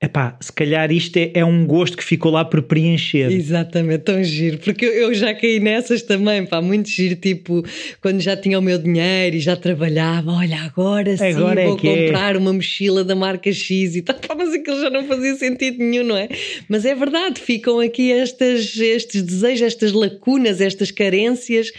epá, 0.00 0.36
se 0.40 0.52
calhar 0.52 0.92
isto 0.92 1.16
é, 1.16 1.32
é 1.34 1.44
um 1.44 1.66
gosto 1.66 1.96
que 1.96 2.04
ficou 2.04 2.30
lá 2.30 2.44
por 2.44 2.62
preencher. 2.62 3.32
Exatamente, 3.32 4.04
tão 4.04 4.22
giro. 4.22 4.58
Porque 4.58 4.84
eu, 4.84 4.92
eu 4.92 5.14
já 5.14 5.34
caí 5.34 5.58
nessas 5.58 6.02
também, 6.02 6.46
pá, 6.46 6.62
muito 6.62 6.88
giro. 6.88 7.16
Tipo, 7.16 7.64
quando 8.00 8.20
já 8.20 8.36
tinha 8.36 8.58
o 8.58 8.62
meu 8.62 8.78
dinheiro 8.78 9.36
e 9.36 9.40
já 9.40 9.56
trabalhava, 9.56 10.30
olha, 10.30 10.60
agora 10.60 11.16
sim 11.16 11.24
Agora 11.24 11.60
é 11.60 11.66
vou 11.66 11.78
é. 11.82 12.06
comprar 12.06 12.36
uma 12.36 12.52
mochila 12.52 13.02
da 13.02 13.16
marca 13.16 13.52
X 13.52 13.96
e 13.96 14.02
tal. 14.02 14.16
Pá, 14.28 14.34
mas 14.36 14.52
aquilo 14.52 14.80
já 14.80 14.90
não 14.90 15.04
fazia 15.04 15.34
sentido 15.36 15.78
nenhum, 15.78 16.04
não 16.04 16.16
é? 16.16 16.28
Mas 16.68 16.84
é 16.84 16.94
verdade, 16.94 17.40
ficam 17.40 17.80
aqui 17.80 18.12
estas, 18.12 18.76
estes 18.78 19.22
desejos, 19.22 19.62
estas 19.62 19.92
lacunas, 19.92 20.60
estas 20.60 20.90
carências 20.90 21.72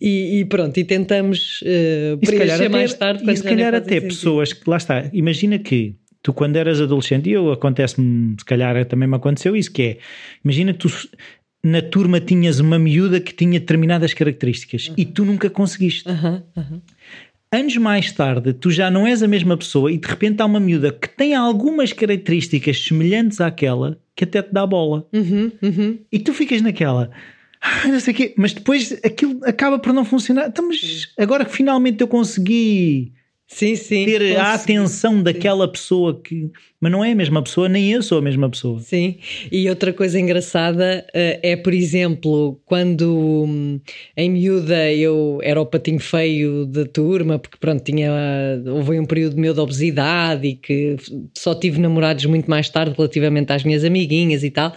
e, 0.00 0.38
e 0.38 0.44
pronto, 0.44 0.78
e 0.78 0.84
tentamos 0.84 1.62
uh, 1.62 2.18
E 2.22 2.26
calhar 2.26 2.38
preencher 2.38 2.54
até, 2.54 2.68
mais 2.68 2.94
tarde. 2.94 3.30
e 3.30 3.36
se 3.36 3.42
calhar 3.42 3.74
até 3.74 3.94
sentido. 3.94 4.08
pessoas 4.08 4.52
que, 4.52 4.68
lá 4.68 4.76
está, 4.76 5.10
imagina 5.12 5.58
que 5.58 5.94
tu 6.26 6.32
quando 6.32 6.56
eras 6.56 6.80
adolescente, 6.80 7.30
e 7.30 7.34
eu 7.34 7.52
acontece-me, 7.52 8.34
se 8.36 8.44
calhar 8.44 8.84
também 8.86 9.08
me 9.08 9.14
aconteceu 9.14 9.54
isso, 9.54 9.70
que 9.70 9.82
é, 9.82 9.98
imagina 10.44 10.72
que 10.72 10.80
tu 10.80 10.90
na 11.62 11.80
turma 11.80 12.18
tinhas 12.18 12.58
uma 12.58 12.80
miúda 12.80 13.20
que 13.20 13.32
tinha 13.32 13.60
determinadas 13.60 14.12
características 14.12 14.92
e 14.96 15.04
tu 15.04 15.24
nunca 15.24 15.48
conseguiste. 15.48 16.08
Aham, 16.08 16.42
aham. 16.56 16.82
Anos 17.52 17.76
mais 17.76 18.10
tarde, 18.10 18.52
tu 18.54 18.72
já 18.72 18.90
não 18.90 19.06
és 19.06 19.22
a 19.22 19.28
mesma 19.28 19.56
pessoa 19.56 19.92
e 19.92 19.98
de 19.98 20.08
repente 20.08 20.42
há 20.42 20.46
uma 20.46 20.58
miúda 20.58 20.90
que 20.90 21.08
tem 21.08 21.32
algumas 21.32 21.92
características 21.92 22.82
semelhantes 22.82 23.40
àquela 23.40 23.96
que 24.16 24.24
até 24.24 24.42
te 24.42 24.52
dá 24.52 24.66
bola. 24.66 25.06
Uhum, 25.12 25.52
uhum. 25.62 25.98
E 26.10 26.18
tu 26.18 26.34
ficas 26.34 26.60
naquela. 26.60 27.08
ah, 27.62 27.86
não 27.86 28.00
sei 28.00 28.12
o 28.12 28.16
quê, 28.16 28.34
mas 28.36 28.52
depois 28.52 28.98
aquilo 29.04 29.38
acaba 29.44 29.78
por 29.78 29.92
não 29.92 30.04
funcionar. 30.04 30.48
Então, 30.48 30.66
mas 30.66 31.06
agora 31.16 31.44
que 31.44 31.52
finalmente 31.52 32.00
eu 32.00 32.08
consegui 32.08 33.12
sim, 33.46 33.76
sim, 33.76 34.04
ter 34.04 34.36
a 34.36 34.54
atenção 34.54 35.22
daquela 35.22 35.70
pessoa 35.70 36.20
que. 36.20 36.50
Mas 36.86 36.92
não 36.92 37.04
é 37.04 37.10
a 37.10 37.16
mesma 37.16 37.42
pessoa, 37.42 37.68
nem 37.68 37.90
eu 37.90 38.00
sou 38.00 38.18
a 38.18 38.22
mesma 38.22 38.48
pessoa. 38.48 38.78
Sim, 38.78 39.16
e 39.50 39.68
outra 39.68 39.92
coisa 39.92 40.20
engraçada 40.20 41.04
uh, 41.08 41.40
é, 41.42 41.56
por 41.56 41.74
exemplo, 41.74 42.60
quando 42.64 43.44
um, 43.44 43.80
em 44.16 44.30
miúda 44.30 44.92
eu 44.92 45.40
era 45.42 45.60
o 45.60 45.66
patinho 45.66 45.98
feio 45.98 46.64
da 46.64 46.84
turma, 46.84 47.40
porque 47.40 47.56
pronto, 47.58 47.82
tinha, 47.82 48.08
houve 48.66 49.00
um 49.00 49.04
período 49.04 49.36
meu 49.36 49.52
de 49.52 49.58
obesidade 49.58 50.46
e 50.46 50.54
que 50.54 50.94
só 51.36 51.56
tive 51.56 51.80
namorados 51.80 52.24
muito 52.26 52.48
mais 52.48 52.70
tarde 52.70 52.94
relativamente 52.96 53.52
às 53.52 53.64
minhas 53.64 53.82
amiguinhas 53.82 54.44
e 54.44 54.50
tal. 54.52 54.72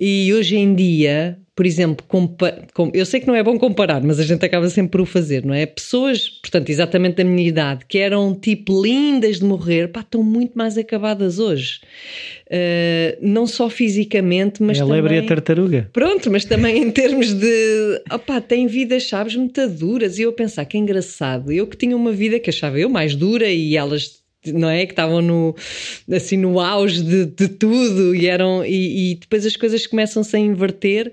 E 0.00 0.34
hoje 0.34 0.56
em 0.56 0.74
dia, 0.74 1.38
por 1.60 1.66
exemplo, 1.66 2.06
eu 2.94 3.04
sei 3.04 3.20
que 3.20 3.26
não 3.26 3.34
é 3.34 3.42
bom 3.42 3.58
comparar, 3.58 4.02
mas 4.02 4.18
a 4.18 4.22
gente 4.22 4.42
acaba 4.46 4.66
sempre 4.70 4.92
por 4.92 5.02
o 5.02 5.04
fazer, 5.04 5.44
não 5.44 5.52
é? 5.52 5.66
Pessoas, 5.66 6.26
portanto, 6.26 6.70
exatamente 6.70 7.16
da 7.16 7.24
minha 7.24 7.46
idade, 7.46 7.84
que 7.86 7.98
eram 7.98 8.34
tipo 8.34 8.82
lindas 8.82 9.40
de 9.40 9.44
morrer, 9.44 9.88
pá, 9.88 10.00
estão 10.00 10.22
muito 10.22 10.56
mais 10.56 10.78
acabadas 10.78 11.19
hoje. 11.38 11.80
Uh, 12.46 13.16
não 13.20 13.46
só 13.46 13.68
fisicamente, 13.68 14.62
mas 14.62 14.78
é 14.78 14.80
a 14.80 14.84
também... 14.84 15.02
lebre 15.02 15.16
e 15.16 15.18
a 15.18 15.26
tartaruga. 15.26 15.90
Pronto, 15.92 16.30
mas 16.30 16.44
também 16.44 16.78
em 16.78 16.90
termos 16.90 17.32
de... 17.32 18.02
Opá, 18.12 18.40
têm 18.40 18.66
vidas, 18.66 19.08
sabes, 19.08 19.36
muito 19.36 19.68
duras. 19.68 20.18
E 20.18 20.22
eu 20.22 20.30
a 20.30 20.32
pensar 20.32 20.64
que 20.64 20.76
é 20.76 20.80
engraçado. 20.80 21.52
Eu 21.52 21.66
que 21.66 21.76
tinha 21.76 21.96
uma 21.96 22.12
vida 22.12 22.40
que 22.40 22.50
achava 22.50 22.78
eu 22.78 22.88
mais 22.88 23.14
dura 23.14 23.48
e 23.48 23.76
elas 23.76 24.20
não 24.46 24.70
é? 24.70 24.86
Que 24.86 24.92
estavam 24.92 25.20
no, 25.20 25.54
assim, 26.10 26.36
no 26.36 26.58
auge 26.60 27.02
de, 27.02 27.26
de 27.26 27.48
tudo 27.48 28.14
e 28.14 28.26
eram 28.26 28.64
e, 28.64 29.12
e, 29.12 29.14
depois 29.16 29.44
as 29.44 29.56
coisas 29.56 29.86
começam-se 29.86 30.34
a 30.34 30.38
inverter. 30.38 31.12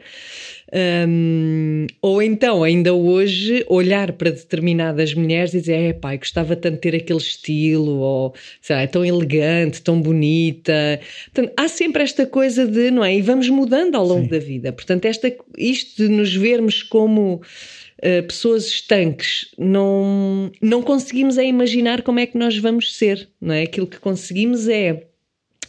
Um, 0.73 1.87
ou 2.01 2.21
então, 2.21 2.61
ainda 2.61 2.93
hoje, 2.93 3.65
olhar 3.69 4.11
para 4.13 4.31
determinadas 4.31 5.13
mulheres 5.13 5.53
e 5.53 5.61
dizer: 5.61 5.73
é 5.73 5.93
pai, 5.93 6.17
gostava 6.17 6.55
tanto 6.55 6.75
de 6.75 6.81
ter 6.81 6.95
aquele 6.95 7.19
estilo, 7.19 7.99
ou 7.99 8.33
sei 8.61 8.75
lá, 8.75 8.81
é 8.81 8.87
tão 8.87 9.05
elegante, 9.05 9.81
tão 9.81 10.01
bonita. 10.01 10.99
Portanto, 11.33 11.53
há 11.57 11.67
sempre 11.67 12.03
esta 12.03 12.25
coisa 12.25 12.67
de, 12.67 12.91
não 12.91 13.03
é? 13.03 13.15
E 13.15 13.21
vamos 13.21 13.49
mudando 13.49 13.95
ao 13.95 14.05
longo 14.05 14.25
Sim. 14.25 14.29
da 14.29 14.39
vida. 14.39 14.73
Portanto, 14.73 15.05
esta, 15.05 15.33
isto 15.57 16.03
de 16.03 16.09
nos 16.09 16.35
vermos 16.35 16.83
como 16.83 17.35
uh, 17.35 18.23
pessoas 18.27 18.67
estanques, 18.67 19.49
não, 19.57 20.51
não 20.61 20.81
conseguimos 20.81 21.37
é 21.37 21.45
imaginar 21.45 22.01
como 22.01 22.19
é 22.19 22.25
que 22.25 22.37
nós 22.37 22.57
vamos 22.57 22.95
ser, 22.95 23.29
não 23.39 23.53
é? 23.53 23.63
Aquilo 23.63 23.87
que 23.87 23.99
conseguimos 23.99 24.67
é 24.67 25.07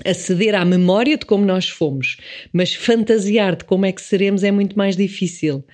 aceder 0.05 0.55
à 0.55 0.65
memória 0.65 1.17
de 1.17 1.27
como 1.27 1.45
nós 1.45 1.69
fomos, 1.69 2.17
mas 2.53 2.75
fantasiar 2.75 3.57
de 3.57 3.65
como 3.65 3.87
é 3.87 3.93
que 3.93 4.01
seremos 4.01 4.43
é 4.43 4.51
muito 4.51 4.77
mais 4.77 4.97
difícil. 4.97 5.65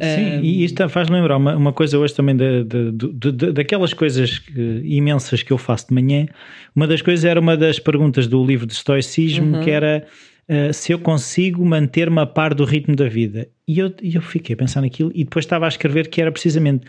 Sim, 0.00 0.38
um... 0.38 0.44
e 0.44 0.64
isto 0.64 0.88
faz 0.88 1.08
lembrar 1.08 1.36
uma, 1.36 1.56
uma 1.56 1.72
coisa 1.72 1.98
hoje 1.98 2.14
também 2.14 2.36
de, 2.36 2.64
de, 2.64 2.92
de, 2.92 3.52
daquelas 3.52 3.94
coisas 3.94 4.42
imensas 4.82 5.42
que 5.42 5.52
eu 5.52 5.58
faço 5.58 5.88
de 5.88 5.94
manhã. 5.94 6.26
Uma 6.74 6.86
das 6.86 7.00
coisas 7.00 7.24
era 7.24 7.40
uma 7.40 7.56
das 7.56 7.78
perguntas 7.78 8.26
do 8.26 8.44
livro 8.44 8.66
de 8.66 8.74
Stoicismo, 8.74 9.56
uhum. 9.56 9.62
que 9.62 9.70
era 9.70 10.04
uh, 10.48 10.72
se 10.72 10.92
eu 10.92 10.98
consigo 10.98 11.64
manter-me 11.64 12.20
a 12.20 12.26
par 12.26 12.54
do 12.54 12.64
ritmo 12.64 12.96
da 12.96 13.08
vida. 13.08 13.48
E 13.68 13.78
eu, 13.78 13.92
eu 14.02 14.20
fiquei 14.20 14.54
a 14.54 14.56
pensar 14.56 14.80
naquilo 14.80 15.12
e 15.14 15.24
depois 15.24 15.44
estava 15.44 15.64
a 15.66 15.68
escrever 15.68 16.08
que 16.08 16.20
era 16.20 16.32
precisamente 16.32 16.86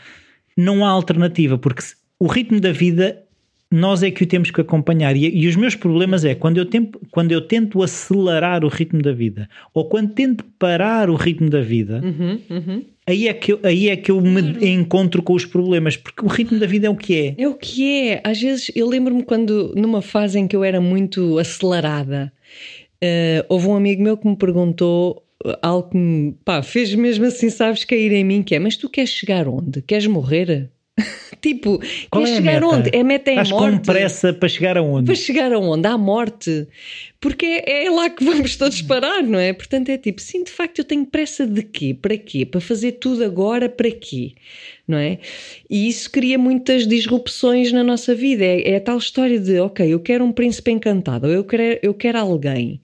não 0.57 0.85
há 0.85 0.89
alternativa, 0.89 1.57
porque 1.57 1.83
o 2.19 2.27
ritmo 2.27 2.59
da 2.59 2.71
vida 2.71 3.24
nós 3.75 4.03
é 4.03 4.11
que 4.11 4.23
o 4.23 4.25
temos 4.25 4.51
que 4.51 4.61
acompanhar. 4.61 5.15
E, 5.15 5.29
e, 5.29 5.47
os 5.47 5.55
meus 5.55 5.75
problemas 5.75 6.23
é 6.25 6.33
quando 6.35 6.57
eu, 6.57 6.65
tempo, 6.65 6.99
quando 7.11 7.31
eu 7.31 7.41
tento 7.41 7.81
acelerar 7.83 8.63
o 8.63 8.67
ritmo 8.67 9.01
da 9.01 9.11
vida 9.11 9.49
ou 9.73 9.85
quando 9.85 10.13
tento 10.13 10.43
parar 10.57 11.09
o 11.09 11.15
ritmo 11.15 11.49
da 11.49 11.61
vida, 11.61 12.01
uhum, 12.03 12.39
uhum. 12.49 12.83
Aí, 13.07 13.27
é 13.27 13.33
que 13.35 13.53
eu, 13.53 13.59
aí 13.61 13.89
é 13.89 13.95
que 13.95 14.09
eu 14.09 14.19
me 14.19 14.41
encontro 14.67 15.21
com 15.21 15.33
os 15.33 15.45
problemas, 15.45 15.95
porque 15.95 16.25
o 16.25 16.27
ritmo 16.27 16.57
da 16.57 16.65
vida 16.65 16.87
é 16.87 16.89
o 16.89 16.95
que 16.95 17.15
é. 17.15 17.35
É 17.37 17.47
o 17.47 17.53
que 17.53 18.09
é. 18.09 18.21
Às 18.23 18.41
vezes 18.41 18.71
eu 18.75 18.89
lembro-me 18.89 19.21
quando, 19.21 19.73
numa 19.75 20.01
fase 20.01 20.39
em 20.39 20.47
que 20.47 20.55
eu 20.55 20.63
era 20.63 20.81
muito 20.81 21.37
acelerada, 21.37 22.33
Uh, 23.03 23.43
houve 23.49 23.67
um 23.67 23.75
amigo 23.75 24.01
meu 24.01 24.17
que 24.17 24.27
me 24.27 24.35
perguntou 24.35 25.23
algo 25.61 25.89
que 25.89 25.97
me 25.97 26.31
pá, 26.43 26.63
fez 26.63 26.93
mesmo 26.95 27.25
assim, 27.25 27.49
sabes, 27.49 27.83
cair 27.83 28.11
em 28.11 28.23
mim, 28.23 28.41
que 28.41 28.55
é, 28.55 28.59
mas 28.59 28.77
tu 28.77 28.89
queres 28.89 29.11
chegar 29.11 29.47
onde? 29.47 29.81
Queres 29.81 30.07
morrer? 30.07 30.69
tipo, 31.45 31.79
Qual 32.09 32.23
é 32.23 32.27
chegar 32.27 32.53
meta? 32.61 32.65
onde? 32.67 32.89
É 32.91 33.03
meta 33.03 33.29
em 33.29 33.33
Estás 33.33 33.51
morte. 33.51 33.77
com 33.77 33.83
pressa 33.83 34.33
para 34.33 34.49
chegar 34.49 34.77
aonde? 34.77 35.05
Para 35.05 35.15
chegar 35.15 35.53
aonde? 35.53 35.87
À 35.87 35.97
morte. 35.97 36.67
Porque 37.19 37.45
é, 37.45 37.85
é, 37.85 37.89
lá 37.89 38.09
que 38.09 38.23
vamos 38.25 38.55
todos 38.55 38.81
parar, 38.81 39.21
não 39.21 39.37
é? 39.37 39.53
Portanto, 39.53 39.89
é 39.89 39.97
tipo, 39.97 40.19
sim, 40.21 40.43
de 40.43 40.51
facto, 40.51 40.79
eu 40.79 40.85
tenho 40.85 41.05
pressa 41.05 41.45
de 41.45 41.61
quê? 41.61 41.93
Para 41.93 42.17
quê? 42.17 42.45
Para 42.45 42.59
fazer 42.59 42.93
tudo 42.93 43.23
agora, 43.23 43.69
para 43.69 43.91
quê? 43.91 44.33
Não 44.87 44.97
é? 44.97 45.19
E 45.69 45.87
isso 45.87 46.09
cria 46.11 46.37
muitas 46.37 46.87
disrupções 46.87 47.71
na 47.71 47.83
nossa 47.83 48.15
vida. 48.15 48.43
É, 48.43 48.71
é 48.71 48.75
a 48.77 48.81
tal 48.81 48.97
história 48.97 49.39
de, 49.39 49.59
ok, 49.59 49.87
eu 49.87 49.99
quero 49.99 50.23
um 50.23 50.31
príncipe 50.31 50.71
encantado, 50.71 51.27
ou 51.27 51.33
eu 51.33 51.43
quero, 51.43 51.79
eu 51.83 51.93
quero 51.93 52.17
alguém, 52.17 52.81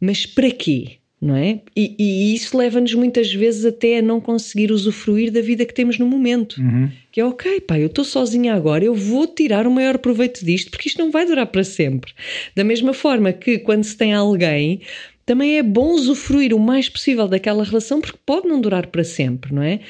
mas 0.00 0.26
para 0.26 0.50
quê? 0.50 0.98
Não 1.20 1.34
é? 1.34 1.60
E, 1.74 1.94
e 1.98 2.34
isso 2.34 2.56
leva-nos 2.56 2.92
muitas 2.94 3.32
vezes 3.32 3.64
até 3.64 3.98
a 3.98 4.02
não 4.02 4.20
conseguir 4.20 4.70
usufruir 4.70 5.32
da 5.32 5.40
vida 5.40 5.64
que 5.64 5.72
temos 5.72 5.98
no 5.98 6.06
momento. 6.06 6.60
Uhum. 6.60 6.90
Que 7.10 7.20
é 7.20 7.24
ok, 7.24 7.60
pá, 7.60 7.78
eu 7.78 7.86
estou 7.86 8.04
sozinha 8.04 8.54
agora, 8.54 8.84
eu 8.84 8.94
vou 8.94 9.26
tirar 9.26 9.66
o 9.66 9.70
maior 9.70 9.98
proveito 9.98 10.44
disto, 10.44 10.70
porque 10.70 10.88
isto 10.88 10.98
não 10.98 11.10
vai 11.10 11.24
durar 11.24 11.46
para 11.46 11.64
sempre. 11.64 12.12
Da 12.54 12.62
mesma 12.62 12.92
forma 12.92 13.32
que 13.32 13.58
quando 13.58 13.84
se 13.84 13.96
tem 13.96 14.12
alguém, 14.12 14.80
também 15.24 15.58
é 15.58 15.62
bom 15.62 15.92
usufruir 15.92 16.54
o 16.54 16.60
mais 16.60 16.88
possível 16.88 17.26
daquela 17.26 17.64
relação, 17.64 18.00
porque 18.00 18.18
pode 18.24 18.46
não 18.46 18.60
durar 18.60 18.86
para 18.86 19.02
sempre, 19.02 19.54
não 19.54 19.62
é? 19.62 19.80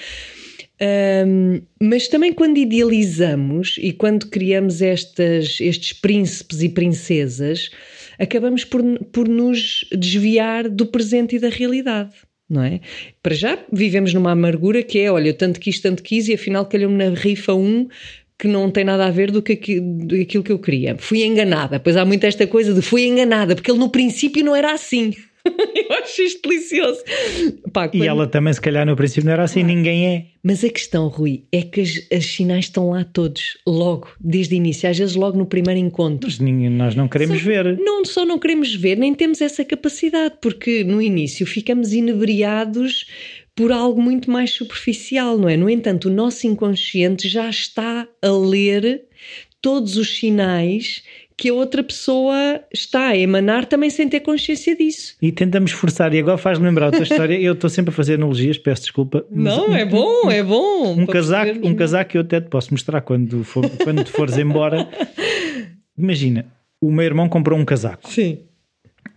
Um, 1.27 1.63
mas 1.81 2.07
também 2.07 2.33
quando 2.33 2.59
idealizamos 2.59 3.77
e 3.79 3.93
quando 3.93 4.27
criamos 4.27 4.83
estas, 4.83 5.59
estes 5.59 5.95
príncipes 5.95 6.63
e 6.63 6.69
princesas, 6.69 7.71
acabamos 8.19 8.65
por, 8.65 8.83
por 9.13 9.29
nos 9.29 9.85
desviar 9.93 10.69
do 10.69 10.87
presente 10.87 11.37
e 11.37 11.39
da 11.39 11.49
realidade. 11.49 12.13
Não 12.49 12.63
é? 12.63 12.81
Para 13.23 13.35
já 13.35 13.59
vivemos 13.73 14.15
numa 14.15 14.31
amargura 14.31 14.83
que 14.83 15.01
é, 15.01 15.11
olha, 15.11 15.35
tanto 15.35 15.59
quis, 15.59 15.81
tanto 15.81 16.03
quis, 16.03 16.29
e 16.29 16.35
afinal 16.35 16.65
calhou-me 16.67 16.97
na 16.97 17.15
rifa 17.15 17.55
um 17.55 17.89
que 18.39 18.47
não 18.47 18.71
tem 18.71 18.85
nada 18.85 19.07
a 19.07 19.11
ver 19.11 19.31
do 19.31 19.43
que 19.43 19.53
aquilo 19.53 20.45
que 20.45 20.53
eu 20.53 20.59
queria. 20.59 20.97
Fui 20.99 21.25
enganada. 21.25 21.81
Pois 21.81 21.97
há 21.97 22.05
muito 22.05 22.25
esta 22.25 22.47
coisa 22.47 22.75
de 22.75 22.83
fui 22.83 23.07
enganada, 23.07 23.55
porque 23.55 23.71
ele 23.71 23.81
no 23.81 23.89
princípio 23.89 24.45
não 24.45 24.55
era 24.55 24.73
assim. 24.73 25.15
eu 25.75 25.97
acho 26.03 26.23
isto 26.23 26.49
delicioso. 26.49 27.01
Pá, 27.73 27.89
quando... 27.89 28.03
E 28.03 28.07
ela 28.07 28.27
também, 28.27 28.53
se 28.53 28.61
calhar, 28.61 28.85
no 28.85 28.97
princípio 28.97 29.25
não 29.25 29.33
era 29.33 29.45
assim, 29.45 29.61
claro. 29.61 29.75
ninguém 29.75 30.07
é. 30.07 30.27
Mas 30.43 30.63
a 30.63 30.69
questão, 30.69 31.09
Rui, 31.09 31.45
é 31.51 31.63
que 31.63 31.81
as, 31.81 32.07
as 32.13 32.27
sinais 32.27 32.67
estão 32.67 32.91
lá 32.91 33.05
todos, 33.05 33.59
logo, 33.67 34.09
desde 34.21 34.55
o 34.55 34.57
início, 34.57 34.89
às 34.89 34.97
vezes 34.97 35.17
logo 35.17 35.37
no 35.37 35.47
primeiro 35.47 35.81
encontro. 35.81 36.29
Mas 36.29 36.39
nós 36.71 36.95
não 36.95 37.09
queremos 37.09 37.39
só, 37.39 37.45
ver. 37.45 37.79
Não 37.79 38.05
só 38.05 38.25
não 38.25 38.39
queremos 38.39 38.75
ver, 38.75 38.97
nem 38.97 39.15
temos 39.15 39.41
essa 39.41 39.65
capacidade, 39.65 40.37
porque 40.41 40.85
no 40.85 41.03
início 41.03 41.47
ficamos 41.47 41.93
inebriados 41.93 43.07
por 43.57 43.73
algo 43.73 44.01
muito 44.01 44.31
mais 44.31 44.51
superficial, 44.51 45.39
não 45.39 45.49
é? 45.49 45.57
No 45.57 45.69
entanto, 45.69 46.09
o 46.09 46.13
nosso 46.13 46.47
inconsciente 46.47 47.27
já 47.27 47.49
está 47.49 48.07
a 48.23 48.31
ler 48.31 49.03
todos 49.63 49.97
os 49.97 50.19
sinais 50.19 51.03
que 51.37 51.51
a 51.51 51.55
outra 51.55 51.83
pessoa 51.83 52.63
está 52.73 53.09
a 53.09 53.17
emanar 53.17 53.67
também 53.67 53.91
sem 53.91 54.09
ter 54.09 54.21
consciência 54.21 54.75
disso. 54.75 55.17
E 55.21 55.31
tentamos 55.31 55.71
forçar, 55.73 56.15
e 56.15 56.19
agora 56.19 56.39
faz-me 56.39 56.65
lembrar 56.65 56.87
outra 56.87 57.03
história. 57.03 57.39
eu 57.39 57.53
estou 57.53 57.69
sempre 57.69 57.91
a 57.91 57.95
fazer 57.95 58.15
analogias, 58.15 58.57
peço 58.57 58.83
desculpa. 58.83 59.25
Não, 59.31 59.75
é 59.75 59.85
bom, 59.85 60.31
é 60.31 60.43
bom. 60.43 60.95
Um 60.95 61.07
casaco, 61.07 61.67
um 61.67 61.75
casaco 61.75 62.11
que 62.13 62.19
eu 62.19 62.23
até 62.23 62.41
te 62.41 62.49
posso 62.49 62.73
mostrar 62.73 63.03
quando, 63.03 63.45
for, 63.45 63.69
quando 63.85 64.07
fores 64.07 64.39
embora. 64.39 64.89
Imagina, 65.97 66.47
o 66.81 66.91
meu 66.91 67.05
irmão 67.05 67.29
comprou 67.29 67.59
um 67.59 67.65
casaco. 67.65 68.11
Sim 68.11 68.47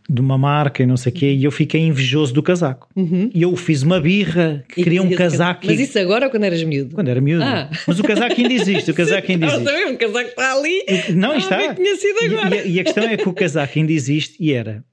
de 0.10 0.20
uma 0.20 0.38
marca 0.40 0.82
e 0.82 0.88
não 0.88 0.98
sei 0.98 1.12
o 1.12 1.16
quê, 1.16 1.32
e 1.34 1.44
eu 1.44 1.52
fiquei 1.52 1.82
invejoso 1.82 2.34
do 2.34 2.42
casaco. 2.42 2.90
Uhum. 2.96 3.30
E 3.32 3.44
eu 3.44 3.56
fiz 3.56 3.84
uma 3.84 4.02
birra, 4.02 4.66
que 4.68 4.84
queria 4.84 5.04
um 5.04 5.12
casaco. 5.12 5.68
Mas 5.68 5.80
isso 5.80 6.00
agora 6.00 6.26
ou 6.26 6.32
quando 6.32 6.46
eras 6.46 6.64
miúdo? 6.64 6.96
Quando 6.96 7.10
era 7.10 7.22
miúdo. 7.22 7.44
Ah. 7.44 7.70
Mas 7.88 8.00
o 8.00 8.04
casaco 8.04 8.34
ainda 8.42 8.54
existe, 8.54 8.90
o 8.90 8.94
casaco 8.96 9.32
ainda 9.32 9.46
existe. 9.46 9.64
Não, 9.64 9.94
o 9.94 9.98
casaco 9.98 10.30
está 10.30 10.54
ali. 10.54 10.84
Não, 11.14 11.32
ah, 11.32 11.38
está. 11.38 11.76
Tinha 11.76 11.96
sido 11.96 12.18
agora. 12.26 12.56
E, 12.56 12.72
e, 12.72 12.80
a 12.80 12.84
questão 12.84 13.04
é 13.04 13.18
que 13.18 13.30
o 13.30 13.34
casaco 13.34 13.78
ainda 13.78 13.92
existe 13.92 14.36
e 14.40 14.52
era, 14.52 14.84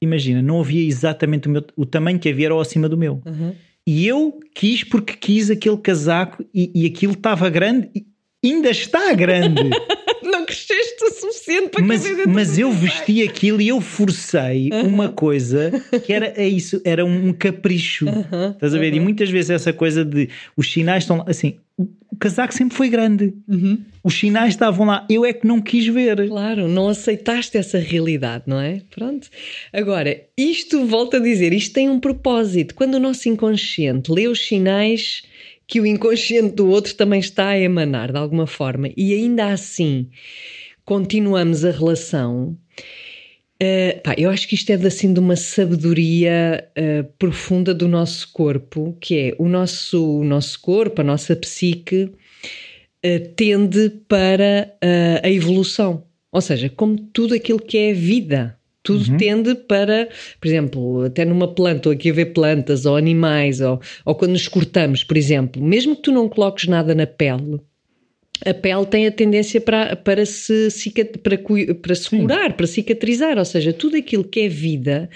imagina, 0.00 0.40
não 0.40 0.60
havia 0.60 0.88
exatamente 0.88 1.46
o, 1.46 1.50
meu, 1.50 1.62
o 1.76 1.84
tamanho 1.84 2.18
que 2.18 2.28
havia 2.30 2.46
era 2.46 2.58
acima 2.58 2.88
do 2.88 2.96
meu. 2.96 3.20
Uhum. 3.26 3.52
E 3.86 4.06
eu 4.06 4.40
quis 4.54 4.84
porque 4.84 5.14
quis 5.14 5.50
aquele 5.50 5.76
casaco 5.76 6.42
e, 6.54 6.70
e 6.74 6.86
aquilo 6.86 7.12
estava 7.12 7.50
grande 7.50 7.90
e 7.94 8.06
ainda 8.42 8.70
está 8.70 9.12
grande. 9.12 9.68
suficiente 11.50 11.68
para 11.70 11.84
mas, 11.84 12.26
mas 12.26 12.58
eu 12.58 12.70
vesti 12.70 13.22
aquilo 13.22 13.60
e 13.60 13.68
eu 13.68 13.80
forcei 13.80 14.70
uma 14.84 15.08
coisa 15.08 15.72
que 16.04 16.12
era 16.12 16.32
é 16.36 16.46
isso, 16.46 16.80
era 16.84 17.04
um 17.04 17.32
capricho. 17.32 18.06
Estás 18.54 18.74
a 18.74 18.78
ver? 18.78 18.94
E 18.94 19.00
muitas 19.00 19.28
vezes 19.30 19.50
essa 19.50 19.72
coisa 19.72 20.04
de 20.04 20.28
os 20.56 20.70
sinais 20.70 21.02
estão 21.02 21.24
assim, 21.26 21.56
o 21.78 22.16
casaco 22.18 22.54
sempre 22.54 22.76
foi 22.76 22.88
grande. 22.88 23.34
Uhum. 23.48 23.78
Os 24.02 24.18
sinais 24.18 24.50
estavam 24.50 24.86
lá. 24.86 25.06
Eu 25.08 25.24
é 25.24 25.32
que 25.32 25.46
não 25.46 25.60
quis 25.60 25.86
ver. 25.86 26.28
Claro, 26.28 26.68
não 26.68 26.88
aceitaste 26.88 27.56
essa 27.56 27.78
realidade, 27.78 28.44
não 28.46 28.60
é? 28.60 28.82
Pronto. 28.90 29.28
Agora, 29.72 30.20
isto, 30.36 30.84
volto 30.86 31.16
a 31.16 31.20
dizer, 31.20 31.52
isto 31.52 31.72
tem 31.72 31.88
um 31.88 32.00
propósito. 32.00 32.74
Quando 32.74 32.94
o 32.94 33.00
nosso 33.00 33.28
inconsciente 33.28 34.10
lê 34.12 34.28
os 34.28 34.46
sinais 34.46 35.22
que 35.66 35.80
o 35.80 35.86
inconsciente 35.86 36.56
do 36.56 36.68
outro 36.68 36.94
também 36.94 37.20
está 37.20 37.50
a 37.50 37.58
emanar 37.58 38.10
de 38.10 38.18
alguma 38.18 38.46
forma 38.46 38.90
e 38.96 39.14
ainda 39.14 39.52
assim 39.52 40.08
continuamos 40.84 41.64
a 41.64 41.70
relação. 41.70 42.56
Uh, 43.62 44.00
pá, 44.02 44.14
eu 44.16 44.30
acho 44.30 44.48
que 44.48 44.54
isto 44.54 44.70
é 44.70 44.74
assim 44.74 45.12
de 45.12 45.20
uma 45.20 45.36
sabedoria 45.36 46.66
uh, 46.78 47.04
profunda 47.18 47.74
do 47.74 47.86
nosso 47.86 48.32
corpo, 48.32 48.96
que 48.98 49.18
é 49.18 49.34
o 49.38 49.46
nosso, 49.46 50.20
o 50.20 50.24
nosso 50.24 50.58
corpo, 50.60 51.02
a 51.02 51.04
nossa 51.04 51.36
psique, 51.36 52.04
uh, 52.04 53.28
tende 53.36 53.90
para 54.08 54.74
a 55.22 55.28
evolução. 55.28 56.04
Ou 56.32 56.40
seja, 56.40 56.70
como 56.70 56.96
tudo 56.96 57.34
aquilo 57.34 57.60
que 57.60 57.76
é 57.76 57.92
vida. 57.92 58.56
Tudo 58.82 59.10
uhum. 59.10 59.16
tende 59.18 59.54
para, 59.54 60.08
por 60.40 60.48
exemplo, 60.48 61.04
até 61.04 61.22
numa 61.26 61.46
planta, 61.46 61.90
ou 61.90 61.92
aqui 61.92 62.08
a 62.08 62.14
ver 62.14 62.32
plantas, 62.32 62.86
ou 62.86 62.96
animais, 62.96 63.60
ou, 63.60 63.78
ou 64.06 64.14
quando 64.14 64.32
nos 64.32 64.48
cortamos, 64.48 65.04
por 65.04 65.18
exemplo, 65.18 65.62
mesmo 65.62 65.94
que 65.94 66.00
tu 66.00 66.12
não 66.12 66.30
coloques 66.30 66.66
nada 66.66 66.94
na 66.94 67.06
pele, 67.06 67.60
a 68.44 68.54
pele 68.54 68.86
tem 68.86 69.06
a 69.06 69.12
tendência 69.12 69.60
para, 69.60 69.96
para, 69.96 70.24
se, 70.24 70.68
para, 71.22 71.38
para 71.74 71.94
se 71.94 72.10
curar, 72.10 72.54
para 72.54 72.66
cicatrizar, 72.66 73.38
ou 73.38 73.44
seja, 73.44 73.72
tudo 73.72 73.96
aquilo 73.96 74.24
que 74.24 74.40
é 74.40 74.48
vida 74.48 75.10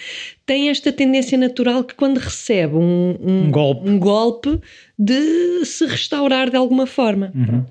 tem 0.45 0.69
esta 0.69 0.93
tendência 0.93 1.39
natural 1.39 1.85
que 1.85 1.95
quando 1.95 2.19
recebe 2.19 2.77
um, 2.77 3.17
um, 3.21 3.45
um 3.45 3.51
golpe. 3.51 3.89
um 3.89 3.99
golpe 3.99 4.61
de 4.99 5.65
se 5.65 5.87
restaurar 5.87 6.51
de 6.51 6.57
alguma 6.57 6.87
forma. 6.87 7.33
Uhum. 7.35 7.65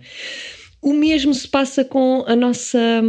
O 0.83 0.91
mesmo 0.91 1.33
se 1.33 1.47
passa 1.47 1.85
com 1.85 2.25
a 2.27 2.35
nossa, 2.35 3.01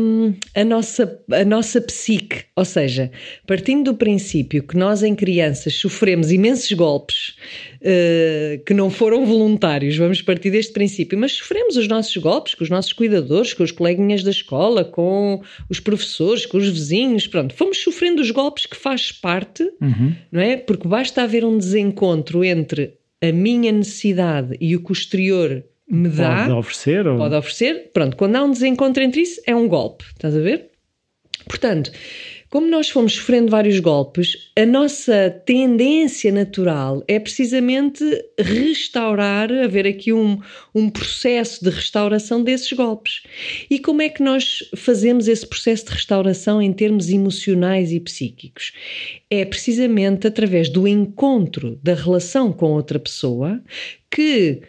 a, 0.54 0.64
nossa, 0.64 1.20
a 1.32 1.44
nossa 1.44 1.80
psique, 1.80 2.44
ou 2.54 2.64
seja, 2.64 3.10
partindo 3.48 3.90
do 3.90 3.98
princípio 3.98 4.62
que 4.62 4.76
nós 4.76 5.02
em 5.02 5.12
crianças 5.12 5.74
sofremos 5.74 6.30
imensos 6.30 6.70
golpes 6.70 7.34
uh, 7.80 8.62
que 8.64 8.72
não 8.72 8.90
foram 8.90 9.26
voluntários, 9.26 9.96
vamos 9.96 10.22
partir 10.22 10.52
deste 10.52 10.72
princípio, 10.72 11.18
mas 11.18 11.32
sofremos 11.32 11.76
os 11.76 11.88
nossos 11.88 12.16
golpes 12.16 12.54
com 12.54 12.62
os 12.62 12.70
nossos 12.70 12.92
cuidadores, 12.92 13.52
com 13.52 13.64
os 13.64 13.72
coleguinhas 13.72 14.22
da 14.22 14.30
escola, 14.30 14.84
com 14.84 15.42
os 15.68 15.80
professores, 15.80 16.46
com 16.46 16.58
os 16.58 16.68
vizinhos, 16.68 17.26
pronto, 17.26 17.52
fomos 17.54 17.78
sofrendo 17.78 18.22
os 18.22 18.30
golpes 18.30 18.66
que 18.66 18.76
faz 18.76 19.10
parte, 19.10 19.64
uhum. 19.82 20.14
não 20.30 20.40
é? 20.40 20.56
Porque 20.56 20.86
basta 20.86 21.24
haver 21.24 21.44
um 21.44 21.58
desencontro 21.58 22.44
entre 22.44 22.94
a 23.20 23.32
minha 23.32 23.72
necessidade 23.72 24.56
e 24.60 24.76
o 24.76 24.84
que 24.84 24.92
o 24.92 24.92
exterior 24.92 25.64
me 25.88 26.08
dá. 26.08 26.42
Pode 26.42 26.52
oferecer? 26.52 27.06
Ou... 27.06 27.18
Pode 27.18 27.34
oferecer. 27.34 27.90
Pronto, 27.92 28.16
quando 28.16 28.36
há 28.36 28.44
um 28.44 28.50
desencontro 28.50 29.02
entre 29.02 29.22
isso, 29.22 29.40
é 29.46 29.54
um 29.54 29.68
golpe. 29.68 30.04
Estás 30.14 30.36
a 30.36 30.40
ver? 30.40 30.70
Portanto, 31.46 31.90
como 32.54 32.68
nós 32.68 32.88
fomos 32.88 33.14
sofrendo 33.14 33.50
vários 33.50 33.80
golpes, 33.80 34.52
a 34.56 34.64
nossa 34.64 35.28
tendência 35.44 36.30
natural 36.30 37.02
é 37.08 37.18
precisamente 37.18 38.04
restaurar, 38.38 39.50
haver 39.52 39.88
aqui 39.88 40.12
um, 40.12 40.38
um 40.72 40.88
processo 40.88 41.64
de 41.64 41.70
restauração 41.70 42.44
desses 42.44 42.72
golpes. 42.72 43.24
E 43.68 43.80
como 43.80 44.02
é 44.02 44.08
que 44.08 44.22
nós 44.22 44.60
fazemos 44.76 45.26
esse 45.26 45.44
processo 45.44 45.86
de 45.86 45.94
restauração 45.94 46.62
em 46.62 46.72
termos 46.72 47.10
emocionais 47.10 47.90
e 47.90 47.98
psíquicos? 47.98 48.72
É 49.28 49.44
precisamente 49.44 50.28
através 50.28 50.68
do 50.68 50.86
encontro 50.86 51.76
da 51.82 51.94
relação 51.94 52.52
com 52.52 52.70
outra 52.70 53.00
pessoa 53.00 53.60
que 54.08 54.62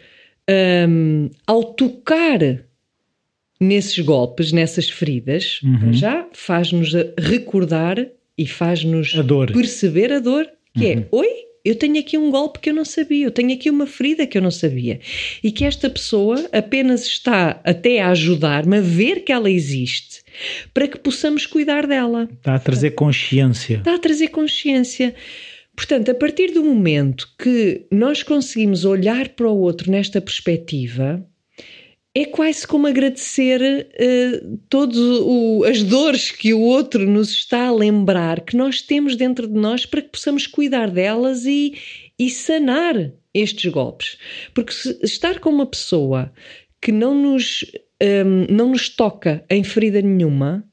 um, 0.48 1.30
ao 1.46 1.64
tocar 1.64 2.38
nesses 3.60 3.98
golpes, 4.00 4.52
nessas 4.52 4.88
feridas, 4.90 5.60
uhum. 5.62 5.92
já 5.92 6.26
faz-nos 6.32 6.92
recordar 7.18 8.06
e 8.36 8.46
faz-nos 8.46 9.12
perceber 9.52 10.12
a 10.12 10.18
dor, 10.18 10.46
que 10.76 10.86
é, 10.86 10.94
uhum. 10.94 11.00
é, 11.00 11.06
oi, 11.10 11.28
eu 11.64 11.74
tenho 11.74 11.98
aqui 11.98 12.16
um 12.16 12.30
golpe 12.30 12.60
que 12.60 12.70
eu 12.70 12.74
não 12.74 12.84
sabia, 12.84 13.26
eu 13.26 13.30
tenho 13.30 13.52
aqui 13.52 13.68
uma 13.68 13.86
ferida 13.86 14.24
que 14.24 14.38
eu 14.38 14.42
não 14.42 14.52
sabia. 14.52 15.00
E 15.42 15.50
que 15.50 15.64
esta 15.64 15.90
pessoa 15.90 16.48
apenas 16.52 17.06
está 17.06 17.60
até 17.64 18.00
a 18.00 18.10
ajudar-me 18.10 18.76
a 18.76 18.80
ver 18.80 19.24
que 19.24 19.32
ela 19.32 19.50
existe, 19.50 20.22
para 20.72 20.86
que 20.86 20.96
possamos 20.96 21.44
cuidar 21.44 21.86
dela. 21.86 22.28
Está 22.30 22.54
a 22.54 22.58
trazer 22.60 22.90
consciência. 22.90 23.78
Está 23.78 23.96
a 23.96 23.98
trazer 23.98 24.28
consciência. 24.28 25.12
Portanto, 25.76 26.10
a 26.10 26.14
partir 26.14 26.52
do 26.52 26.64
momento 26.64 27.28
que 27.38 27.86
nós 27.92 28.22
conseguimos 28.22 28.86
olhar 28.86 29.28
para 29.30 29.48
o 29.48 29.58
outro 29.58 29.90
nesta 29.90 30.22
perspectiva, 30.22 31.24
é 32.14 32.24
quase 32.24 32.66
como 32.66 32.86
agradecer 32.86 33.60
uh, 33.60 34.58
todas 34.70 34.96
as 35.68 35.82
dores 35.82 36.30
que 36.30 36.54
o 36.54 36.62
outro 36.62 37.06
nos 37.06 37.30
está 37.30 37.66
a 37.66 37.72
lembrar 37.72 38.40
que 38.40 38.56
nós 38.56 38.80
temos 38.80 39.16
dentro 39.16 39.46
de 39.46 39.52
nós 39.52 39.84
para 39.84 40.00
que 40.00 40.08
possamos 40.08 40.46
cuidar 40.46 40.90
delas 40.90 41.44
e, 41.44 41.74
e 42.18 42.30
sanar 42.30 43.12
estes 43.34 43.70
golpes. 43.70 44.16
Porque 44.54 44.72
estar 45.02 45.40
com 45.40 45.50
uma 45.50 45.66
pessoa 45.66 46.32
que 46.80 46.90
não 46.90 47.14
nos, 47.14 47.66
um, 48.02 48.06
ehm, 48.06 48.46
não 48.48 48.70
nos 48.70 48.88
toca 48.88 49.44
em 49.50 49.62
ferida 49.62 50.00
nenhuma, 50.00 50.64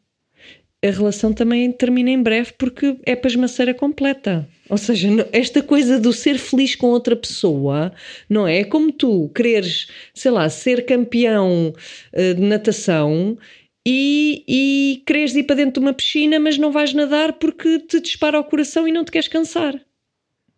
a 0.81 0.91
relação 0.91 1.33
também 1.33 1.69
termina 1.73 2.09
em 2.09 2.23
breve 2.23 2.53
porque 2.57 2.97
é 3.05 3.17
pasmaceira 3.17 3.73
completa. 3.73 4.47
Ou 4.69 4.77
seja, 4.77 5.09
esta 5.31 5.61
coisa 5.61 5.99
do 5.99 6.13
ser 6.13 6.37
feliz 6.37 6.75
com 6.75 6.87
outra 6.87 7.15
pessoa, 7.15 7.91
não 8.29 8.47
é? 8.47 8.59
É 8.59 8.63
como 8.63 8.91
tu 8.91 9.29
quereres, 9.35 9.87
sei 10.13 10.31
lá, 10.31 10.49
ser 10.49 10.85
campeão 10.85 11.73
uh, 12.13 12.33
de 12.33 12.41
natação 12.41 13.37
e, 13.85 14.43
e 14.47 15.03
quereres 15.05 15.35
ir 15.35 15.43
para 15.43 15.57
dentro 15.57 15.73
de 15.73 15.79
uma 15.79 15.93
piscina, 15.93 16.39
mas 16.39 16.57
não 16.57 16.71
vais 16.71 16.93
nadar 16.93 17.33
porque 17.33 17.79
te 17.79 17.99
dispara 17.99 18.39
o 18.39 18.43
coração 18.43 18.87
e 18.87 18.91
não 18.91 19.03
te 19.03 19.11
queres 19.11 19.27
cansar. 19.27 19.79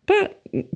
Pá, 0.06 0.30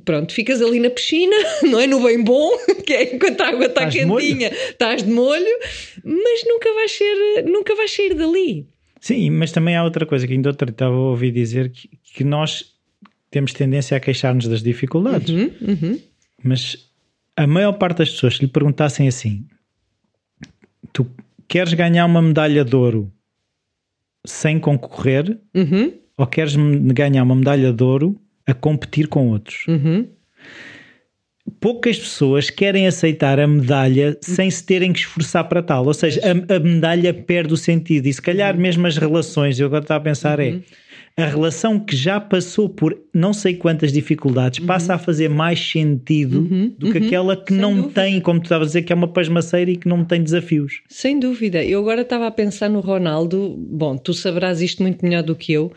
pronto, 0.05 0.35
ficas 0.35 0.61
ali 0.61 0.81
na 0.81 0.91
piscina, 0.91 1.37
não 1.63 1.79
é? 1.79 1.87
No 1.87 2.03
bem 2.03 2.23
bom, 2.23 2.51
que 2.85 2.93
é 2.93 3.15
enquanto 3.15 3.41
a 3.43 3.49
água 3.49 3.67
está 3.67 3.89
quentinha, 3.89 4.49
estás 4.49 5.05
de 5.05 5.11
molho, 5.11 5.59
mas 6.05 6.45
nunca 6.47 6.75
vais, 6.75 6.91
ser, 6.91 7.45
nunca 7.45 7.77
vais 7.77 7.95
sair 7.95 8.15
dali. 8.15 8.67
Sim, 9.01 9.31
mas 9.31 9.53
também 9.53 9.77
há 9.77 9.85
outra 9.85 10.05
coisa 10.05 10.27
que 10.27 10.33
ainda 10.33 10.51
estava 10.51 10.95
a 10.95 10.99
ouvir 10.99 11.31
dizer 11.31 11.71
que, 11.71 11.89
que 12.03 12.25
nós 12.25 12.70
temos 13.31 13.53
tendência 13.53 13.97
a 13.97 14.01
queixar-nos 14.01 14.49
das 14.49 14.63
dificuldades. 14.63 15.31
Uhum, 15.31 15.51
uhum. 15.61 16.01
Mas 16.43 16.91
a 17.37 17.47
maior 17.47 17.73
parte 17.73 17.99
das 17.99 18.11
pessoas, 18.11 18.37
se 18.37 18.43
lhe 18.43 18.49
perguntassem 18.49 19.07
assim: 19.07 19.47
tu 20.93 21.07
queres 21.49 21.73
ganhar 21.75 22.07
uma 22.07 22.21
medalha 22.21 22.65
de 22.65 22.75
ouro 22.75 23.13
sem 24.27 24.59
concorrer 24.59 25.39
uhum. 25.55 25.93
ou 26.17 26.27
queres 26.27 26.55
ganhar 26.57 27.23
uma 27.23 27.35
medalha 27.35 27.73
de 27.73 27.83
ouro 27.83 28.21
a 28.47 28.55
competir 28.55 29.09
com 29.09 29.29
outros? 29.29 29.67
Uhum. 29.69 30.09
Poucas 31.59 31.99
pessoas 31.99 32.51
querem 32.51 32.87
aceitar 32.87 33.41
a 33.41 33.47
medalha 33.47 34.17
sem 34.21 34.51
se 34.51 34.65
terem 34.65 34.93
que 34.93 35.01
esforçar 35.01 35.45
para 35.49 35.63
tal. 35.63 35.87
Ou 35.87 35.95
seja, 35.95 36.21
a, 36.23 36.57
a 36.57 36.61
medalha 36.61 37.13
perde 37.13 37.55
o 37.55 37.57
sentido. 37.57 38.07
E 38.07 38.13
se 38.13 38.23
calhar 38.23 38.55
uhum. 38.55 38.61
mesmo 38.61 38.87
as 38.87 38.97
relações, 38.97 39.59
eu 39.59 39.67
agora 39.67 39.83
estava 39.83 40.01
a 40.01 40.05
pensar, 40.05 40.39
é 40.39 40.51
uhum 40.51 40.63
a 41.17 41.27
relação 41.27 41.79
que 41.79 41.95
já 41.95 42.21
passou 42.21 42.69
por 42.69 42.97
não 43.13 43.33
sei 43.33 43.55
quantas 43.55 43.93
dificuldades 43.93 44.61
uhum. 44.61 44.67
passa 44.67 44.95
a 44.95 44.99
fazer 44.99 45.29
mais 45.29 45.61
sentido 45.61 46.41
uhum. 46.41 46.75
do 46.79 46.93
que 46.93 46.99
uhum. 46.99 47.07
aquela 47.07 47.37
que 47.37 47.53
Sem 47.53 47.61
não 47.61 47.75
dúvida. 47.75 48.03
tem, 48.03 48.21
como 48.21 48.41
tu 48.41 48.45
estavas 48.45 48.69
a 48.69 48.71
dizer, 48.71 48.83
que 48.83 48.93
é 48.93 48.97
uma 48.97 49.09
pasmaceira 49.09 49.71
e 49.71 49.77
que 49.77 49.89
não 49.89 50.05
tem 50.05 50.23
desafios. 50.23 50.83
Sem 50.89 51.19
dúvida. 51.19 51.63
Eu 51.65 51.81
agora 51.81 52.03
estava 52.03 52.27
a 52.27 52.31
pensar 52.31 52.69
no 52.69 52.81
Ronaldo. 52.81 53.57
Bom, 53.59 53.97
tu 53.97 54.15
saberás 54.15 54.61
isto 54.61 54.83
muito 54.83 55.05
melhor 55.05 55.23
do 55.23 55.35
que 55.35 55.53
eu. 55.53 55.73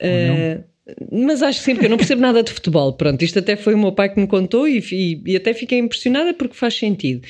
Uh, 0.00 0.64
mas 1.12 1.42
acho 1.42 1.60
que 1.60 1.64
sempre, 1.64 1.86
eu 1.86 1.90
não 1.90 1.96
percebo 1.96 2.20
nada 2.20 2.42
de 2.42 2.52
futebol. 2.52 2.92
Pronto, 2.92 3.22
isto 3.22 3.38
até 3.38 3.56
foi 3.56 3.74
o 3.74 3.78
meu 3.78 3.92
pai 3.92 4.12
que 4.12 4.20
me 4.20 4.26
contou 4.26 4.66
e, 4.66 4.82
e, 4.92 5.22
e 5.26 5.36
até 5.36 5.54
fiquei 5.54 5.78
impressionada 5.78 6.34
porque 6.34 6.56
faz 6.56 6.74
sentido. 6.74 7.22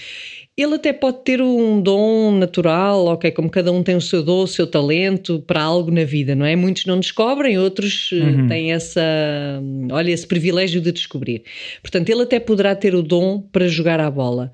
Ele 0.56 0.74
até 0.74 0.92
pode 0.92 1.22
ter 1.24 1.40
um 1.40 1.80
dom 1.80 2.32
natural, 2.32 3.06
ok, 3.06 3.30
como 3.30 3.48
cada 3.48 3.72
um 3.72 3.82
tem 3.82 3.96
o 3.96 4.00
seu 4.02 4.22
dom, 4.22 4.42
o 4.42 4.46
seu 4.46 4.66
talento 4.66 5.40
para 5.46 5.62
algo 5.62 5.90
na 5.90 6.04
vida, 6.04 6.34
não 6.34 6.44
é? 6.44 6.54
Muitos 6.54 6.84
não 6.84 7.00
descobrem, 7.00 7.58
outros 7.58 8.10
eh, 8.12 8.16
uhum. 8.16 8.48
têm 8.48 8.72
essa, 8.72 9.02
olha, 9.90 10.10
esse 10.10 10.26
privilégio 10.26 10.80
de 10.80 10.92
descobrir. 10.92 11.42
Portanto, 11.80 12.10
ele 12.10 12.22
até 12.22 12.38
poderá 12.38 12.76
ter 12.76 12.94
o 12.94 13.02
dom 13.02 13.40
para 13.40 13.66
jogar 13.66 13.98
à 13.98 14.10
bola. 14.10 14.52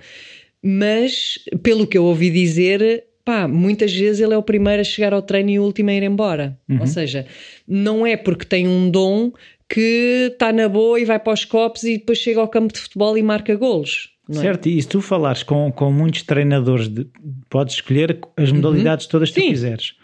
Mas, 0.62 1.38
pelo 1.64 1.84
que 1.84 1.98
eu 1.98 2.04
ouvi 2.04 2.30
dizer, 2.30 3.04
pá, 3.24 3.46
muitas 3.46 3.92
vezes 3.92 4.20
ele 4.20 4.32
é 4.32 4.38
o 4.38 4.42
primeiro 4.42 4.80
a 4.80 4.84
chegar 4.84 5.12
ao 5.12 5.20
treino 5.20 5.50
e 5.50 5.58
o 5.58 5.62
último 5.62 5.90
a 5.90 5.94
ir 5.94 6.02
embora. 6.02 6.58
Uhum. 6.66 6.80
Ou 6.80 6.86
seja, 6.86 7.26
não 7.68 8.06
é 8.06 8.16
porque 8.16 8.44
tem 8.44 8.66
um 8.66 8.90
dom 8.90 9.32
que 9.68 10.30
está 10.32 10.52
na 10.52 10.68
boa 10.68 10.98
e 10.98 11.04
vai 11.04 11.18
para 11.18 11.32
os 11.34 11.44
copos 11.44 11.84
e 11.84 11.98
depois 11.98 12.18
chega 12.18 12.40
ao 12.40 12.48
campo 12.48 12.72
de 12.72 12.80
futebol 12.80 13.18
e 13.18 13.22
marca 13.22 13.54
golos. 13.54 14.10
É? 14.30 14.34
Certo, 14.34 14.68
e 14.68 14.80
se 14.80 14.88
tu 14.88 15.00
falares 15.00 15.42
com, 15.42 15.70
com 15.72 15.90
muitos 15.92 16.22
treinadores, 16.22 16.88
de, 16.88 17.06
podes 17.48 17.76
escolher 17.76 18.18
as 18.36 18.50
modalidades 18.52 19.06
uhum. 19.06 19.10
todas 19.12 19.30
que 19.30 19.40
Sim. 19.40 19.46
tu 19.46 19.50
quiseres. 19.50 19.94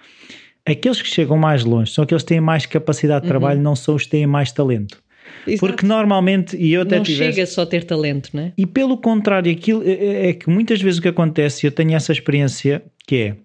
Aqueles 0.66 1.02
que 1.02 1.08
chegam 1.08 1.36
mais 1.36 1.64
longe 1.64 1.92
são 1.92 2.04
aqueles 2.04 2.22
que 2.22 2.28
têm 2.28 2.40
mais 2.40 2.64
capacidade 2.64 3.22
de 3.22 3.26
uhum. 3.26 3.38
trabalho, 3.38 3.60
não 3.60 3.76
são 3.76 3.94
os 3.94 4.04
que 4.04 4.10
têm 4.10 4.26
mais 4.26 4.50
talento. 4.50 5.02
Exato. 5.46 5.60
Porque 5.60 5.86
normalmente, 5.86 6.56
e 6.56 6.72
eu 6.72 6.82
até 6.82 6.96
não 6.96 7.02
tivesse, 7.02 7.34
chega 7.34 7.46
só 7.46 7.62
a 7.62 7.66
ter 7.66 7.84
talento, 7.84 8.30
não 8.32 8.44
é? 8.44 8.52
E 8.56 8.64
pelo 8.64 8.96
contrário, 8.96 9.52
aquilo 9.52 9.82
é, 9.82 9.92
é- 9.92 10.28
é 10.28 10.32
que 10.32 10.48
muitas 10.48 10.80
vezes 10.80 10.98
o 10.98 11.02
que 11.02 11.08
acontece, 11.08 11.66
eu 11.66 11.72
tenho 11.72 11.94
essa 11.94 12.12
experiência, 12.12 12.82
que 13.06 13.16
é 13.16 13.36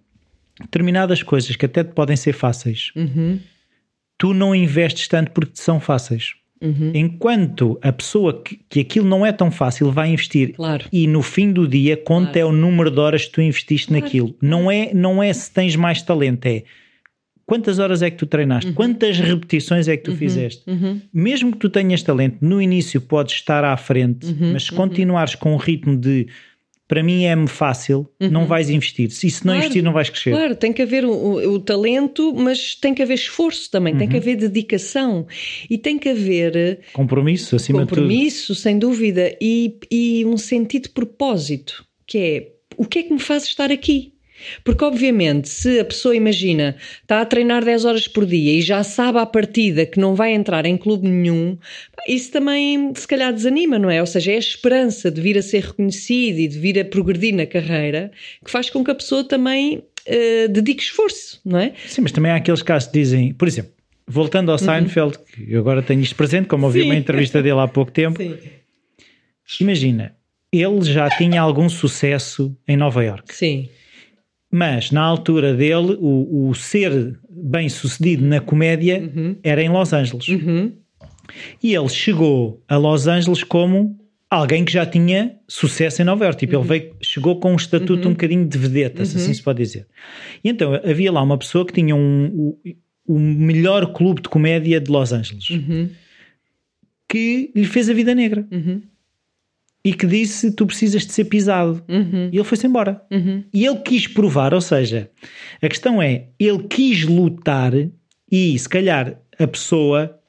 determinadas 0.61 1.23
coisas 1.23 1.55
que 1.55 1.65
até 1.65 1.83
podem 1.83 2.15
ser 2.15 2.33
fáceis, 2.33 2.91
Uhum. 2.95 3.39
Tu 4.19 4.33
não 4.35 4.53
investes 4.53 5.07
tanto 5.07 5.31
porque 5.31 5.53
te 5.53 5.61
são 5.61 5.79
fáceis. 5.79 6.35
Uhum. 6.61 6.91
Enquanto 6.93 7.79
a 7.81 7.89
pessoa 7.91 8.43
que, 8.43 8.59
que 8.69 8.81
aquilo 8.81 9.07
não 9.07 9.25
é 9.25 9.31
tão 9.31 9.49
fácil 9.49 9.91
vai 9.91 10.09
investir 10.11 10.53
Claro. 10.53 10.85
e 10.91 11.07
no 11.07 11.21
fim 11.21 11.53
do 11.53 11.65
dia 11.65 11.95
conta 11.95 12.37
é 12.37 12.43
o 12.43 12.51
número 12.51 12.91
de 12.91 12.99
horas 12.99 13.25
que 13.25 13.31
tu 13.31 13.41
investiste 13.41 13.93
naquilo. 13.93 14.35
Não 14.41 14.69
é, 14.69 14.93
não 14.93 15.23
é 15.23 15.31
se 15.31 15.49
tens 15.51 15.77
mais 15.77 16.01
talento, 16.01 16.45
é 16.45 16.63
quantas 17.45 17.79
horas 17.79 18.01
é 18.01 18.11
que 18.11 18.17
tu 18.17 18.25
treinaste, 18.25 18.73
quantas 18.73 19.17
repetições 19.17 19.87
é 19.87 19.95
que 19.95 20.03
tu 20.03 20.13
fizeste. 20.17 20.69
Uhum. 20.69 21.01
Mesmo 21.13 21.53
que 21.53 21.57
tu 21.57 21.69
tenhas 21.69 22.03
talento, 22.03 22.37
no 22.41 22.61
início 22.61 22.99
podes 22.99 23.35
estar 23.35 23.63
à 23.63 23.75
frente, 23.77 24.27
Uhum, 24.27 24.51
mas 24.51 24.63
se 24.65 24.71
continuares 24.73 25.35
com 25.35 25.53
o 25.53 25.57
ritmo 25.57 25.95
de 25.95 26.27
para 26.89 27.01
mim 27.03 27.23
é-me 27.23 27.47
fácil, 27.47 28.09
não 28.19 28.45
vais 28.47 28.69
investir. 28.69 29.09
Se 29.11 29.27
isso 29.27 29.45
não 29.47 29.53
Uhum. 29.53 29.59
Claro. 29.59 29.65
investir, 29.67 29.83
não 29.83 29.93
vais 29.93 30.09
crescer. 30.09 30.31
Claro, 30.31 30.55
tem 30.55 30.73
que 30.73 30.81
haver 30.81 31.05
o, 31.05 31.11
o- 31.11 31.53
o 31.53 31.59
talento, 31.59 32.33
mas 32.35 32.75
tem 32.75 32.93
que 32.93 33.01
haver 33.03 33.13
esforço 33.13 33.69
também, 33.71 33.95
tem 33.95 34.07
que 34.07 34.15
Uhum. 34.15 34.21
haver 34.21 34.35
dedicação 34.35 35.27
e 35.69 35.77
tem 35.77 35.97
que 35.97 36.09
haver 36.09 36.55
eh, 36.57 36.79
Compromisso, 36.91 37.55
acima 37.55 37.83
de 37.83 37.85
tudo. 37.89 37.95
compromisso, 38.01 38.53
sem 38.55 38.77
dúvida, 38.77 39.33
e, 39.39 39.77
e 39.89 40.25
um 40.25 40.35
sentido 40.35 40.83
de 40.83 40.89
propósito, 40.89 41.85
que 42.07 42.17
é 42.17 42.51
o 42.75 42.85
que 42.85 42.99
é 42.99 43.03
que 43.03 43.13
me 43.13 43.19
faz 43.19 43.43
estar 43.43 43.71
aqui? 43.71 44.13
Porque, 44.63 44.83
obviamente, 44.83 45.49
se 45.49 45.79
a 45.79 45.85
pessoa 45.85 46.15
imagina, 46.15 46.75
está 47.01 47.21
a 47.21 47.25
treinar 47.25 47.63
10 47.63 47.85
horas 47.85 48.07
por 48.07 48.25
dia 48.25 48.53
e 48.53 48.61
já 48.61 48.83
sabe 48.83 49.19
à 49.19 49.25
partida 49.25 49.85
que 49.85 49.99
não 49.99 50.15
vai 50.15 50.33
entrar 50.33 50.65
em 50.65 50.77
clube 50.77 51.07
nenhum, 51.07 51.57
isso 52.07 52.31
também 52.31 52.93
se 52.95 53.07
calhar 53.07 53.33
desanima, 53.33 53.77
não 53.79 53.89
é? 53.89 53.99
Ou 54.01 54.07
seja, 54.07 54.31
é 54.31 54.35
a 54.35 54.39
esperança 54.39 55.09
de 55.11 55.21
vir 55.21 55.37
a 55.37 55.41
ser 55.41 55.63
reconhecido 55.65 56.39
e 56.39 56.47
de 56.47 56.57
vir 56.59 56.79
a 56.79 56.85
progredir 56.85 57.33
na 57.33 57.45
carreira 57.45 58.11
que 58.43 58.51
faz 58.51 58.69
com 58.69 58.83
que 58.83 58.91
a 58.91 58.95
pessoa 58.95 59.23
também 59.23 59.83
eh, 60.05 60.47
dedique 60.47 60.81
esforço, 60.83 61.39
não 61.45 61.59
é? 61.59 61.73
Sim, 61.87 62.01
mas 62.01 62.11
também 62.11 62.31
há 62.31 62.35
aqueles 62.35 62.61
casos 62.61 62.89
que 62.89 62.99
dizem, 62.99 63.33
por 63.33 63.47
exemplo, 63.47 63.71
voltando 64.07 64.51
ao 64.51 64.57
Seinfeld, 64.57 65.17
que 65.19 65.45
eu 65.53 65.59
agora 65.59 65.81
tenho 65.83 66.01
isto 66.01 66.15
presente, 66.15 66.47
como 66.47 66.65
ouvi 66.65 66.79
Uhum. 66.79 66.85
Sim. 66.85 66.91
uma 66.91 66.97
entrevista 66.99 67.43
dele 67.43 67.59
há 67.59 67.67
pouco 67.67 67.91
tempo, 67.91 68.19
imagina, 69.59 70.15
ele 70.51 70.81
já 70.81 71.09
tinha 71.09 71.41
algum 71.41 71.69
sucesso 71.69 72.55
em 72.67 72.75
Nova 72.75 73.03
York. 73.03 73.33
Sim. 73.35 73.69
Mas 74.51 74.91
na 74.91 75.01
altura 75.01 75.53
dele, 75.53 75.97
o, 75.99 76.49
o 76.49 76.55
ser 76.55 77.19
bem 77.29 77.69
sucedido 77.69 78.25
na 78.25 78.39
comédia 78.39 79.11
era 79.43 79.61
em 79.61 79.69
Los 79.69 79.93
Angeles. 79.93 80.27
Uhum. 80.27 80.71
E 81.61 81.75
ele 81.75 81.89
chegou 81.89 82.63
a 82.67 82.75
Los 82.77 83.07
Angeles 83.07 83.43
como 83.43 83.95
alguém 84.29 84.65
que 84.65 84.71
já 84.71 84.85
tinha 84.85 85.35
sucesso 85.47 86.01
em 86.01 86.05
Nova 86.05 86.25
York. 86.25 86.39
Tipo, 86.39 86.55
ele 86.55 86.67
veio, 86.67 86.95
chegou 87.01 87.39
com 87.39 87.53
um 87.53 87.55
estatuto 87.55 88.07
um 88.07 88.11
bocadinho 88.11 88.47
de 88.47 88.57
vedeta, 88.57 89.05
se 89.05 89.17
assim 89.17 89.33
se 89.33 89.43
pode 89.43 89.61
dizer. 89.61 89.85
E 90.43 90.49
então 90.49 90.73
havia 90.73 91.11
lá 91.11 91.21
uma 91.21 91.37
pessoa 91.37 91.65
que 91.65 91.73
tinha 91.73 91.95
um, 91.95 92.25
o, 92.35 92.59
o 93.07 93.19
melhor 93.19 93.93
clube 93.93 94.21
de 94.21 94.29
comédia 94.29 94.79
de 94.79 94.91
Los 94.91 95.13
Angeles 95.13 95.47
que 97.09 97.51
lhe 97.55 97.65
fez 97.65 97.89
a 97.89 97.93
vida 97.93 98.13
negra. 98.13 98.47
E 99.83 99.93
que 99.93 100.05
disse: 100.05 100.51
Tu 100.51 100.65
precisas 100.65 101.05
de 101.05 101.13
ser 101.13 101.25
pisado. 101.25 101.83
E 102.31 102.35
ele 102.37 102.43
foi-se 102.43 102.67
embora. 102.67 103.01
E 103.53 103.65
ele 103.65 103.77
quis 103.79 104.07
provar, 104.07 104.53
ou 104.53 104.61
seja, 104.61 105.09
a 105.61 105.67
questão 105.67 106.01
é: 106.01 106.27
ele 106.39 106.63
quis 106.63 107.05
lutar 107.05 107.73
e 108.31 108.59
se 108.59 108.69
calhar 108.69 109.19
a 109.39 109.47
pessoa 109.47 110.19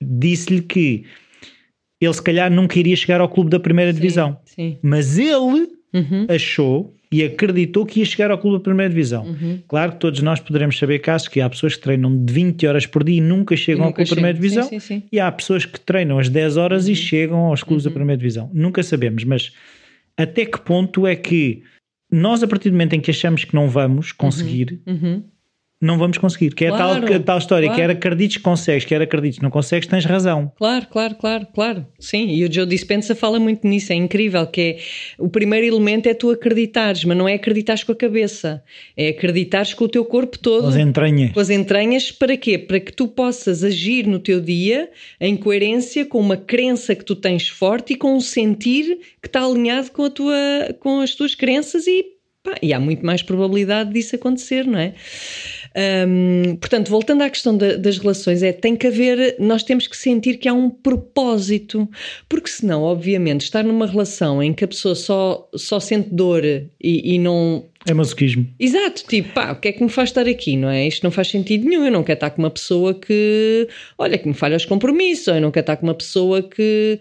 disse-lhe 0.00 0.62
que 0.62 1.04
ele 2.00 2.14
se 2.14 2.22
calhar 2.22 2.50
nunca 2.50 2.78
iria 2.78 2.94
chegar 2.94 3.20
ao 3.20 3.28
clube 3.28 3.50
da 3.50 3.58
primeira 3.58 3.92
divisão. 3.92 4.38
Sim. 4.44 4.78
Mas 4.82 5.18
ele 5.18 5.68
achou 6.28 6.94
e 7.10 7.22
acreditou 7.22 7.86
que 7.86 8.00
ia 8.00 8.04
chegar 8.06 8.30
ao 8.30 8.38
clube 8.38 8.58
da 8.58 8.62
primeira 8.64 8.88
divisão. 8.90 9.24
Uhum. 9.24 9.60
Claro 9.68 9.92
que 9.92 9.98
todos 10.00 10.20
nós 10.22 10.40
poderemos 10.40 10.76
saber 10.78 10.98
casos 10.98 11.28
que 11.28 11.40
há 11.40 11.48
pessoas 11.48 11.74
que 11.76 11.82
treinam 11.82 12.24
de 12.24 12.32
20 12.32 12.66
horas 12.66 12.86
por 12.86 13.04
dia 13.04 13.16
e 13.16 13.20
nunca 13.20 13.56
chegam 13.56 13.84
ao 13.84 13.90
nunca 13.90 13.96
clube 13.96 14.10
da 14.10 14.14
primeira 14.16 14.34
divisão. 14.34 14.64
Sim, 14.64 14.80
sim, 14.80 15.00
sim. 15.00 15.02
E 15.12 15.20
há 15.20 15.30
pessoas 15.30 15.64
que 15.64 15.78
treinam 15.80 16.18
às 16.18 16.28
10 16.28 16.56
horas 16.56 16.86
Uhum. 16.86 16.92
e 16.92 16.96
chegam 16.96 17.38
aos 17.46 17.62
clubes 17.62 17.84
da 17.84 17.90
primeira 17.90 18.18
divisão. 18.18 18.50
Nunca 18.52 18.82
sabemos, 18.82 19.22
mas 19.24 19.52
até 20.16 20.44
que 20.44 20.60
ponto 20.60 21.06
é 21.06 21.14
que 21.14 21.62
nós, 22.10 22.42
a 22.42 22.46
partir 22.48 22.70
do 22.70 22.72
momento 22.72 22.94
em 22.94 23.00
que 23.00 23.10
achamos 23.10 23.44
que 23.44 23.54
não 23.54 23.68
vamos 23.68 24.12
conseguir, 24.12 24.80
não 25.86 25.98
vamos 25.98 26.18
conseguir? 26.18 26.54
Que 26.54 26.66
é 26.66 26.68
a. 26.68 26.72
Claro, 26.72 27.06
tal, 27.06 27.16
a 27.16 27.20
tal 27.20 27.38
história, 27.38 27.68
claro. 27.68 27.80
quer 27.80 27.90
acredites 27.90 28.36
que 28.36 28.42
consegues, 28.42 28.84
quer 28.84 29.00
acredites 29.00 29.38
que 29.38 29.42
não 29.42 29.50
consegues, 29.50 29.86
tens 29.86 30.04
razão. 30.04 30.52
Claro, 30.56 30.86
claro, 30.90 31.14
claro, 31.14 31.46
claro. 31.54 31.86
Sim, 31.98 32.28
e 32.28 32.44
o 32.44 32.52
Joe 32.52 32.66
Dispenza 32.66 33.14
fala 33.14 33.38
muito 33.38 33.66
nisso, 33.66 33.92
é 33.92 33.96
incrível, 33.96 34.46
que 34.46 34.60
é 34.60 34.78
o 35.18 35.28
primeiro 35.28 35.66
elemento 35.66 36.08
é 36.08 36.14
tu 36.14 36.30
acreditares, 36.30 37.04
mas 37.04 37.16
não 37.16 37.28
é 37.28 37.34
acreditares 37.34 37.84
com 37.84 37.92
a 37.92 37.96
cabeça, 37.96 38.62
é 38.96 39.08
acreditares 39.08 39.74
com 39.74 39.84
o 39.84 39.88
teu 39.88 40.04
corpo 40.04 40.38
todo. 40.38 40.66
As 40.68 40.76
entranhas. 40.76 41.32
Com 41.32 41.40
as 41.40 41.50
entranhas, 41.50 42.10
para 42.10 42.36
quê? 42.36 42.58
Para 42.58 42.80
que 42.80 42.92
tu 42.92 43.08
possas 43.08 43.62
agir 43.64 44.06
no 44.06 44.18
teu 44.18 44.40
dia 44.40 44.90
em 45.20 45.36
coerência 45.36 46.04
com 46.04 46.18
uma 46.18 46.36
crença 46.36 46.94
que 46.94 47.04
tu 47.04 47.14
tens 47.14 47.48
forte 47.48 47.92
e 47.92 47.96
com 47.96 48.14
um 48.16 48.20
sentir 48.20 48.98
que 49.20 49.28
está 49.28 49.44
alinhado 49.44 49.90
com, 49.90 50.04
a 50.04 50.10
tua, 50.10 50.34
com 50.80 51.00
as 51.00 51.14
tuas 51.14 51.34
crenças 51.34 51.86
e, 51.86 52.04
pá, 52.42 52.54
e 52.62 52.72
há 52.72 52.80
muito 52.80 53.04
mais 53.04 53.22
probabilidade 53.22 53.92
disso 53.92 54.16
acontecer, 54.16 54.66
não 54.66 54.78
é? 54.78 54.94
Hum, 55.78 56.56
portanto, 56.56 56.88
voltando 56.90 57.22
à 57.22 57.28
questão 57.28 57.54
da- 57.56 57.76
das 57.76 57.98
relações, 57.98 58.42
é 58.42 58.50
tem 58.50 58.74
que 58.74 58.86
haver, 58.86 59.36
nós 59.38 59.62
temos 59.62 59.86
que 59.86 59.96
sentir 59.96 60.38
que 60.38 60.48
há 60.48 60.54
um 60.54 60.70
propósito, 60.70 61.86
porque 62.28 62.48
senão, 62.48 62.82
obviamente, 62.82 63.42
estar 63.42 63.62
numa 63.62 63.86
relação 63.86 64.42
em 64.42 64.54
que 64.54 64.64
a 64.64 64.68
pessoa 64.68 64.94
só, 64.94 65.46
só 65.54 65.78
sente 65.78 66.08
dor 66.10 66.44
e, 66.44 66.70
e 66.80 67.18
não, 67.18 67.66
É 67.88 67.94
masoquismo. 67.94 68.46
Exato, 68.58 69.04
tipo, 69.06 69.32
pá, 69.32 69.52
o 69.52 69.56
que 69.60 69.68
é 69.68 69.72
que 69.72 69.82
me 69.82 69.88
faz 69.88 70.08
estar 70.08 70.26
aqui, 70.26 70.56
não 70.56 70.68
é? 70.68 70.86
Isto 70.88 71.04
não 71.04 71.10
faz 71.10 71.28
sentido 71.28 71.68
nenhum. 71.68 71.84
Eu 71.84 71.92
não 71.92 72.02
quero 72.02 72.16
estar 72.16 72.30
com 72.30 72.42
uma 72.42 72.50
pessoa 72.50 72.92
que, 72.94 73.68
olha, 73.96 74.18
que 74.18 74.26
me 74.26 74.34
falha 74.34 74.56
os 74.56 74.64
compromissos, 74.64 75.28
ou 75.28 75.34
eu 75.36 75.40
não 75.40 75.50
quero 75.52 75.62
estar 75.62 75.76
com 75.76 75.86
uma 75.86 75.94
pessoa 75.94 76.42
que, 76.42 76.98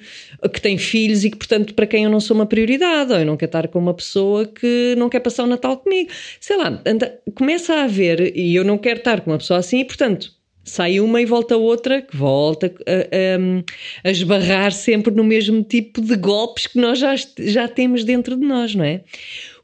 que 0.53 0.61
tem 0.61 0.77
filhos 0.77 1.23
e 1.25 1.31
que, 1.31 1.37
portanto, 1.37 1.73
para 1.73 1.87
quem 1.87 2.03
eu 2.03 2.09
não 2.09 2.19
sou 2.19 2.35
uma 2.35 2.45
prioridade, 2.45 3.11
ou 3.11 3.19
eu 3.19 3.25
não 3.25 3.35
quero 3.35 3.49
estar 3.49 3.67
com 3.67 3.79
uma 3.79 3.93
pessoa 3.93 4.45
que 4.45 4.93
não 4.97 5.09
quer 5.09 5.21
passar 5.21 5.43
o 5.43 5.47
Natal 5.47 5.77
comigo. 5.77 6.11
Sei 6.39 6.55
lá, 6.55 6.81
anda- 6.85 7.19
começa 7.33 7.73
a 7.73 7.83
haver, 7.85 8.35
e 8.37 8.53
eu 8.55 8.63
não 8.63 8.77
quero 8.77 8.99
estar 8.99 9.21
com 9.21 9.31
uma 9.31 9.37
pessoa 9.37 9.59
assim, 9.59 9.79
e, 9.79 9.85
portanto, 9.85 10.31
sai 10.63 10.99
uma 10.99 11.21
e 11.21 11.25
volta 11.25 11.57
outra, 11.57 12.01
que 12.01 12.15
volta 12.17 12.73
a, 12.87 12.91
a, 12.91 14.09
a 14.09 14.11
esbarrar 14.11 14.71
sempre 14.71 15.13
no 15.13 15.23
mesmo 15.23 15.63
tipo 15.63 16.01
de 16.01 16.15
golpes 16.15 16.67
que 16.67 16.79
nós 16.79 16.99
já, 16.99 17.13
já 17.39 17.67
temos 17.67 18.03
dentro 18.03 18.35
de 18.35 18.45
nós, 18.45 18.73
não 18.75 18.83
é? 18.83 19.01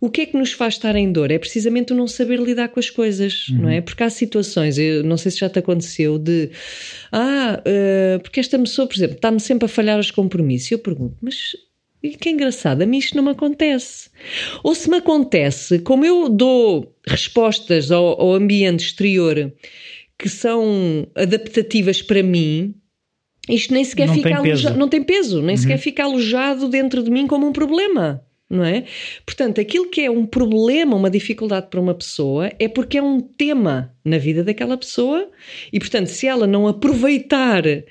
O 0.02 0.10
que 0.10 0.22
é 0.22 0.26
que 0.26 0.36
nos 0.36 0.52
faz 0.52 0.74
estar 0.74 0.96
em 0.96 1.12
dor? 1.12 1.30
É 1.30 1.38
precisamente 1.38 1.94
o 1.94 1.96
não 1.96 2.08
saber 2.08 2.40
lidar 2.40 2.70
com 2.70 2.80
as 2.80 2.90
coisas, 2.90 3.46
não 3.52 3.70
é? 3.70 3.82
Porque 3.82 4.02
há 4.02 4.10
situações, 4.10 4.80
eu 4.80 5.04
não 5.04 5.16
sei 5.16 5.30
se 5.30 5.38
já 5.38 5.48
te 5.48 5.60
aconteceu, 5.60 6.18
de 6.18 6.50
ah, 7.12 7.62
eh, 7.64 8.20
porque 8.24 8.40
esta 8.40 8.58
pessoa, 8.58 8.88
por 8.88 8.96
exemplo, 8.96 9.16
está-me 9.16 9.40
sempre 9.40 9.66
a 9.66 9.70
falhar 9.70 10.00
os 10.00 10.10
compromissos. 10.10 10.72
E 10.72 10.74
eu 10.74 10.80
pergunto, 10.80 11.16
mas 11.22 11.56
e 12.02 12.10
que 12.10 12.30
é 12.30 12.32
engraçado, 12.32 12.82
a 12.82 12.86
mim 12.86 12.98
isto 12.98 13.16
não 13.16 13.24
me 13.24 13.30
acontece. 13.30 14.10
Ou 14.64 14.74
se 14.74 14.90
me 14.90 14.98
acontece, 14.98 15.78
como 15.78 16.04
eu 16.04 16.28
dou 16.30 16.96
respostas 17.08 17.92
ao, 17.92 18.20
ao 18.20 18.34
ambiente 18.34 18.84
exterior 18.84 19.54
que 20.18 20.28
são 20.28 21.08
adaptativas 21.16 22.02
para 22.02 22.24
mim, 22.24 22.74
isto 23.48 23.74
nem 23.74 23.84
sequer 23.84 24.08
Não 24.08 24.16
fica 24.16 24.30
tem 24.30 24.38
alojado, 24.38 24.80
não 24.80 24.88
tem 24.88 25.04
peso, 25.04 25.42
nem 25.42 25.58
sequer 25.58 25.78
fica 25.78 26.04
alojado 26.04 26.68
dentro 26.68 27.04
de 27.04 27.12
mim 27.12 27.28
como 27.28 27.48
um 27.48 27.54
problema. 27.54 28.24
Não 28.52 28.66
é? 28.66 28.84
Portanto, 29.26 29.62
aquilo 29.62 29.90
que 29.90 30.02
é 30.02 30.12
um 30.12 30.26
problema, 30.26 30.98
uma 30.98 31.10
dificuldade 31.10 31.68
para 31.70 31.80
uma 31.80 31.96
pessoa, 31.96 32.52
é 32.60 32.68
porque 32.68 32.98
é 32.98 33.02
um 33.02 33.22
tema 33.22 33.96
na 34.04 34.18
vida 34.18 34.44
daquela 34.44 34.78
pessoa, 34.78 35.30
e 35.72 35.80
portanto, 35.80 36.08
se 36.08 36.28
ela 36.28 36.46
não 36.46 36.68
aproveitar 36.68 37.66
uh, 37.66 37.82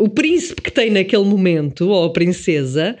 o 0.00 0.08
príncipe 0.08 0.62
que 0.62 0.72
tem 0.72 0.90
naquele 0.90 1.22
momento, 1.22 1.88
ou 1.88 2.06
a 2.06 2.12
princesa, 2.12 2.98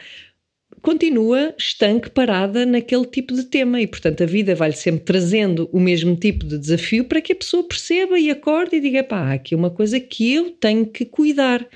continua 0.80 1.52
estanque, 1.58 2.08
parada 2.08 2.64
naquele 2.64 3.06
tipo 3.06 3.34
de 3.34 3.42
tema. 3.42 3.80
E, 3.80 3.88
portanto, 3.88 4.22
a 4.22 4.26
vida 4.26 4.54
vai-lhe 4.54 4.76
sempre 4.76 5.00
trazendo 5.00 5.68
o 5.72 5.80
mesmo 5.80 6.14
tipo 6.14 6.46
de 6.46 6.56
desafio 6.56 7.06
para 7.06 7.20
que 7.20 7.32
a 7.32 7.36
pessoa 7.36 7.66
perceba 7.66 8.16
e 8.16 8.30
acorde 8.30 8.76
e 8.76 8.80
diga: 8.80 9.02
pá, 9.02 9.32
aqui 9.32 9.52
uma 9.52 9.68
coisa 9.68 9.98
que 9.98 10.32
eu 10.32 10.50
tenho 10.52 10.86
que 10.86 11.04
cuidar. 11.04 11.66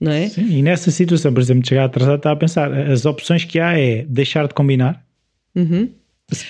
Não 0.00 0.12
é? 0.12 0.28
Sim, 0.28 0.46
e 0.58 0.62
nessa 0.62 0.90
situação, 0.90 1.32
por 1.34 1.40
exemplo, 1.40 1.62
de 1.62 1.68
chegar 1.68 1.84
atrasado, 1.86 2.16
estava 2.18 2.34
a 2.34 2.38
pensar, 2.38 2.72
as 2.72 3.04
opções 3.04 3.44
que 3.44 3.58
há 3.58 3.78
é 3.78 4.04
deixar 4.08 4.46
de 4.46 4.54
combinar. 4.54 5.04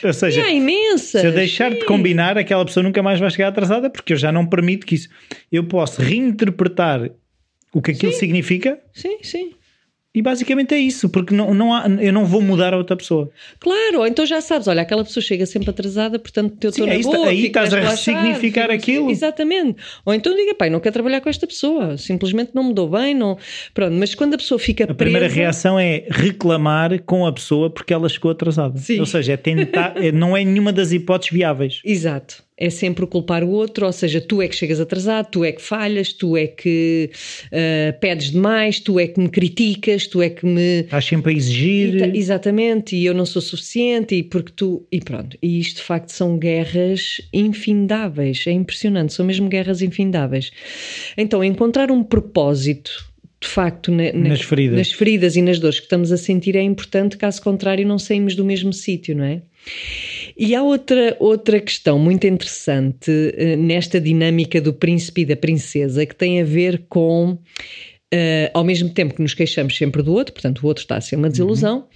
Ou 0.05 0.13
seja, 0.13 0.41
E 0.41 0.45
há 0.45 0.51
imensas. 0.51 1.21
se 1.21 1.27
eu 1.27 1.33
deixar 1.33 1.71
de 1.71 1.85
combinar, 1.85 2.37
aquela 2.37 2.65
pessoa 2.65 2.83
nunca 2.83 3.03
mais 3.03 3.21
vai 3.21 3.31
chegar 3.31 3.49
atrasada, 3.49 3.89
porque 3.89 4.13
eu 4.13 4.17
já 4.17 4.31
não 4.33 4.45
permito 4.45 4.87
que 4.87 4.97
isso. 4.97 5.09
Eu 5.51 5.65
posso 5.65 6.03
reinterpretar 6.03 7.11
o 7.73 7.81
que 7.81 7.93
aquilo 7.93 8.13
significa 8.13 8.79
Sim, 8.93 9.19
sim. 9.23 9.53
E 10.15 10.23
basicamente 10.23 10.75
é 10.75 10.79
isso, 10.79 11.09
porque 11.11 11.35
não, 11.35 11.53
não 11.53 11.73
há, 11.73 11.87
eu 12.01 12.13
não 12.13 12.25
vou 12.25 12.41
mudar 12.41 12.73
a 12.73 12.79
outra 12.79 12.97
pessoa. 12.97 13.31
Claro, 13.61 13.99
ou 14.01 14.07
então 14.07 14.25
já 14.25 14.41
sabes, 14.41 14.67
olha, 14.67 14.81
aquela 14.83 15.05
pessoa 15.05 15.23
chega 15.23 15.45
sempre 15.45 15.69
atrasada, 15.71 16.19
portanto 16.19 16.57
eu 16.65 16.71
estou 16.71 16.85
Sim, 16.87 16.91
na 16.91 16.97
aí 16.97 17.03
boa, 17.03 17.29
aí 17.29 17.47
estás 17.47 17.73
a 17.75 17.97
fico- 17.97 18.61
aquilo. 18.73 19.11
Exatamente. 19.11 19.77
Ou 20.05 20.15
então 20.15 20.35
diga, 20.35 20.55
pai, 20.55 20.71
não 20.71 20.81
quero 20.81 20.95
trabalhar 20.95 21.21
com 21.21 21.29
esta 21.29 21.47
pessoa, 21.47 21.97
simplesmente 21.99 22.53
não 22.55 22.65
me 22.65 22.75
dou 22.75 22.89
bem, 22.89 23.15
não... 23.15 23.37
Pronto, 23.75 23.93
mas 23.95 24.15
quando 24.15 24.35
a 24.35 24.39
pessoa 24.39 24.59
fica 24.59 24.85
A 24.85 24.95
primeira 24.95 25.27
presa... 25.27 25.35
reação 25.41 25.79
é 25.79 26.05
reclamar 26.09 27.01
com 27.03 27.27
a 27.27 27.33
pessoa 27.33 27.69
porque 27.71 27.93
ela 27.93 28.09
chegou 28.09 28.31
atrasada. 28.31 28.79
Sim. 28.79 29.01
Ou 29.01 29.07
seja, 29.07 29.35
é 29.35 29.37
tentar, 29.37 29.93
é- 30.03 30.11
não 30.11 30.35
é 30.37 30.43
nenhuma 30.43 30.73
das 30.73 30.91
hipóteses 30.91 31.33
viáveis. 31.33 31.81
Exato. 31.85 32.48
É 32.61 32.71
sempre 32.71 33.05
o 33.05 33.07
culpar 33.07 33.45
o 33.45 33.51
outro, 33.51 33.87
ou 33.87 33.93
seja, 33.93 34.21
tu 34.21 34.43
é 34.43 34.49
que 34.49 34.57
chegas 34.57 34.81
atrasado, 34.81 35.29
tu 35.31 35.45
é 35.45 35.53
que 35.53 35.63
falhas, 35.63 36.13
tu 36.13 36.37
é 36.37 36.49
que 36.49 37.09
ah, 37.53 37.93
pedes 38.01 38.33
demais, 38.33 38.81
tu 38.81 38.99
é 38.99 39.07
que 39.07 39.21
me 39.21 39.29
criticas, 39.29 40.09
tu 40.09 40.21
é 40.21 40.29
que 40.29 40.45
me. 40.45 40.81
Estás 40.81 41.05
sempre 41.05 41.33
a 41.33 41.37
exigir. 41.37 41.95
E 41.95 41.99
ta- 41.99 42.07
Exatamente, 42.09 42.97
e 42.97 43.07
eu 43.07 43.15
não 43.15 43.25
sou 43.25 43.41
suficiente, 43.41 44.15
e 44.17 44.23
porque 44.25 44.53
tu. 44.57 44.85
E 44.91 44.99
pronto. 45.01 45.39
E 45.41 45.61
isto 45.61 45.77
de 45.77 45.83
facto 45.83 46.11
são 46.11 46.37
guerras 46.37 47.21
infindáveis. 47.33 48.45
É 48.47 48.51
impressionante, 48.53 49.13
são 49.13 49.25
mesmo 49.25 49.49
guerras 49.49 49.83
infindáveis. 49.83 50.51
Então, 51.17 51.43
encontrar 51.45 51.91
um 51.91 52.03
propósito. 52.03 53.07
De 53.41 53.47
facto, 53.47 53.93
na- 53.93 54.13
na- 54.13 54.31
Nas 54.31 54.41
feridas. 54.43 54.77
nas 54.79 54.93
feridas 54.93 55.37
e 55.37 55.43
nas 55.43 55.61
dores 55.61 55.79
que 55.79 55.85
estamos 55.85 56.11
a 56.11 56.17
sentir 56.17 56.57
é 56.57 56.63
importante, 56.63 57.17
caso 57.17 57.41
contrário, 57.41 57.87
não 57.87 57.97
saímos 57.97 58.35
do 58.35 58.45
mesmo 58.45 58.73
sítio, 58.73 59.17
não 59.17 59.23
é? 59.23 59.43
E 60.37 60.55
há 60.55 60.63
outra, 60.63 61.17
outra 61.19 61.61
questão 61.61 61.99
muito 61.99 62.27
interessante 62.27 63.11
eh, 63.37 63.57
nesta 63.57 64.01
dinâmica 64.01 64.61
do 64.61 64.73
príncipe 64.73 65.23
e 65.23 65.27
da 65.27 65.37
princesa 65.37 66.07
que 66.07 66.15
tem 66.15 66.41
a 66.41 66.45
ver 66.45 66.85
com, 66.89 67.39
eh, 68.13 68.51
ao 68.55 68.63
mesmo 68.65 68.89
tempo 68.91 69.15
que 69.15 69.23
nos 69.23 69.35
queixamos 69.35 69.77
sempre 69.77 70.03
do 70.03 70.13
outro, 70.13 70.33
portanto, 70.33 70.61
o 70.63 70.67
outro 70.67 70.83
está 70.83 70.97
a 70.97 71.01
ser 71.01 71.17
uma 71.17 71.29
desilusão, 71.29 71.89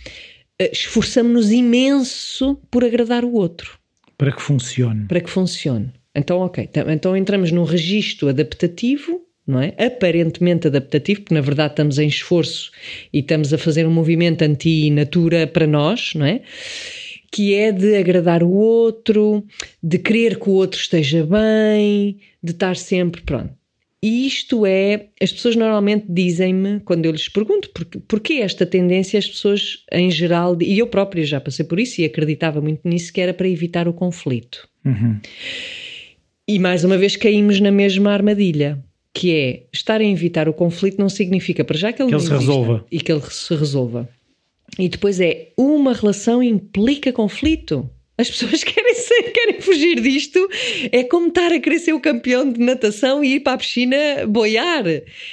eh, 0.59 0.71
esforçamos-nos 0.73 1.53
imenso 1.53 2.57
por 2.71 2.85
agradar 2.85 3.25
o 3.25 3.33
outro 3.35 3.79
Para 4.19 4.33
que 4.33 4.43
funcione. 4.43 5.07
para 5.07 5.21
que 5.21 5.31
funcione. 5.31 5.93
Então, 6.15 6.41
ok, 6.41 6.65
então- 6.69 6.91
então 6.91 7.17
entramos 7.17 7.51
num 7.53 7.65
registro 7.65 8.29
adaptativo, 8.29 9.23
não 9.47 9.61
é? 9.61 9.73
Aparentemente 9.79 10.67
adaptativo, 10.67 11.23
porque 11.23 11.35
na 11.35 11.41
verdade 11.41 11.73
estamos 11.73 11.99
em 11.99 12.07
esforço 12.09 12.71
e 13.13 13.21
estamos 13.21 13.53
a 13.55 13.59
fazer 13.59 13.87
um 13.87 13.91
movimento 13.91 14.43
anti-natura 14.43 15.47
para 15.47 15.67
nós, 15.67 16.11
não 16.15 16.27
é? 16.27 16.43
Que 17.33 17.55
é 17.55 17.73
de 17.73 17.97
agradar 17.97 18.43
o 18.43 18.51
outro, 18.51 19.43
de 19.83 19.99
querer 19.99 20.39
que 20.39 20.49
o 20.51 20.53
outro 20.53 20.79
esteja 20.79 21.27
bem, 21.27 22.19
de 22.43 22.53
estar 22.53 22.77
sempre 22.77 23.23
pronto. 23.23 23.51
E 24.05 24.27
isto 24.27 24.67
é, 24.67 25.07
as 25.21 25.33
pessoas 25.33 25.55
normalmente 25.57 26.05
dizem-me, 26.09 26.81
quando 26.81 27.07
eu 27.07 27.13
lhes 27.13 27.29
pergunto 27.29 27.71
porque, 27.73 28.01
porquê 28.01 28.35
esta 28.35 28.67
tendência, 28.67 29.17
as 29.19 29.29
pessoas 29.29 29.85
em 29.93 30.11
geral, 30.11 30.59
e 30.61 30.79
eu 30.79 30.89
própria 30.89 31.25
já 31.25 31.41
passei 31.41 31.65
por 31.65 31.79
isso 31.81 32.01
e 32.01 32.05
acreditava 32.05 32.61
muito 32.61 32.81
nisso, 32.87 33.13
que 33.13 33.21
era 33.21 33.33
para 33.33 33.49
evitar 33.49 33.87
o 33.89 33.93
conflito. 33.93 34.69
Uhum. 34.85 35.19
E 36.49 36.59
mais 36.59 36.83
uma 36.85 36.99
vez 36.99 37.17
caímos 37.17 37.61
na 37.61 37.71
mesma 37.71 38.11
armadilha, 38.13 38.79
que 39.15 39.33
é 39.33 39.63
estar 39.73 40.01
a 40.01 40.05
evitar 40.05 40.49
o 40.49 40.53
conflito 40.53 40.99
não 40.99 41.09
significa 41.09 41.65
para 41.65 41.79
já 41.79 41.93
que 41.93 42.03
ele, 42.03 42.09
Que 42.09 42.15
não 42.17 42.21
ele 42.21 42.29
se 42.29 42.35
resolva. 42.35 42.85
e 42.91 43.01
que 43.01 43.13
ele 43.13 43.23
se 43.31 43.55
resolva. 43.55 44.09
E 44.79 44.89
depois 44.89 45.21
é 45.21 45.53
uma 45.57 45.93
relação 45.93 46.43
implica 46.43 47.13
conflito. 47.13 47.89
As 48.17 48.31
pessoas 48.31 48.63
querem, 48.65 48.95
ser, 48.95 49.23
querem 49.33 49.61
fugir 49.61 50.01
disto. 50.01 50.39
É 50.91 51.05
como 51.05 51.29
estar 51.29 51.53
a 51.53 51.61
querer 51.61 51.79
ser 51.79 51.93
o 51.93 52.01
campeão 52.01 52.51
de 52.51 52.61
natação 52.61 53.23
e 53.23 53.35
ir 53.35 53.41
para 53.41 53.55
a 53.55 53.59
piscina 53.59 53.97
boiar. 54.29 54.85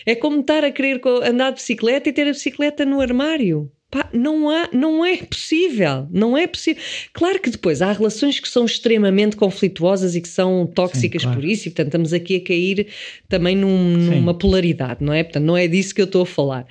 É 0.06 0.16
como 0.16 0.42
estar 0.42 0.64
a 0.64 0.72
querer 0.72 1.02
andar 1.24 1.52
de 1.52 1.56
bicicleta 1.56 2.10
e 2.10 2.14
ter 2.14 2.28
a 2.28 2.32
bicicleta 2.32 2.86
no 2.86 3.02
armário. 3.02 3.72
Pá, 3.92 4.08
não, 4.14 4.50
há, 4.52 4.70
não 4.72 5.04
é 5.04 5.18
possível. 5.18 6.08
Não 6.12 6.38
é 6.38 6.46
possível. 6.46 6.82
Claro 7.12 7.40
que 7.40 7.50
depois 7.50 7.82
há 7.82 7.92
relações 7.92 8.40
que 8.40 8.48
são 8.48 8.66
extremamente 8.66 9.36
conflituosas 9.36 10.16
e 10.16 10.22
que 10.22 10.28
são 10.30 10.68
tóxicas 10.68 11.24
claro. 11.24 11.40
por 11.40 11.46
isso, 11.48 11.68
e 11.68 11.72
portanto 11.72 11.88
estamos 11.88 12.14
aqui 12.14 12.36
a 12.36 12.44
cair 12.44 12.88
também 13.28 13.56
num- 13.56 13.98
numa 13.98 14.34
polaridade, 14.34 15.04
não 15.04 15.12
é? 15.12 15.24
Portanto, 15.24 15.44
não 15.44 15.58
é 15.58 15.68
disso 15.68 15.96
que 15.96 16.02
eu 16.02 16.06
estou 16.06 16.22
a 16.22 16.26
falar. 16.26 16.68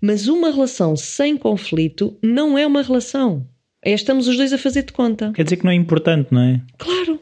Mas 0.00 0.28
uma 0.28 0.52
relação 0.52 0.94
sem 0.94 1.36
conflito 1.36 2.16
não 2.22 2.56
é 2.56 2.64
uma 2.64 2.82
relação. 2.82 3.44
É 3.84 3.92
estamos 3.92 4.28
os 4.28 4.36
dois 4.36 4.52
a 4.52 4.58
fazer 4.58 4.84
de 4.84 4.92
conta. 4.92 5.32
Quer 5.34 5.42
dizer 5.42 5.56
que 5.56 5.64
não 5.64 5.72
é 5.72 5.74
importante, 5.74 6.28
não 6.30 6.42
é? 6.42 6.60
Claro. 6.78 7.18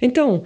Então, 0.00 0.44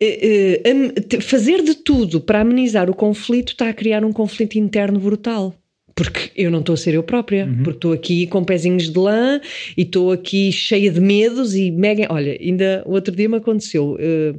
eh, 0.00 0.62
eh, 0.64 1.20
fazer 1.20 1.62
de 1.62 1.74
tudo 1.74 2.22
para 2.22 2.40
amenizar 2.40 2.88
o 2.88 2.94
conflito 2.94 3.52
está 3.52 3.68
a 3.68 3.74
criar 3.74 4.02
um 4.02 4.12
conflito 4.12 4.56
interno 4.56 4.98
brutal. 4.98 5.54
Porque 5.96 6.30
eu 6.36 6.50
não 6.50 6.60
estou 6.60 6.74
a 6.74 6.76
ser 6.76 6.94
eu 6.94 7.02
própria, 7.02 7.48
porque 7.64 7.70
estou 7.70 7.92
aqui 7.92 8.26
com 8.26 8.44
pezinhos 8.44 8.90
de 8.90 8.98
lã 8.98 9.40
e 9.76 9.82
estou 9.82 10.12
aqui 10.12 10.52
cheia 10.52 10.90
de 10.90 11.00
medos 11.00 11.54
e 11.54 11.70
mega. 11.70 12.06
Olha, 12.10 12.36
ainda 12.38 12.82
o 12.84 12.92
outro 12.92 13.16
dia 13.16 13.28
me 13.28 13.38
aconteceu 13.38 13.96
eh, 13.98 14.34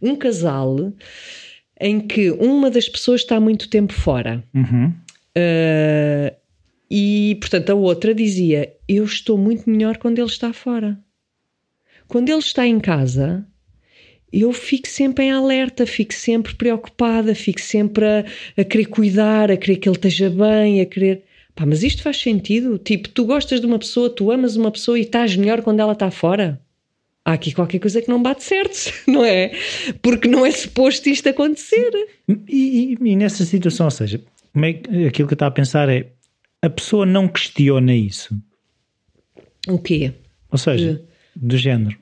um 0.00 0.16
casal 0.16 0.90
em 1.78 2.00
que 2.00 2.30
uma 2.30 2.70
das 2.70 2.88
pessoas 2.88 3.20
está 3.20 3.38
muito 3.38 3.68
tempo 3.68 3.92
fora. 3.92 4.42
Uhum. 4.54 4.94
Uh, 5.36 6.34
e, 6.90 7.36
portanto, 7.40 7.70
a 7.70 7.74
outra 7.74 8.14
dizia: 8.14 8.72
Eu 8.88 9.04
estou 9.04 9.36
muito 9.36 9.68
melhor 9.68 9.96
quando 9.96 10.18
ele 10.18 10.28
está 10.28 10.52
fora. 10.52 10.98
Quando 12.06 12.28
ele 12.28 12.38
está 12.38 12.66
em 12.66 12.78
casa, 12.78 13.46
eu 14.32 14.52
fico 14.52 14.88
sempre 14.88 15.24
em 15.26 15.30
alerta, 15.32 15.86
fico 15.86 16.14
sempre 16.14 16.54
preocupada, 16.54 17.34
fico 17.34 17.60
sempre 17.60 18.04
a, 18.04 18.24
a 18.56 18.64
querer 18.64 18.86
cuidar, 18.86 19.50
a 19.50 19.56
querer 19.56 19.76
que 19.76 19.88
ele 19.88 19.96
esteja 19.96 20.30
bem, 20.30 20.80
a 20.80 20.86
querer. 20.86 21.22
Pá, 21.54 21.66
mas 21.66 21.82
isto 21.82 22.02
faz 22.02 22.16
sentido? 22.16 22.78
Tipo, 22.78 23.08
tu 23.10 23.24
gostas 23.26 23.60
de 23.60 23.66
uma 23.66 23.78
pessoa, 23.78 24.08
tu 24.08 24.30
amas 24.30 24.56
uma 24.56 24.70
pessoa 24.70 24.98
e 24.98 25.02
estás 25.02 25.36
melhor 25.36 25.60
quando 25.62 25.80
ela 25.80 25.92
está 25.92 26.10
fora? 26.10 26.58
Há 27.24 27.34
aqui 27.34 27.52
qualquer 27.52 27.78
coisa 27.78 28.00
que 28.02 28.08
não 28.08 28.22
bate 28.22 28.42
certo, 28.42 28.92
não 29.06 29.24
é? 29.24 29.52
Porque 30.00 30.26
não 30.26 30.44
é 30.46 30.50
suposto 30.50 31.08
isto 31.08 31.28
acontecer. 31.28 31.90
E, 32.48 32.96
e- 33.02 33.10
e 33.10 33.16
nessa 33.16 33.44
situação, 33.44 33.86
ou 33.86 33.90
seja, 33.90 34.20
é 34.56 35.06
aquilo 35.06 35.28
que 35.28 35.34
eu 35.34 35.36
estava 35.36 35.50
a 35.50 35.54
pensar 35.54 35.88
é 35.88 36.06
a 36.62 36.70
pessoa 36.70 37.04
não 37.04 37.28
questiona 37.28 37.94
isso. 37.94 38.34
O 39.68 39.78
quê? 39.78 40.12
Ou 40.50 40.58
seja, 40.58 41.02
do 41.36 41.56
género. 41.56 41.96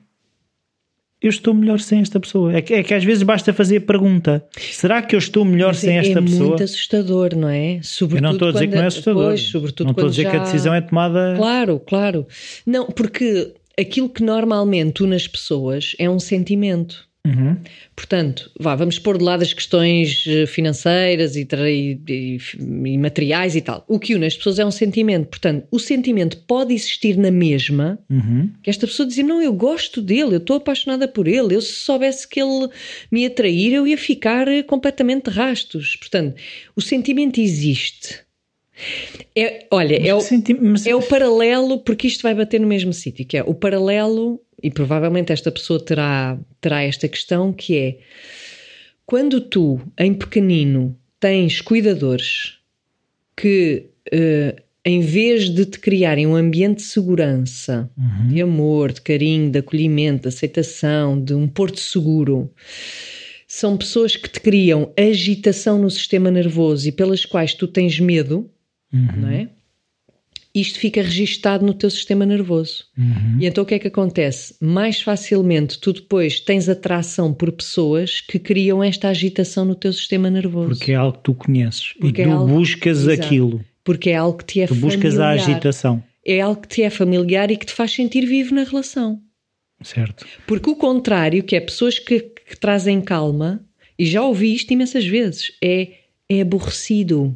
Eu 1.21 1.29
estou 1.29 1.53
melhor 1.53 1.79
sem 1.79 1.99
esta 1.99 2.19
pessoa. 2.19 2.51
É 2.51 2.61
que, 2.61 2.73
é 2.73 2.81
que 2.81 2.93
às 2.93 3.03
vezes 3.03 3.21
basta 3.21 3.53
fazer 3.53 3.77
a 3.77 3.81
pergunta: 3.81 4.43
será 4.57 5.01
que 5.03 5.13
eu 5.15 5.19
estou 5.19 5.45
melhor 5.45 5.75
sem 5.75 5.97
esta 5.97 6.17
é 6.17 6.21
pessoa? 6.21 6.49
muito 6.49 6.63
assustador, 6.63 7.35
não 7.35 7.47
é? 7.47 7.79
Sobretudo 7.83 8.17
Eu 8.17 8.21
não 8.23 8.31
estou 8.33 8.47
a 8.47 8.51
dizer 8.53 8.67
que 8.67 8.75
não 8.75 8.83
é 8.83 8.87
assustador. 8.87 9.25
Pois, 9.25 9.41
sobretudo 9.41 9.85
não 9.85 9.91
estou 9.91 10.05
a 10.07 10.09
dizer 10.09 10.23
que 10.23 10.35
a 10.35 10.39
já- 10.39 10.43
decisão 10.45 10.73
é 10.73 10.81
tomada. 10.81 11.35
Claro, 11.37 11.79
claro. 11.79 12.27
Não, 12.65 12.87
porque 12.87 13.53
aquilo 13.79 14.09
que 14.09 14.23
normalmente 14.23 15.03
une 15.03 15.15
as 15.15 15.27
pessoas 15.27 15.95
é 15.99 16.09
um 16.09 16.19
sentimento. 16.19 17.07
Uhum. 17.25 17.55
Portanto, 17.95 18.49
vá, 18.59 18.75
vamos 18.75 18.97
pôr 18.97 19.15
de 19.19 19.23
lado 19.23 19.43
as 19.43 19.53
questões 19.53 20.23
eh, 20.27 20.47
financeiras 20.47 21.35
e, 21.35 21.47
e- 21.67 21.99
e- 22.09 22.37
e 22.59 22.97
materiais 22.97 23.55
e 23.55 23.61
tal. 23.61 23.85
O 23.87 23.99
que 23.99 24.15
une 24.15 24.25
as 24.25 24.35
pessoas 24.35 24.57
é 24.57 24.65
um 24.65 24.71
sentimento. 24.71 25.27
Portanto, 25.27 25.67
o 25.69 25.77
sentimento 25.77 26.37
pode 26.47 26.73
existir 26.73 27.15
na 27.17 27.29
mesma, 27.29 27.99
Uhum. 28.09 28.49
que 28.63 28.71
esta 28.71 28.87
pessoa 28.87 29.07
dizer, 29.07 29.21
não, 29.21 29.39
eu 29.39 29.53
gosto 29.53 30.01
dele, 30.01 30.33
eu 30.33 30.37
estou 30.37 30.55
apaixonada 30.57 31.07
por 31.07 31.27
ele, 31.27 31.53
eu 31.55 31.61
se 31.61 31.73
soubesse 31.73 32.27
que 32.27 32.41
ele 32.41 32.67
me 33.11 33.21
ia 33.21 33.29
trair, 33.29 33.71
eu 33.73 33.85
ia 33.87 33.97
ficar 33.99 34.47
eh, 34.47 34.63
completamente 34.63 35.29
de 35.29 35.35
rastos. 35.37 35.95
Portanto, 35.97 36.35
o 36.75 36.81
sentimento 36.81 37.39
existe. 37.39 38.19
É, 39.35 39.67
olha, 39.69 39.95
é 39.95 40.13
o, 40.15 40.21
Senti- 40.21 40.55
mas- 40.55 40.87
é 40.87 40.95
o 40.95 41.01
paralelo, 41.03 41.77
porque 41.79 42.07
isto 42.07 42.23
vai 42.23 42.33
bater 42.33 42.59
no 42.59 42.65
mesmo 42.67 42.91
sítio, 42.93 43.25
que 43.25 43.37
é 43.37 43.43
o 43.43 43.53
paralelo, 43.53 44.41
e 44.61 44.69
provavelmente 44.69 45.31
esta 45.31 45.51
pessoa 45.51 45.79
terá, 45.79 46.37
terá 46.59 46.83
esta 46.83 47.07
questão, 47.07 47.51
que 47.51 47.77
é 47.77 47.97
quando 49.05 49.41
tu, 49.41 49.79
em 49.97 50.13
pequenino, 50.13 50.97
tens 51.19 51.59
cuidadores 51.61 52.57
que, 53.35 53.89
eh, 54.11 54.55
em 54.85 55.01
vez 55.01 55.49
de 55.49 55.65
te 55.65 55.79
criarem 55.79 56.25
um 56.25 56.35
ambiente 56.35 56.77
de 56.77 56.83
segurança, 56.83 57.89
de 58.29 58.41
amor, 58.41 58.91
de 58.91 59.01
carinho, 59.01 59.51
de 59.51 59.59
acolhimento, 59.59 60.23
de 60.23 60.27
aceitação, 60.29 61.21
de 61.21 61.33
um 61.33 61.47
porto 61.47 61.79
seguro, 61.79 62.49
são 63.47 63.75
pessoas 63.75 64.15
que 64.15 64.29
te 64.29 64.39
criam 64.39 64.93
agitação 64.97 65.77
no 65.77 65.89
sistema 65.89 66.31
nervoso 66.31 66.87
e 66.87 66.91
pelas 66.91 67.25
quais 67.25 67.53
tu 67.53 67.67
tens 67.67 67.99
medo, 67.99 68.49
não 69.17 69.27
é? 69.29 69.49
Isto 70.53 70.79
fica 70.79 71.01
registado 71.01 71.65
no 71.65 71.73
teu 71.73 71.89
sistema 71.89 72.25
nervoso. 72.25 72.83
E 73.39 73.45
então 73.45 73.63
o 73.63 73.67
que 73.67 73.75
é 73.75 73.79
que 73.79 73.87
acontece? 73.87 74.53
Mais 74.59 75.01
facilmente 75.01 75.79
tu 75.79 75.93
depois 75.93 76.41
tens 76.41 76.67
atração 76.67 77.33
por 77.33 77.51
pessoas 77.53 78.19
que 78.19 78.37
criam 78.37 78.83
esta 78.83 79.07
agitação 79.07 79.63
no 79.63 79.75
teu 79.75 79.93
sistema 79.93 80.29
nervoso. 80.29 80.69
Porque 80.69 80.91
é 80.91 80.95
algo 80.95 81.17
que 81.17 81.23
tu 81.23 81.33
conheces 81.33 81.93
Porque 81.99 82.21
e 82.21 82.25
é 82.25 82.27
tu 82.27 82.31
algo- 82.33 82.53
buscas 82.53 82.99
Exato. 82.99 83.21
aquilo. 83.25 83.65
Porque 83.83 84.09
é 84.09 84.15
algo 84.15 84.37
que 84.37 84.45
te 84.45 84.61
é 84.61 84.67
Tu 84.67 84.75
buscas 84.75 85.17
a 85.17 85.29
familiar. 85.29 85.49
agitação. 85.49 86.03
É 86.25 86.41
algo 86.41 86.61
que 86.61 86.67
te 86.67 86.83
é 86.83 86.89
familiar 86.89 87.49
e 87.49 87.55
que 87.57 87.65
te 87.65 87.73
faz 87.73 87.91
sentir 87.93 88.25
vivo 88.25 88.53
na 88.53 88.63
relação. 88.63 89.21
Certo. 89.81 90.25
Porque 90.45 90.69
o 90.69 90.75
contrário, 90.75 91.41
que 91.43 91.55
é 91.55 91.59
pessoas 91.61 91.97
que, 91.97 92.19
que 92.19 92.59
trazem 92.59 93.01
calma, 93.01 93.63
e 93.97 94.05
já 94.05 94.21
ouvi 94.21 94.53
isto 94.53 94.71
imensas 94.71 95.05
vezes, 95.07 95.51
é, 95.63 95.87
é 96.29 96.41
aborrecido. 96.41 97.35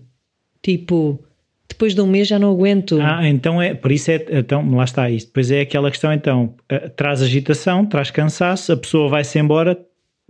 Tipo, 0.61 1.24
depois 1.68 1.93
de 1.93 2.01
um 2.01 2.07
mês 2.07 2.28
já 2.28 2.39
não 2.39 2.51
aguento. 2.51 2.99
Ah, 3.01 3.28
então 3.28 3.61
é, 3.61 3.74
por 3.74 3.91
isso 3.91 4.11
é, 4.11 4.26
então 4.32 4.70
lá 4.76 4.84
está 4.84 5.09
isso. 5.09 5.28
Depois 5.28 5.51
é 5.51 5.61
aquela 5.61 5.89
questão, 5.89 6.13
então, 6.13 6.55
uh, 6.72 6.89
traz 6.95 7.22
agitação, 7.22 7.86
traz 7.86 8.11
cansaço, 8.11 8.72
a 8.72 8.78
pessoa 8.78 9.09
vai-se 9.09 9.38
embora, 9.39 9.78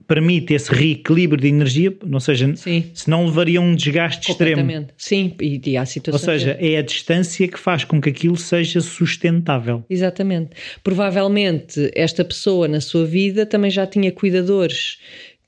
permite 0.08 0.54
esse 0.54 0.74
reequilíbrio 0.74 1.42
de 1.42 1.48
energia, 1.48 1.96
ou 2.12 2.20
seja, 2.20 2.56
Sim. 2.56 2.86
senão 2.94 3.26
levaria 3.26 3.60
um 3.60 3.76
desgaste 3.76 4.32
extremo. 4.32 4.88
Sim, 4.98 5.34
e, 5.42 5.62
e 5.66 5.78
há 5.78 5.82
Ou 5.82 5.86
situações. 5.86 6.42
seja, 6.42 6.58
é 6.60 6.78
a 6.78 6.82
distância 6.82 7.48
que 7.48 7.60
faz 7.60 7.84
com 7.84 8.00
que 8.00 8.10
aquilo 8.10 8.38
seja 8.38 8.82
sustentável. 8.82 9.84
Exatamente. 9.90 10.52
Provavelmente 10.84 11.92
esta 11.96 12.24
pessoa 12.24 12.68
na 12.68 12.82
sua 12.82 13.06
vida 13.06 13.46
também 13.46 13.72
já 13.72 13.88
tinha 13.88 14.12
cuidadores 14.12 14.98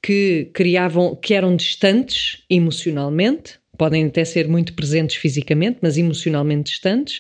que 0.02 0.50
criavam, 0.54 1.16
que 1.16 1.34
eram 1.34 1.56
distantes 1.56 2.44
emocionalmente, 2.50 3.60
podem 3.78 4.06
até 4.06 4.26
ser 4.26 4.48
muito 4.48 4.74
presentes 4.74 5.16
fisicamente, 5.18 5.80
mas 5.82 5.98
emocionalmente 5.98 6.72
distantes, 6.72 7.20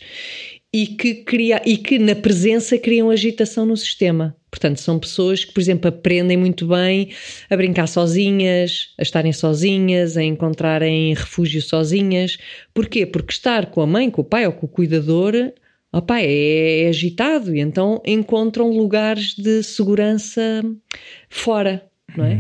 e 0.74 0.88
que, 0.88 1.16
cria, 1.16 1.62
e 1.66 1.78
que 1.78 1.97
na 1.97 2.16
presença 2.16 2.78
criam 2.78 3.10
agitação 3.10 3.66
no 3.66 3.78
sistema. 3.78 4.36
Portanto, 4.51 4.80
são 4.80 4.99
pessoas 4.99 5.45
que, 5.45 5.53
por 5.53 5.62
exemplo, 5.62 5.88
aprendem 5.88 6.38
muito 6.38 6.68
bem 6.68 7.10
a 7.49 7.55
brincar 7.55 7.88
sozinhas, 7.88 8.93
a 8.97 9.03
estarem 9.03 9.32
sozinhas, 9.32 10.18
a 10.18 10.24
encontrarem 10.24 11.14
refúgio 11.14 11.62
sozinhas. 11.62 12.38
Porquê? 12.74 13.05
Porque 13.05 13.34
estar 13.34 13.68
com 13.68 13.82
a 13.82 13.88
mãe, 13.88 14.10
com 14.10 14.22
o 14.22 14.26
pai 14.26 14.45
ou 14.45 14.53
com 14.53 14.66
o 14.66 14.70
cuidador 14.70 15.34
opa, 15.91 16.20
é, 16.20 16.84
é 16.84 16.89
agitado 16.89 17.55
e 17.55 17.60
então 17.60 18.01
encontram 18.05 18.70
lugares 18.70 19.34
de 19.36 19.64
segurança 19.64 20.64
fora, 21.30 21.86
não 22.16 22.26
é? 22.26 22.38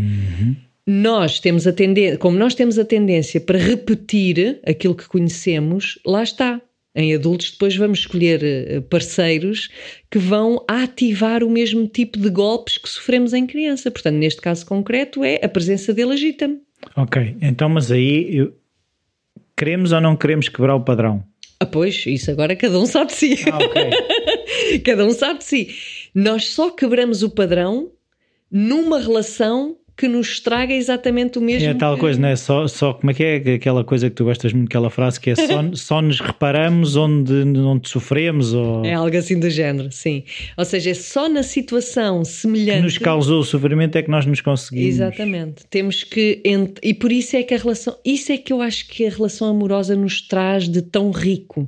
Nós 0.89 1.39
temos 1.41 1.67
a 1.67 1.73
tendência, 1.73 2.17
como 2.17 2.37
nós 2.39 2.55
temos 2.55 2.79
a 2.79 2.85
tendência 2.85 3.41
para 3.41 3.57
repetir 3.59 4.61
aquilo 4.65 4.95
que 4.95 5.05
conhecemos, 5.07 5.99
lá 6.05 6.23
está. 6.23 6.61
Em 6.95 7.13
adultos, 7.13 7.51
depois 7.51 7.75
vamos 7.75 7.99
escolher 7.99 8.43
eh, 8.43 8.79
parceiros 8.81 9.69
que 10.09 10.17
vão 10.17 10.65
ativar 10.67 11.43
o 11.43 11.49
mesmo 11.49 11.87
tipo 11.87 12.17
de 12.17 12.27
golpes 12.29 12.79
que 12.79 12.89
sofremos 12.89 13.33
em 13.33 13.45
criança. 13.45 13.91
Portanto, 13.91 14.15
neste 14.15 14.41
caso 14.41 14.65
concreto, 14.65 15.23
é 15.23 15.39
a 15.43 15.47
presença 15.49 15.93
dele 15.93 16.13
agita-me. 16.13 16.59
Ok, 16.95 17.35
então, 17.39 17.69
mas 17.69 17.91
aí 17.91 18.37
eu- 18.37 18.53
queremos 19.55 19.91
ou 19.91 20.01
não 20.01 20.15
queremos 20.15 20.49
quebrar 20.49 20.73
o 20.75 20.81
padrão? 20.83 21.23
Ah, 21.59 21.65
pois, 21.67 22.03
isso 22.07 22.31
agora 22.31 22.55
cada 22.55 22.79
um 22.79 22.85
sabe 22.87 23.11
de 23.11 23.17
si. 23.17 23.35
Ah, 23.51 23.57
ok. 23.57 24.81
Cada 24.83 25.05
um 25.05 25.11
sabe 25.11 25.39
de 25.39 25.45
si. 25.45 25.75
Nós 26.15 26.45
só 26.47 26.71
quebramos 26.71 27.21
o 27.23 27.29
padrão 27.29 27.91
numa 28.51 28.99
relação 28.99 29.77
que 29.97 30.07
nos 30.07 30.39
traga 30.39 30.73
exatamente 30.73 31.39
o 31.39 31.41
mesmo. 31.41 31.67
É 31.67 31.73
tal 31.73 31.95
que- 31.95 32.01
coisa, 32.01 32.19
não 32.19 32.29
é? 32.29 32.35
Só, 32.35 32.67
só 32.67 32.93
como 32.93 33.09
é 33.09 33.13
que 33.15 33.23
é 33.23 33.35
aquela 33.55 33.83
coisa 33.83 34.09
que 34.09 34.15
tu 34.15 34.25
gostas 34.25 34.53
muito, 34.53 34.67
aquela 34.67 34.89
frase 34.91 35.19
que 35.19 35.31
é 35.31 35.35
só, 35.35 35.63
só 35.73 36.01
nos 36.01 36.19
reparamos 36.19 36.95
onde, 36.95 37.33
onde 37.33 37.89
sofremos 37.89 38.53
ou 38.53 38.85
É 38.85 38.93
algo 38.93 39.17
assim 39.17 39.39
do 39.39 39.49
género, 39.49 39.91
sim. 39.91 40.23
Ou 40.55 40.63
seja, 40.63 40.91
é 40.91 40.93
só 40.93 41.27
na 41.27 41.41
situação 41.41 42.21
que 42.21 42.27
semelhante. 42.29 42.81
nos 42.83 42.97
causou 42.97 43.39
o 43.39 43.43
sofrimento 43.43 43.95
é 43.97 44.03
que 44.03 44.09
nós 44.11 44.25
nos 44.25 44.39
conseguimos. 44.39 44.87
Exatamente. 44.95 45.65
Temos 45.69 46.03
que. 46.03 46.41
ent- 46.45 46.77
E 46.83 46.93
por 46.93 47.11
isso 47.11 47.35
é 47.35 47.41
que 47.41 47.53
a 47.53 47.57
relação. 47.57 47.97
Isso 48.05 48.31
é 48.31 48.37
que 48.37 48.53
eu 48.53 48.61
acho 48.61 48.87
que 48.87 49.05
a 49.05 49.09
relação 49.09 49.47
amorosa 49.49 49.95
nos 49.95 50.21
traz 50.21 50.69
de 50.69 50.81
tão 50.83 51.09
rico. 51.09 51.67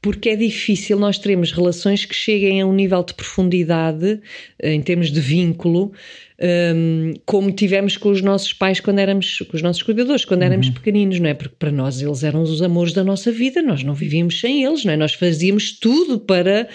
Porque 0.00 0.28
é 0.28 0.36
difícil 0.36 0.98
nós 0.98 1.18
termos 1.18 1.50
relações 1.50 2.04
que 2.04 2.14
cheguem 2.14 2.60
a 2.60 2.66
um 2.66 2.72
nível 2.72 3.02
de 3.02 3.14
profundidade, 3.14 4.20
eh, 4.62 4.72
em 4.74 4.80
termos 4.80 5.10
de 5.10 5.20
vínculo, 5.20 5.92
hum, 6.40 7.14
como 7.24 7.52
tivemos 7.52 7.96
com 7.96 8.10
os 8.10 8.20
nossos 8.20 8.52
pais 8.52 8.80
quando 8.80 8.98
éramos. 8.98 9.38
com 9.48 9.56
os 9.56 9.62
nossos 9.62 9.82
cuidadores, 9.82 10.24
quando 10.24 10.42
éramos 10.42 10.70
pequeninos, 10.70 11.20
não 11.20 11.28
é? 11.28 11.34
Porque 11.34 11.54
para 11.58 11.70
nós 11.70 12.00
eles 12.00 12.22
eram 12.24 12.42
os 12.42 12.60
amores 12.62 12.92
da 12.92 13.04
nossa 13.04 13.30
vida, 13.30 13.62
nós 13.62 13.82
não 13.82 13.94
vivíamos 13.94 14.40
sem 14.40 14.64
eles, 14.64 14.84
não 14.84 14.92
é? 14.92 14.96
Nós 14.96 15.14
fazíamos 15.14 15.78
tudo 15.78 16.18
para 16.18 16.68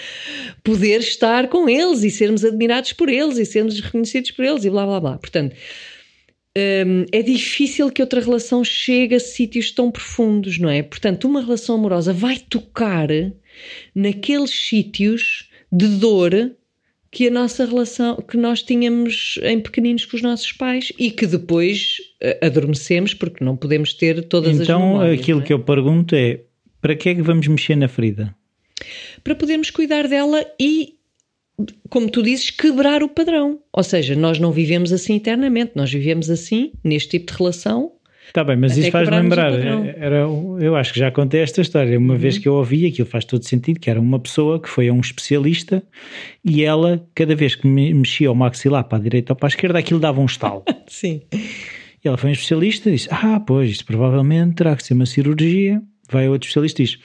poder 0.62 1.00
estar 1.00 1.48
com 1.48 1.68
eles 1.68 2.02
e 2.02 2.10
sermos 2.10 2.44
admirados 2.44 2.92
por 2.92 3.08
eles 3.08 3.38
e 3.38 3.44
sermos 3.44 3.78
reconhecidos 3.80 4.30
por 4.30 4.44
eles 4.44 4.64
e 4.64 4.70
blá 4.70 4.86
blá 4.86 5.00
blá. 5.00 5.18
Portanto, 5.18 5.54
hum, 6.56 7.04
é 7.12 7.22
difícil 7.22 7.90
que 7.90 8.02
outra 8.02 8.20
relação 8.20 8.64
chegue 8.64 9.14
a 9.14 9.20
sítios 9.20 9.70
tão 9.72 9.90
profundos, 9.90 10.58
não 10.58 10.70
é? 10.70 10.82
Portanto, 10.82 11.28
uma 11.28 11.42
relação 11.42 11.76
amorosa 11.76 12.12
vai 12.12 12.38
tocar 12.38 13.08
naqueles 13.94 14.50
sítios 14.50 15.48
de 15.70 15.86
dor 15.86 16.56
que 17.12 17.26
a 17.26 17.30
nossa 17.30 17.64
relação, 17.66 18.16
que 18.16 18.36
nós 18.36 18.62
tínhamos 18.62 19.38
em 19.42 19.58
pequeninos 19.60 20.04
com 20.04 20.16
os 20.16 20.22
nossos 20.22 20.52
pais 20.52 20.92
e 20.98 21.10
que 21.10 21.26
depois 21.26 21.96
eh, 22.20 22.38
adormecemos 22.40 23.14
porque 23.14 23.44
não 23.44 23.56
podemos 23.56 23.92
ter 23.94 24.22
todas 24.28 24.54
as 24.54 24.60
Então 24.60 24.80
memórias. 24.80 25.20
aquilo 25.20 25.38
não 25.38 25.44
é? 25.44 25.46
que 25.46 25.52
eu 25.52 25.58
pergunto 25.58 26.14
é 26.14 26.40
para 26.80 26.94
que 26.94 27.08
é 27.08 27.14
que 27.14 27.22
vamos 27.22 27.46
mexer 27.48 27.76
na 27.76 27.88
ferida? 27.88 28.34
para 29.22 29.34
podermos 29.34 29.68
cuidar 29.70 30.08
dela 30.08 30.42
e, 30.58 30.94
como 31.90 32.08
tu 32.10 32.22
dizes, 32.22 32.48
quebrar 32.48 33.02
o 33.02 33.08
padrão. 33.08 33.58
Ou 33.72 33.82
seja, 33.82 34.14
nós 34.16 34.38
não 34.38 34.50
vivemos 34.52 34.90
assim 34.92 35.16
eternamente, 35.16 35.72
nós 35.74 35.92
vivemos 35.92 36.30
assim, 36.30 36.72
neste 36.82 37.10
tipo 37.10 37.30
de 37.30 37.36
relação. 37.38 37.92
Está 38.30 38.44
bem, 38.44 38.56
mas 38.56 38.72
Até 38.72 38.82
isso 38.82 38.90
faz-me 38.92 39.16
lembrar. 39.16 39.52
Uhum. 39.52 39.86
Era, 39.96 40.18
eu 40.60 40.76
acho 40.76 40.92
que 40.92 41.00
já 41.00 41.10
contei 41.10 41.40
esta 41.40 41.60
história. 41.60 41.98
Uma 41.98 42.16
vez 42.16 42.38
que 42.38 42.46
eu 42.48 42.54
ouvi, 42.54 42.86
aquilo 42.86 43.08
faz 43.08 43.24
todo 43.24 43.44
sentido, 43.44 43.80
que 43.80 43.90
era 43.90 44.00
uma 44.00 44.20
pessoa 44.20 44.62
que 44.62 44.68
foi 44.68 44.88
a 44.88 44.92
um 44.92 45.00
especialista 45.00 45.82
e 46.44 46.62
ela, 46.64 47.04
cada 47.12 47.34
vez 47.34 47.56
que 47.56 47.66
me- 47.66 47.92
mexia 47.92 48.30
o 48.30 48.34
maxilar 48.34 48.84
para 48.84 48.98
a 48.98 49.00
direita 49.00 49.32
ou 49.32 49.36
para 49.36 49.48
a 49.48 49.50
esquerda, 49.50 49.80
aquilo 49.80 49.98
dava 49.98 50.20
um 50.20 50.26
estalo. 50.26 50.62
Sim. 50.86 51.22
E 51.32 52.06
ela 52.06 52.16
foi 52.16 52.30
um 52.30 52.32
especialista 52.32 52.88
e 52.88 52.92
disse: 52.92 53.08
Ah, 53.10 53.40
pois, 53.44 53.68
isto 53.68 53.84
provavelmente 53.84 54.54
terá 54.54 54.76
que 54.76 54.84
ser 54.84 54.94
uma 54.94 55.06
cirurgia. 55.06 55.82
Vai 56.08 56.26
a 56.26 56.30
outro 56.30 56.46
especialista 56.46 56.82
e 56.82 56.84
diz: 56.84 56.98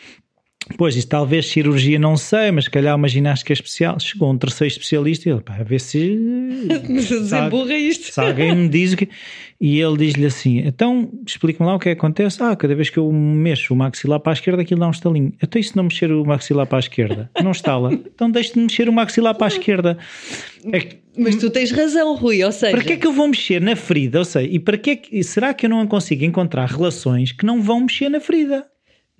Pois, 0.77 0.95
isso 0.95 1.07
talvez 1.07 1.45
cirurgia 1.45 1.99
não 1.99 2.17
sei, 2.17 2.49
mas 2.51 2.65
se 2.65 2.71
calhar 2.71 2.95
uma 2.95 3.07
ginástica 3.07 3.53
especial. 3.53 3.99
Chegou 3.99 4.31
um 4.31 4.37
terceiro 4.37 4.71
especialista 4.71 5.29
e 5.29 5.31
ele, 5.31 5.41
pá, 5.41 5.57
a 5.59 5.63
ver 5.63 5.79
se. 5.79 6.17
Desemburra 6.89 7.77
isto. 7.77 8.11
se 8.11 8.19
alguém 8.19 8.55
me 8.55 8.67
diz 8.67 8.93
o 8.93 8.97
que. 8.97 9.07
E 9.61 9.79
ele 9.79 9.97
diz-lhe 9.97 10.25
assim: 10.25 10.59
Então, 10.65 11.09
explica-me 11.25 11.69
lá 11.69 11.75
o 11.75 11.79
que 11.79 11.89
é 11.89 11.95
que 11.95 11.99
acontece. 11.99 12.41
Ah, 12.41 12.55
cada 12.55 12.73
vez 12.75 12.89
que 12.89 12.97
eu 12.97 13.11
mexo 13.11 13.73
o 13.73 13.77
maxilar 13.77 14.19
para 14.19 14.31
a 14.31 14.35
esquerda, 14.35 14.61
aquilo 14.63 14.79
dá 14.79 14.87
um 14.87 14.91
estalinho. 14.91 15.33
E 15.55 15.63
se 15.63 15.75
não 15.75 15.83
mexer 15.85 16.11
o 16.11 16.25
maxilar 16.25 16.65
para 16.67 16.77
a 16.77 16.79
esquerda? 16.79 17.29
Não 17.43 17.51
estala. 17.51 17.93
Então, 17.93 18.29
deixe 18.29 18.53
de 18.53 18.59
mexer 18.59 18.89
o 18.89 18.93
maxilar 18.93 19.35
para 19.35 19.47
a 19.47 19.49
esquerda. 19.49 19.97
É 20.73 20.79
que- 20.79 20.97
Mas 21.17 21.35
tu 21.35 21.49
tens 21.49 21.71
razão, 21.71 22.15
Rui. 22.15 22.43
Ou 22.43 22.51
seja, 22.51 22.71
para 22.75 22.83
que 22.83 22.93
é 22.93 22.97
que 22.97 23.07
eu 23.07 23.13
vou 23.13 23.27
mexer 23.27 23.61
na 23.61 23.75
ferida? 23.75 24.17
Eu 24.17 24.25
sei. 24.25 24.47
E 24.51 24.59
para 24.59 24.77
que 24.77 24.89
é 24.89 24.95
que, 24.95 25.23
será 25.23 25.53
que 25.53 25.65
eu 25.67 25.69
não 25.69 25.85
consigo 25.87 26.25
encontrar 26.25 26.65
relações 26.67 27.31
que 27.31 27.45
não 27.45 27.61
vão 27.61 27.81
mexer 27.81 28.09
na 28.09 28.19
ferida? 28.19 28.65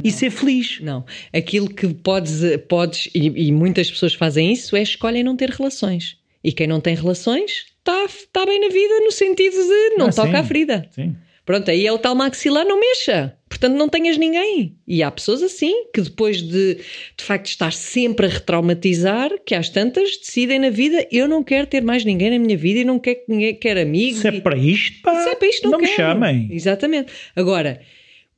E 0.04 0.12
ser 0.12 0.30
feliz? 0.30 0.80
Não, 0.82 1.06
aquilo 1.34 1.70
que 1.70 1.88
podes, 1.94 2.42
podes 2.68 3.10
e, 3.16 3.48
e 3.48 3.52
muitas 3.52 3.90
pessoas 3.90 4.14
fazem 4.14 4.52
isso, 4.52 4.76
é 4.76 4.82
escolhem 4.82 5.24
não 5.24 5.36
ter 5.36 5.50
relações. 5.50 6.18
E 6.44 6.52
quem 6.52 6.68
não 6.68 6.80
tem 6.82 6.96
relações 6.96 7.66
está 7.80 8.06
tá 8.32 8.46
bem 8.46 8.60
na 8.60 8.68
vida 8.68 9.00
no 9.02 9.12
sentido 9.12 9.56
de 9.56 9.96
não 9.98 10.08
Ah, 10.08 10.12
toca 10.14 10.30
sim. 10.30 10.36
à 10.36 10.44
ferida. 10.44 10.88
Sim. 10.92 11.16
Pronto, 11.46 11.70
aí 11.70 11.86
é 11.86 11.92
o 11.92 11.98
tal 12.00 12.16
maxilar, 12.16 12.66
não 12.66 12.80
mexa. 12.80 13.38
Portanto, 13.48 13.76
não 13.76 13.88
tenhas 13.88 14.18
ninguém. 14.18 14.76
E 14.88 15.04
há 15.04 15.12
pessoas 15.12 15.44
assim, 15.44 15.86
que 15.94 16.02
depois 16.02 16.42
de, 16.42 16.76
de 17.18 17.24
facto, 17.24 17.46
estar 17.46 17.72
sempre 17.72 18.26
a 18.26 18.30
retraumatizar, 18.30 19.30
que 19.46 19.54
às 19.54 19.70
tantas 19.70 20.18
decidem 20.18 20.58
na 20.60 20.72
vida, 20.72 21.08
eu 21.12 21.28
não 21.28 21.44
quero 21.44 21.68
ter 21.68 21.82
mais 21.84 22.04
ninguém 22.04 22.32
na 22.32 22.40
minha 22.40 22.58
vida 22.58 22.80
e 22.80 22.84
não 22.84 22.98
quero 23.00 23.18
que 23.20 23.26
ninguém 23.32 23.56
quer 23.56 23.78
amigos. 23.78 24.22
Se 24.22 24.28
é 24.28 24.42
para 24.42 24.58
isto, 24.58 25.02
pá, 25.04 25.24
se 25.24 25.30
é 25.30 25.36
para 25.36 25.48
isto, 25.48 25.70
não, 25.70 25.78
me 25.80 25.86
quero. 25.86 25.96
chamem. 25.98 26.48
Exatamente. 26.52 27.12
Agora, 27.36 27.80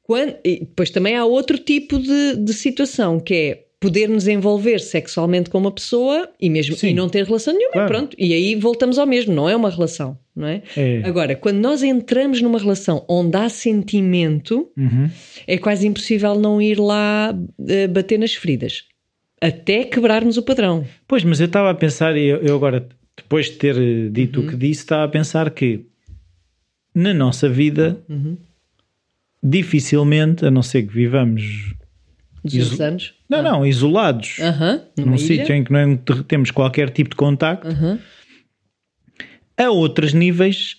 quando, 0.07 0.35
e 0.43 0.59
depois 0.61 0.89
também 0.89 1.15
há 1.17 1.25
outro 1.25 1.57
tipo 1.57 1.99
de, 1.99 2.37
de 2.37 2.53
situação, 2.53 3.19
que 3.19 3.33
é 3.33 3.63
poder 3.79 4.07
nos 4.09 4.27
envolver 4.27 4.79
sexualmente 4.79 5.49
com 5.51 5.57
uma 5.59 5.71
pessoa 5.71 6.27
e 6.41 6.49
mesmo 6.49 6.75
Sim. 6.75 6.87
e 6.89 6.93
não 6.95 7.07
ter 7.09 7.25
relação 7.25 7.53
nenhuma, 7.53 7.73
Claro. 7.73 7.87
pronto. 7.93 8.15
E 8.17 8.33
aí 8.33 8.55
voltamos 8.55 8.97
ao 8.97 9.05
mesmo, 9.05 9.35
não 9.35 9.47
é 9.47 9.55
uma 9.55 9.69
relação, 9.69 10.17
não 10.35 10.47
é? 10.47 10.63
É. 10.75 11.01
Agora, 11.03 11.35
quando 11.35 11.57
nós 11.57 11.83
entramos 11.83 12.41
numa 12.41 12.57
relação 12.57 13.05
onde 13.07 13.37
há 13.37 13.47
sentimento, 13.49 14.67
Uhum. 14.75 15.09
é 15.45 15.57
quase 15.59 15.85
impossível 15.85 16.33
não 16.39 16.59
ir 16.59 16.79
lá 16.79 17.37
eh, 17.67 17.87
bater 17.87 18.17
nas 18.17 18.33
feridas. 18.33 18.85
Até 19.39 19.83
quebrarmos 19.83 20.37
o 20.37 20.41
padrão. 20.41 20.83
Pois, 21.07 21.23
mas 21.23 21.39
eu 21.39 21.45
estava 21.45 21.69
a 21.69 21.75
pensar, 21.75 22.17
e 22.17 22.25
eu, 22.25 22.37
eu 22.37 22.55
agora, 22.55 22.87
depois 23.15 23.45
de 23.45 23.51
ter 23.57 23.75
eh, 23.77 24.09
dito 24.09 24.39
Uhum. 24.39 24.47
o 24.47 24.49
que 24.49 24.55
disse, 24.55 24.81
estava 24.81 25.03
a 25.03 25.07
pensar 25.07 25.51
que 25.51 25.85
na 26.95 27.13
nossa 27.13 27.47
vida, 27.47 27.99
Uhum. 28.09 28.37
Dificilmente, 29.49 30.45
a 30.45 30.51
não 30.51 30.61
ser 30.61 30.83
que 30.83 30.93
vivamos. 30.93 31.73
Iso- 32.45 32.81
anos. 32.81 33.13
Não, 33.29 33.41
não, 33.43 33.65
isolados. 33.65 34.37
Aham. 34.39 34.81
numa 34.97 35.11
num 35.11 35.17
sítio 35.17 35.53
em 35.53 35.63
que 35.63 35.71
não 35.71 35.97
temos 35.97 36.49
qualquer 36.51 36.89
tipo 36.89 37.09
de 37.09 37.15
contacto, 37.15 37.67
Aham. 37.67 37.99
a 39.57 39.69
outros 39.69 40.13
níveis 40.13 40.77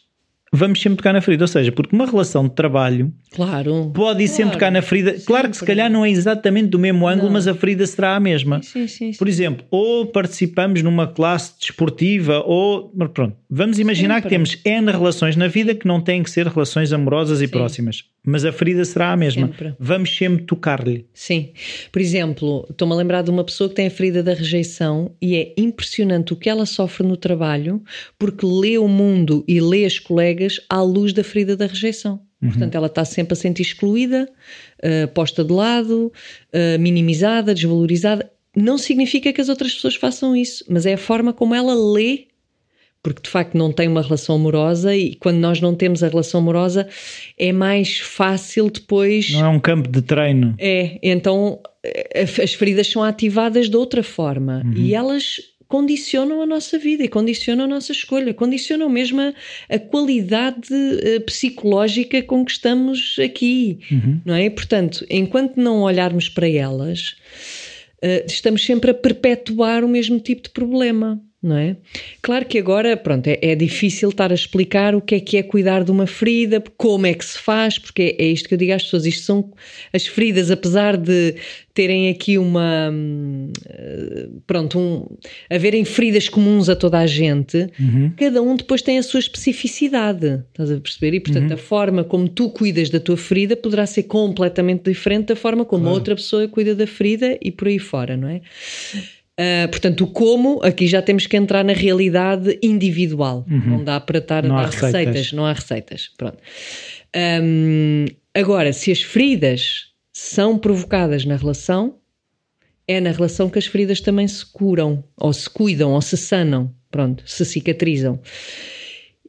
vamos 0.50 0.80
sempre 0.80 0.96
tocar 0.96 1.12
na 1.12 1.20
ferida. 1.20 1.44
Ou 1.44 1.48
seja, 1.48 1.70
porque 1.70 1.94
uma 1.94 2.06
relação 2.06 2.48
de 2.48 2.54
trabalho 2.54 3.12
Claro. 3.32 3.92
pode 3.94 4.22
ir 4.24 4.28
sempre 4.28 4.44
Claro, 4.44 4.58
tocar 4.58 4.70
na 4.72 4.80
ferida. 4.80 5.16
Claro 5.26 5.48
que 5.50 5.56
se 5.56 5.60
sempre. 5.60 5.74
calhar 5.74 5.90
não 5.90 6.06
é 6.06 6.10
exatamente 6.10 6.68
do 6.68 6.78
mesmo 6.78 7.06
ângulo, 7.06 7.26
Não. 7.26 7.32
mas 7.34 7.46
a 7.46 7.54
ferida 7.54 7.86
será 7.86 8.16
a 8.16 8.20
mesma. 8.20 8.62
Sim, 8.62 8.86
sim, 8.86 9.12
sim. 9.12 9.18
Por 9.18 9.28
exemplo, 9.28 9.66
ou 9.70 10.06
participamos 10.06 10.82
numa 10.82 11.06
classe 11.06 11.52
desportiva, 11.60 12.42
ou. 12.46 12.88
Pronto, 13.12 13.36
vamos 13.50 13.78
imaginar 13.78 14.22
que 14.22 14.30
Sempre. 14.30 14.54
temos 14.54 14.58
N 14.64 14.90
relações 14.90 15.36
na 15.36 15.48
vida 15.48 15.74
que 15.74 15.86
não 15.86 16.00
têm 16.00 16.22
que 16.22 16.30
ser 16.30 16.46
relações 16.46 16.94
amorosas 16.94 17.42
e 17.42 17.48
próximas. 17.48 18.04
Mas 18.28 18.44
a 18.44 18.52
ferida 18.52 18.84
será 18.84 19.12
a 19.12 19.16
mesma. 19.16 19.46
Sempre. 19.46 19.74
Vamos 19.80 20.14
sempre 20.14 20.44
tocar-lhe. 20.44 21.06
Sim. 21.14 21.50
Por 21.90 22.02
exemplo, 22.02 22.66
estou-me 22.68 22.92
a 22.92 22.96
lembrar 22.96 23.22
de 23.22 23.30
uma 23.30 23.42
pessoa 23.42 23.70
que 23.70 23.76
tem 23.76 23.86
a 23.86 23.90
ferida 23.90 24.22
da 24.22 24.34
rejeição 24.34 25.12
e 25.20 25.34
é 25.34 25.54
impressionante 25.56 26.34
o 26.34 26.36
que 26.36 26.50
ela 26.50 26.66
sofre 26.66 27.06
no 27.06 27.16
trabalho 27.16 27.82
porque 28.18 28.44
lê 28.44 28.76
o 28.76 28.86
mundo 28.86 29.42
e 29.48 29.60
lê 29.60 29.86
as 29.86 29.98
colegas 29.98 30.60
à 30.68 30.82
luz 30.82 31.14
da 31.14 31.24
ferida 31.24 31.56
da 31.56 31.66
rejeição. 31.66 32.20
Portanto, 32.40 32.74
ela 32.76 32.86
está 32.86 33.04
sempre 33.04 33.32
a 33.32 33.36
sentir 33.36 33.62
excluída, 33.62 34.30
uh, 34.78 35.08
posta 35.08 35.42
de 35.42 35.52
lado, 35.52 36.12
uh, 36.52 36.78
minimizada, 36.78 37.52
desvalorizada. 37.52 38.30
Não 38.54 38.78
significa 38.78 39.32
que 39.32 39.40
as 39.40 39.48
outras 39.48 39.74
pessoas 39.74 39.96
façam 39.96 40.36
isso, 40.36 40.64
mas 40.68 40.86
é 40.86 40.92
a 40.92 40.98
forma 40.98 41.32
como 41.32 41.54
ela 41.54 41.74
lê 41.74 42.26
porque 43.08 43.22
de 43.22 43.30
facto 43.30 43.56
não 43.56 43.72
tem 43.72 43.88
uma 43.88 44.02
relação 44.02 44.36
amorosa 44.36 44.94
e 44.94 45.14
quando 45.14 45.38
nós 45.38 45.62
não 45.62 45.74
temos 45.74 46.02
a 46.02 46.08
relação 46.08 46.40
amorosa 46.40 46.86
é 47.38 47.52
mais 47.52 47.98
fácil 48.00 48.70
depois. 48.70 49.30
Não 49.30 49.46
é 49.46 49.48
um 49.48 49.58
campo 49.58 49.88
de 49.88 50.02
treino. 50.02 50.54
É, 50.58 50.98
então 51.02 51.58
eh, 51.82 52.22
as 52.42 52.52
feridas 52.52 52.86
são 52.86 53.02
ativadas 53.02 53.70
de 53.70 53.76
outra 53.76 54.02
forma 54.02 54.62
uhum. 54.62 54.74
e 54.74 54.94
elas 54.94 55.36
condicionam 55.66 56.42
a 56.42 56.46
nossa 56.46 56.78
vida 56.78 57.02
e 57.02 57.08
condicionam 57.08 57.64
a 57.64 57.68
nossa 57.68 57.92
escolha, 57.92 58.34
condicionam 58.34 58.88
mesmo 58.90 59.20
a, 59.20 59.32
a 59.68 59.78
qualidade 59.78 60.72
uh, 60.72 61.20
psicológica 61.26 62.22
com 62.22 62.44
que 62.44 62.52
estamos 62.52 63.16
aqui, 63.22 63.78
uhum. 63.90 64.20
não 64.24 64.34
é? 64.34 64.48
Portanto, 64.48 65.04
enquanto 65.10 65.56
não 65.56 65.82
olharmos 65.82 66.28
para 66.28 66.48
elas, 66.48 67.16
uh, 68.02 68.24
estamos 68.26 68.64
sempre 68.64 68.90
a 68.90 68.94
perpetuar 68.94 69.84
o 69.84 69.88
mesmo 69.88 70.18
tipo 70.20 70.42
de 70.42 70.50
problema 70.50 71.22
não 71.40 71.56
é? 71.56 71.76
Claro 72.20 72.44
que 72.46 72.58
agora, 72.58 72.96
pronto, 72.96 73.28
é, 73.28 73.38
é, 73.40 73.54
difícil 73.54 74.08
estar 74.08 74.32
a 74.32 74.34
explicar 74.34 74.94
o 74.96 75.00
que 75.00 75.14
é 75.14 75.20
que 75.20 75.36
é 75.36 75.42
cuidar 75.42 75.84
de 75.84 75.90
uma 75.90 76.06
ferida, 76.06 76.62
como 76.76 77.06
é 77.06 77.14
que 77.14 77.24
se 77.24 77.38
faz, 77.38 77.78
porque 77.78 78.16
é, 78.18 78.24
é 78.24 78.26
isto 78.26 78.48
que 78.48 78.54
eu 78.54 78.58
digo 78.58 78.72
às 78.72 78.82
pessoas, 78.82 79.06
isto 79.06 79.24
são 79.24 79.52
as 79.92 80.04
feridas, 80.04 80.50
apesar 80.50 80.96
de 80.96 81.36
terem 81.72 82.08
aqui 82.08 82.36
uma, 82.38 82.90
hum, 82.92 83.52
pronto, 84.48 84.80
um, 84.80 85.06
haverem 85.48 85.84
feridas 85.84 86.28
comuns 86.28 86.68
a 86.68 86.74
toda 86.74 86.98
a 86.98 87.06
gente, 87.06 87.68
uhum. 87.78 88.10
cada 88.16 88.42
um 88.42 88.56
depois 88.56 88.82
tem 88.82 88.98
a 88.98 89.02
sua 89.04 89.20
especificidade, 89.20 90.42
estás 90.48 90.72
a 90.72 90.80
perceber? 90.80 91.14
E 91.14 91.20
portanto 91.20 91.50
uhum. 91.50 91.54
a 91.54 91.56
forma 91.56 92.02
como 92.02 92.28
tu 92.28 92.50
cuidas 92.50 92.90
da 92.90 92.98
tua 92.98 93.16
ferida 93.16 93.56
poderá 93.56 93.86
ser 93.86 94.04
completamente 94.04 94.90
diferente 94.90 95.26
da 95.26 95.36
forma 95.36 95.64
como 95.64 95.84
claro. 95.84 95.94
outra 95.94 96.16
pessoa 96.16 96.48
cuida 96.48 96.74
da 96.74 96.86
ferida 96.86 97.38
e 97.40 97.52
por 97.52 97.68
aí 97.68 97.78
fora, 97.78 98.16
não 98.16 98.28
é? 98.28 98.40
Uh, 99.38 99.68
portanto, 99.68 100.02
o 100.02 100.06
como, 100.08 100.60
aqui 100.64 100.88
já 100.88 101.00
temos 101.00 101.26
que 101.28 101.36
entrar 101.36 101.64
na 101.64 101.72
realidade 101.72 102.58
individual. 102.60 103.46
Uhum. 103.48 103.78
Não 103.78 103.84
dá 103.84 104.00
para 104.00 104.18
estar 104.18 104.44
a 104.44 104.48
dar 104.48 104.66
receitas. 104.66 104.92
receitas. 104.92 105.32
não 105.32 105.46
há 105.46 105.52
receitas. 105.52 106.10
Pronto. 106.18 106.38
Um, 107.16 108.06
agora, 108.34 108.72
se 108.72 108.90
as 108.90 109.00
feridas 109.00 109.92
são 110.12 110.58
provocadas 110.58 111.24
na 111.24 111.36
relação, 111.36 111.98
é 112.88 113.00
na 113.00 113.12
relação 113.12 113.48
que 113.48 113.60
as 113.60 113.66
feridas 113.66 114.00
também 114.00 114.26
se 114.26 114.44
curam, 114.44 115.04
ou 115.16 115.32
se 115.32 115.48
cuidam, 115.48 115.92
ou 115.92 116.02
se 116.02 116.16
sanam, 116.16 116.74
pronto, 116.90 117.22
se 117.24 117.44
cicatrizam. 117.44 118.18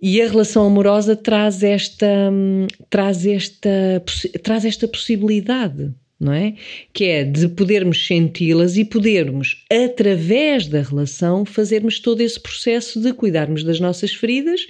E 0.02 0.22
a 0.22 0.28
relação 0.28 0.66
amorosa 0.66 1.16
traz 1.16 1.62
esta, 1.62 2.08
hum, 2.32 2.66
traz 2.90 3.28
esta, 3.28 4.04
traz 4.42 4.66
esta 4.66 4.88
possibilidade 4.88 5.94
não 6.20 6.34
é? 6.34 6.56
Que 6.92 7.06
é 7.06 7.24
de 7.24 7.48
podermos 7.48 8.06
senti-las 8.06 8.76
e 8.76 8.84
podermos, 8.84 9.64
através 9.72 10.68
da 10.68 10.82
relação, 10.82 11.46
fazermos 11.46 12.00
todo 12.00 12.22
esse 12.22 12.40
processo 12.40 13.00
de 13.00 13.14
cuidarmos 13.14 13.64
das 13.64 13.80
nossas 13.80 14.14
feridas 14.14 14.68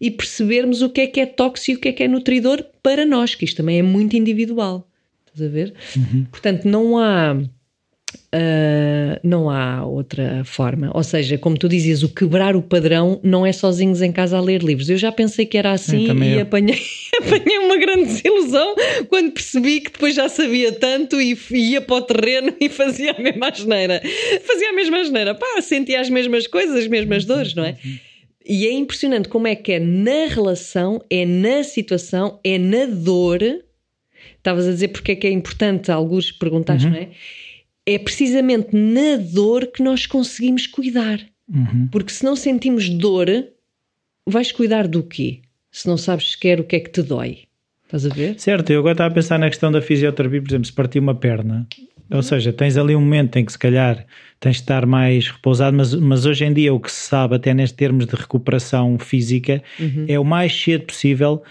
e 0.00 0.10
percebermos 0.10 0.80
o 0.80 0.88
que 0.88 1.02
é 1.02 1.06
que 1.06 1.20
é 1.20 1.26
tóxico 1.26 1.72
e 1.72 1.76
o 1.76 1.80
que 1.80 1.88
é 1.88 1.92
que 1.92 2.02
é 2.02 2.08
nutridor 2.08 2.64
para 2.82 3.04
nós, 3.04 3.34
que 3.34 3.44
isto 3.44 3.58
também 3.58 3.78
é 3.78 3.82
muito 3.82 4.16
individual. 4.16 4.88
Estás 5.26 5.50
a 5.50 5.52
ver? 5.52 5.74
Uhum. 5.96 6.24
Portanto, 6.30 6.64
não 6.66 6.98
há 6.98 7.36
Uh, 8.34 9.18
não 9.22 9.48
há 9.48 9.84
outra 9.86 10.44
forma. 10.44 10.90
Ou 10.92 11.02
seja, 11.02 11.38
como 11.38 11.56
tu 11.56 11.68
dizias, 11.68 12.02
o 12.02 12.08
quebrar 12.08 12.56
o 12.56 12.62
padrão 12.62 13.20
não 13.22 13.46
é 13.46 13.52
sozinhos 13.52 14.02
em 14.02 14.12
casa 14.12 14.36
a 14.36 14.40
ler 14.40 14.62
livros. 14.62 14.90
Eu 14.90 14.96
já 14.96 15.12
pensei 15.12 15.46
que 15.46 15.56
era 15.56 15.72
assim 15.72 16.06
e 16.06 16.40
apanhei, 16.40 16.82
apanhei 17.18 17.58
uma 17.58 17.78
grande 17.78 18.06
desilusão 18.06 18.74
quando 19.08 19.32
percebi 19.32 19.80
que 19.80 19.92
depois 19.92 20.14
já 20.14 20.28
sabia 20.28 20.72
tanto 20.72 21.20
e 21.20 21.38
ia 21.52 21.80
para 21.80 21.96
o 21.96 22.02
terreno 22.02 22.52
e 22.60 22.68
fazia 22.68 23.12
a 23.12 23.22
mesma 23.22 23.48
asneira. 23.48 24.02
Fazia 24.44 24.70
a 24.70 24.72
mesma 24.72 24.98
asneira. 24.98 25.34
Pá, 25.34 25.62
sentia 25.62 26.00
as 26.00 26.10
mesmas 26.10 26.46
coisas, 26.46 26.76
as 26.76 26.88
mesmas 26.88 27.24
dores, 27.24 27.54
não 27.54 27.64
é? 27.64 27.76
E 28.44 28.66
é 28.66 28.72
impressionante 28.72 29.28
como 29.28 29.46
é 29.46 29.54
que 29.54 29.72
é 29.72 29.80
na 29.80 30.26
relação, 30.28 31.02
é 31.10 31.24
na 31.24 31.64
situação, 31.64 32.38
é 32.44 32.58
na 32.58 32.86
dor. 32.86 33.40
Estavas 34.36 34.68
a 34.68 34.70
dizer 34.70 34.88
porque 34.88 35.12
é 35.12 35.16
que 35.16 35.26
é 35.26 35.30
importante, 35.30 35.90
alguns 35.90 36.30
perguntaste, 36.30 36.86
uhum. 36.86 36.92
não 36.92 37.00
é? 37.00 37.08
É 37.86 37.98
precisamente 37.98 38.74
na 38.74 39.16
dor 39.16 39.68
que 39.68 39.82
nós 39.82 40.06
conseguimos 40.06 40.66
cuidar. 40.66 41.20
Uhum. 41.48 41.88
Porque 41.90 42.12
se 42.12 42.24
não 42.24 42.34
sentimos 42.34 42.88
dor, 42.88 43.28
vais 44.26 44.50
cuidar 44.50 44.88
do 44.88 45.02
quê? 45.02 45.40
Se 45.70 45.86
não 45.86 45.96
sabes 45.96 46.32
sequer 46.32 46.58
o 46.58 46.64
que 46.64 46.76
é 46.76 46.80
que 46.80 46.90
te 46.90 47.02
dói. 47.02 47.44
Estás 47.84 48.04
a 48.04 48.08
ver? 48.08 48.38
Certo, 48.40 48.70
eu 48.70 48.80
agora 48.80 48.94
estava 48.94 49.10
a 49.12 49.14
pensar 49.14 49.38
na 49.38 49.48
questão 49.48 49.70
da 49.70 49.80
fisioterapia, 49.80 50.42
por 50.42 50.50
exemplo, 50.50 50.66
se 50.66 50.72
partir 50.72 50.98
uma 50.98 51.14
perna, 51.14 51.68
ou 52.10 52.22
seja, 52.22 52.52
tens 52.52 52.76
ali 52.76 52.96
um 52.96 53.00
momento 53.00 53.36
em 53.36 53.44
que 53.44 53.52
se 53.52 53.58
calhar 53.58 54.04
tens 54.40 54.56
de 54.56 54.62
estar 54.62 54.84
mais 54.86 55.28
repousado, 55.28 55.76
mas, 55.76 55.94
mas 55.94 56.26
hoje 56.26 56.44
em 56.44 56.52
dia 56.52 56.74
o 56.74 56.80
que 56.80 56.90
se 56.90 57.06
sabe, 57.06 57.36
até 57.36 57.54
nestes 57.54 57.76
termos 57.76 58.06
de 58.06 58.16
recuperação 58.16 58.98
física, 58.98 59.62
uhum. 59.78 60.04
é 60.08 60.18
o 60.18 60.24
mais 60.24 60.52
cedo 60.52 60.86
possível 60.86 61.42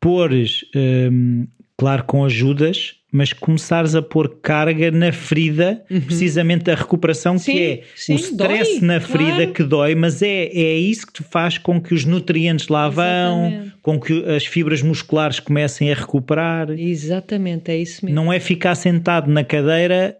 pôres, 0.00 0.64
hum, 0.74 1.46
claro, 1.76 2.02
com 2.04 2.24
ajudas, 2.24 2.96
mas 3.12 3.34
começares 3.34 3.94
a 3.94 4.00
pôr 4.00 4.38
carga 4.40 4.90
na 4.90 5.12
ferida, 5.12 5.84
uhum. 5.90 6.00
precisamente 6.00 6.70
a 6.70 6.74
recuperação, 6.74 7.36
sim, 7.38 7.52
que 7.52 7.60
é 7.60 7.82
sim, 7.94 8.14
o 8.14 8.16
stress 8.16 8.80
dói, 8.80 8.88
na 8.88 9.00
ferida 9.00 9.36
claro. 9.36 9.52
que 9.52 9.62
dói, 9.62 9.94
mas 9.94 10.22
é, 10.22 10.44
é 10.46 10.74
isso 10.78 11.06
que 11.06 11.12
te 11.12 11.22
faz 11.22 11.58
com 11.58 11.78
que 11.78 11.92
os 11.92 12.06
nutrientes 12.06 12.68
lá 12.68 12.88
Exatamente. 12.88 13.58
vão, 13.58 13.72
com 13.82 14.00
que 14.00 14.24
as 14.24 14.46
fibras 14.46 14.80
musculares 14.80 15.38
comecem 15.38 15.92
a 15.92 15.94
recuperar. 15.94 16.70
Exatamente, 16.70 17.70
é 17.70 17.76
isso 17.76 18.02
mesmo. 18.06 18.16
Não 18.16 18.32
é 18.32 18.40
ficar 18.40 18.74
sentado 18.74 19.30
na 19.30 19.44
cadeira 19.44 20.16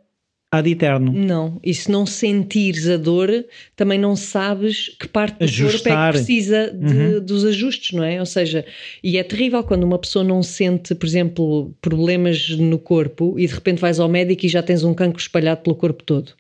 ad 0.53 0.69
eterno. 0.69 1.11
Não, 1.11 1.59
e 1.65 1.73
se 1.73 1.91
não 1.91 2.05
sentires 2.05 2.87
a 2.87 2.99
dor, 2.99 3.47
também 3.75 3.99
não 3.99 4.15
sabes 4.15 4.95
que 5.01 5.09
parte 5.09 5.39
do 5.39 5.45
Ajustar. 5.45 5.73
corpo 5.73 5.89
é 5.89 6.07
que 6.07 6.13
precisa 6.13 6.71
de, 6.71 6.95
uhum. 6.95 7.25
dos 7.25 7.47
ajustes, 7.47 7.93
não 7.97 8.05
é? 8.05 8.21
Ou 8.21 8.27
seja, 8.27 8.63
e 9.03 9.17
é 9.17 9.25
terrível 9.25 9.65
quando 9.65 9.85
uma 9.85 9.99
pessoa 9.99 10.23
não 10.23 10.43
sente, 10.43 10.95
por 10.95 11.07
exemplo, 11.07 11.75
problemas 11.81 12.51
no 12.51 12.79
corpo 12.79 13.35
e 13.39 13.47
de 13.47 13.55
repente 13.55 13.81
vais 13.81 13.99
ao 13.99 14.11
médico 14.11 14.45
e 14.45 14.49
já 14.51 14.63
tens 14.63 14.85
um 14.85 14.93
cancro 14.93 15.23
espalhado 15.23 15.63
pelo 15.63 15.75
corpo 15.75 16.03
todo 16.03 16.35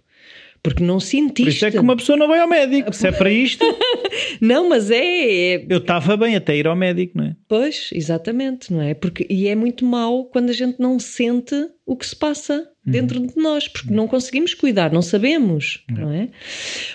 porque 0.62 0.84
não 0.84 1.00
sentiste. 1.00 1.42
Por 1.42 1.48
isso 1.48 1.66
é 1.66 1.70
que 1.72 1.78
uma 1.78 1.96
pessoa 1.96 2.16
não 2.16 2.28
vai 2.28 2.38
ao 2.38 2.48
médico, 2.48 2.94
se 2.94 3.08
é 3.08 3.10
para 3.10 3.28
isto. 3.28 3.64
não, 4.40 4.68
mas 4.68 4.92
é. 4.92 5.54
é... 5.54 5.66
Eu 5.68 5.78
estava 5.78 6.16
bem 6.16 6.36
até 6.36 6.56
ir 6.56 6.68
ao 6.68 6.76
médico, 6.76 7.18
não 7.18 7.24
é? 7.24 7.36
Pois, 7.48 7.90
exatamente, 7.92 8.72
não 8.72 8.80
é? 8.80 8.94
Porque, 8.94 9.26
e 9.28 9.48
é 9.48 9.56
muito 9.56 9.84
mau 9.84 10.26
quando 10.26 10.50
a 10.50 10.52
gente 10.52 10.78
não 10.78 11.00
sente 11.00 11.68
o 11.84 11.96
que 11.96 12.06
se 12.06 12.14
passa 12.14 12.68
dentro 12.84 13.20
uhum. 13.20 13.26
de 13.26 13.36
nós, 13.36 13.68
porque 13.68 13.92
não 13.92 14.08
conseguimos 14.08 14.54
cuidar, 14.54 14.92
não 14.92 15.02
sabemos, 15.02 15.84
não, 15.88 16.02
não 16.02 16.12
é? 16.12 16.28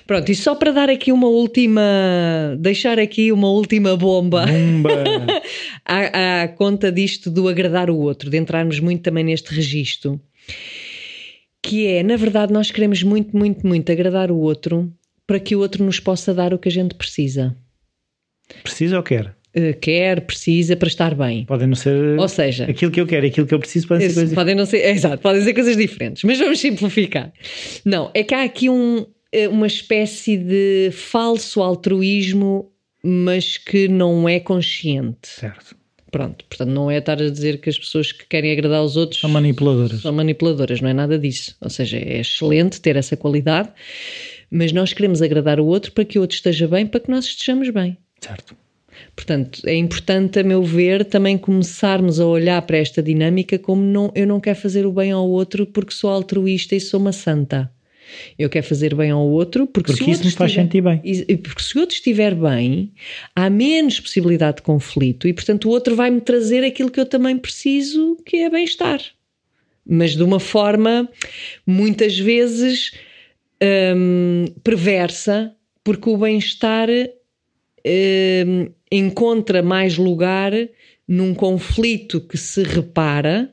Pronto, 0.05 0.29
e 0.29 0.35
só 0.35 0.53
para 0.53 0.71
dar 0.71 0.89
aqui 0.89 1.11
uma 1.11 1.27
última, 1.27 1.81
deixar 2.59 2.99
aqui 2.99 3.31
uma 3.31 3.49
última 3.49 3.95
bomba, 3.95 4.45
bomba. 4.45 4.91
à, 5.85 6.43
à 6.43 6.47
conta 6.49 6.91
disto 6.91 7.31
do 7.31 7.47
agradar 7.47 7.89
o 7.89 7.97
outro, 7.97 8.29
de 8.29 8.37
entrarmos 8.37 8.79
muito 8.79 9.01
também 9.01 9.23
neste 9.23 9.53
registro 9.53 10.19
que 11.61 11.85
é, 11.85 12.01
na 12.01 12.15
verdade, 12.15 12.53
nós 12.53 12.71
queremos 12.71 13.03
muito, 13.03 13.35
muito, 13.35 13.67
muito 13.67 13.91
agradar 13.91 14.31
o 14.31 14.37
outro 14.37 14.91
para 15.25 15.39
que 15.39 15.55
o 15.55 15.59
outro 15.59 15.83
nos 15.83 15.99
possa 15.99 16.33
dar 16.33 16.53
o 16.53 16.59
que 16.59 16.69
a 16.69 16.71
gente 16.71 16.95
precisa. 16.95 17.55
Precisa 18.63 18.95
ou 18.95 19.03
quer? 19.03 19.35
Uh, 19.55 19.77
quer, 19.79 20.21
precisa 20.21 20.75
para 20.75 20.87
estar 20.87 21.15
bem. 21.15 21.45
Podem 21.45 21.67
não 21.67 21.75
ser. 21.75 22.19
Ou 22.19 22.27
seja, 22.27 22.65
aquilo 22.65 22.91
que 22.91 23.01
eu 23.01 23.07
quero 23.07 23.25
e 23.25 23.29
aquilo 23.29 23.47
que 23.47 23.53
eu 23.53 23.59
preciso 23.59 23.87
podem 23.87 24.07
ser 24.07 24.15
coisas 24.15 24.35
podem 24.35 24.55
não 24.55 24.65
ser, 24.65 24.79
é, 24.79 24.91
Exato, 24.97 25.17
podem 25.19 25.41
ser 25.41 25.53
coisas 25.53 25.75
diferentes, 25.75 26.23
mas 26.23 26.37
vamos 26.37 26.59
simplificar. 26.59 27.31
Não, 27.83 28.11
é 28.13 28.23
que 28.23 28.35
há 28.35 28.43
aqui 28.43 28.69
um, 28.69 29.05
eh, 29.31 29.47
uma 29.47 29.67
espécie 29.67 30.37
de 30.37 30.89
falso 30.91 31.61
altruísmo, 31.61 32.71
mas 33.03 33.57
que 33.57 33.87
não 33.87 34.27
é 34.27 34.39
consciente. 34.39 35.27
Certo. 35.27 35.75
Pronto, 36.11 36.45
portanto, 36.45 36.69
não 36.69 36.89
é 36.89 36.97
estar 36.97 37.21
a 37.21 37.29
dizer 37.29 37.59
que 37.59 37.69
as 37.69 37.77
pessoas 37.77 38.11
que 38.11 38.25
querem 38.27 38.51
agradar 38.51 38.79
aos 38.79 38.95
outros 38.95 39.19
são 39.19 39.29
manipuladoras. 39.29 40.01
São 40.01 40.13
manipuladoras, 40.13 40.81
não 40.81 40.89
é 40.89 40.93
nada 40.93 41.19
disso. 41.19 41.55
Ou 41.61 41.69
seja, 41.69 41.97
é 41.97 42.19
excelente 42.19 42.79
ter 42.79 42.95
essa 42.95 43.17
qualidade, 43.17 43.69
mas 44.49 44.71
nós 44.71 44.93
queremos 44.93 45.21
agradar 45.21 45.59
o 45.59 45.65
outro 45.65 45.91
para 45.91 46.05
que 46.05 46.17
o 46.17 46.21
outro 46.21 46.35
esteja 46.35 46.67
bem, 46.67 46.87
para 46.87 47.01
que 47.01 47.11
nós 47.11 47.25
estejamos 47.25 47.69
bem. 47.69 47.97
Certo. 48.21 48.55
Portanto, 49.15 49.61
é 49.65 49.75
importante, 49.75 50.39
a 50.39 50.43
meu 50.43 50.61
ver, 50.63 51.05
também 51.05 51.37
começarmos 51.37 52.19
a 52.19 52.25
olhar 52.25 52.61
para 52.61 52.77
esta 52.77 53.01
dinâmica 53.01 53.57
como 53.57 53.81
não, 53.81 54.11
eu 54.15 54.27
não 54.27 54.39
quero 54.39 54.59
fazer 54.59 54.85
o 54.85 54.91
bem 54.91 55.11
ao 55.11 55.27
outro 55.27 55.65
porque 55.65 55.91
sou 55.93 56.09
altruísta 56.09 56.75
e 56.75 56.79
sou 56.79 56.99
uma 56.99 57.11
santa. 57.11 57.71
Eu 58.39 58.49
quero 58.49 58.65
fazer 58.65 58.95
bem 58.95 59.11
ao 59.11 59.27
outro 59.27 59.67
porque, 59.67 59.91
Porque 59.91 60.03
se 60.05 60.11
isso 60.11 60.21
outro 60.21 60.25
me 60.27 60.31
faz 60.33 60.51
estiver- 60.51 60.63
sentir 60.63 60.81
bem. 60.81 61.37
porque 61.39 61.61
se 61.61 61.77
o 61.77 61.81
outro 61.81 61.95
estiver 61.95 62.35
bem, 62.35 62.93
há 63.35 63.49
menos 63.49 63.99
possibilidade 63.99 64.57
de 64.57 64.61
conflito 64.63 65.27
e, 65.27 65.33
portanto, 65.33 65.65
o 65.65 65.71
outro 65.71 65.95
vai-me 65.95 66.21
trazer 66.21 66.63
aquilo 66.63 66.89
que 66.89 66.99
eu 66.99 67.05
também 67.05 67.37
preciso, 67.37 68.15
que 68.25 68.37
é 68.37 68.49
bem-estar. 68.49 69.01
Mas 69.85 70.15
de 70.15 70.23
uma 70.23 70.39
forma, 70.39 71.09
muitas 71.65 72.17
vezes, 72.17 72.91
hum, 73.95 74.45
perversa, 74.63 75.53
porque 75.83 76.09
o 76.09 76.17
bem-estar 76.17 76.87
hum, 77.85 78.69
encontra 78.91 79.61
mais 79.61 79.97
lugar 79.97 80.51
num 81.07 81.33
conflito 81.33 82.19
que 82.21 82.37
se 82.37 82.63
repara 82.63 83.51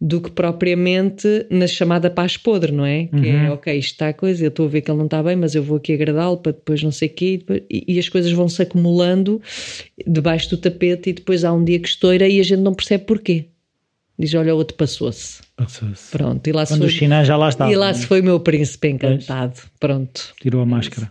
do 0.00 0.20
que 0.20 0.30
propriamente 0.30 1.46
na 1.48 1.66
chamada 1.66 2.10
paz 2.10 2.36
podre, 2.36 2.70
não 2.72 2.84
é? 2.84 3.06
Que 3.06 3.28
é, 3.28 3.50
ok, 3.50 3.74
isto 3.78 3.92
está 3.92 4.08
a 4.08 4.12
coisa, 4.12 4.44
eu 4.44 4.48
estou 4.48 4.66
a 4.66 4.68
ver 4.68 4.82
que 4.82 4.90
ele 4.90 4.98
não 4.98 5.06
está 5.06 5.22
bem, 5.22 5.34
mas 5.34 5.54
eu 5.54 5.62
vou 5.62 5.78
aqui 5.78 5.94
agradá-lo 5.94 6.36
para 6.36 6.52
depois 6.52 6.82
não 6.82 6.90
sei 6.92 7.08
o 7.08 7.12
quê, 7.12 7.24
e, 7.34 7.38
depois- 7.38 7.62
e- 7.70 7.98
as 7.98 8.08
coisas 8.10 8.30
vão 8.32 8.46
se 8.48 8.60
acumulando 8.60 9.40
debaixo 10.06 10.50
do 10.50 10.58
tapete 10.58 11.10
e 11.10 11.12
depois 11.14 11.42
há 11.44 11.52
um 11.52 11.64
dia 11.64 11.78
que 11.78 11.88
estoura 11.88 12.28
e 12.28 12.38
a 12.38 12.42
gente 12.42 12.60
não 12.60 12.74
percebe 12.74 13.04
porquê. 13.04 13.46
Diz, 14.18 14.34
olha, 14.34 14.54
o 14.54 14.58
outro 14.58 14.76
passou-se. 14.76 15.40
Passou-se. 15.56 16.10
Pronto, 16.10 16.46
e 16.46 16.52
lá 16.52 16.66
se 16.66 16.74
Quando 16.74 16.80
foi, 16.82 16.88
os 16.88 16.98
sinais 16.98 17.26
já 17.26 17.36
lá 17.36 17.48
estavam. 17.48 17.72
e 17.72 17.76
lá 17.76 17.94
se 17.94 18.06
foi 18.06 18.20
o 18.20 18.24
meu 18.24 18.38
príncipe 18.40 18.88
encantado. 18.88 19.58
Pronto. 19.80 20.34
Tirou 20.40 20.60
a 20.60 20.66
máscara. 20.66 21.10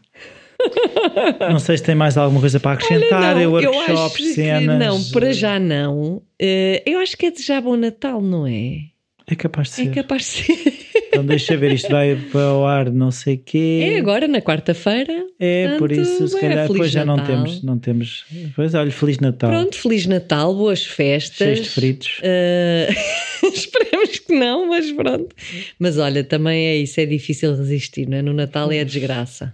não 1.51 1.59
sei 1.59 1.77
se 1.77 1.83
tem 1.83 1.95
mais 1.95 2.17
alguma 2.17 2.39
coisa 2.39 2.59
para 2.59 2.73
acrescentar. 2.73 3.35
Olha, 3.35 3.43
é 3.65 3.91
não, 3.91 4.05
acho 4.05 4.15
que 4.15 4.33
cenas. 4.33 4.79
Não, 4.79 5.03
para 5.11 5.33
já 5.33 5.59
não. 5.59 6.21
Eh, 6.39 6.83
eu 6.85 6.99
acho 6.99 7.17
que 7.17 7.25
é 7.27 7.31
de 7.31 7.41
já 7.41 7.59
bom 7.61 7.75
Natal, 7.75 8.21
não 8.21 8.47
é? 8.47 8.93
É 9.27 9.35
capaz 9.35 9.69
de 9.75 9.81
É 9.81 9.85
ser. 9.85 9.91
capaz 9.91 10.21
de 10.23 10.27
ser. 10.27 10.73
Então 11.13 11.23
deixa 11.23 11.55
ver, 11.55 11.71
isto 11.73 11.91
vai 11.91 12.15
para 12.15 12.53
o 12.55 12.65
ar 12.65 12.91
não 12.91 13.11
sei 13.11 13.37
quê. 13.37 13.81
É 13.83 13.99
agora, 13.99 14.27
na 14.27 14.41
quarta-feira. 14.41 15.27
É, 15.39 15.77
por 15.77 15.89
Portanto, 15.89 16.01
isso, 16.01 16.27
se 16.27 16.37
é, 16.37 16.39
calhar, 16.41 16.67
depois 16.67 16.89
já 16.89 17.05
não 17.05 17.23
temos, 17.23 17.61
não 17.61 17.77
temos. 17.77 18.25
Pois 18.55 18.73
olha, 18.73 18.89
Feliz 18.89 19.19
Natal. 19.19 19.51
Pronto, 19.51 19.77
Feliz 19.77 20.07
Natal, 20.07 20.55
boas 20.55 20.83
festas. 20.83 21.37
Cheios 21.37 21.61
de 21.61 21.69
fritos. 21.69 22.19
Eh, 22.23 22.89
esperemos 23.53 24.17
que 24.17 24.33
não, 24.33 24.67
mas 24.69 24.91
pronto. 24.91 25.35
Mas 25.77 25.99
olha, 25.99 26.23
também 26.23 26.65
é 26.65 26.77
isso, 26.77 26.99
é 26.99 27.05
difícil 27.05 27.55
resistir, 27.55 28.09
não 28.09 28.17
é? 28.17 28.23
No 28.23 28.33
Natal 28.33 28.71
é 28.71 28.79
a 28.79 28.83
desgraça. 28.83 29.53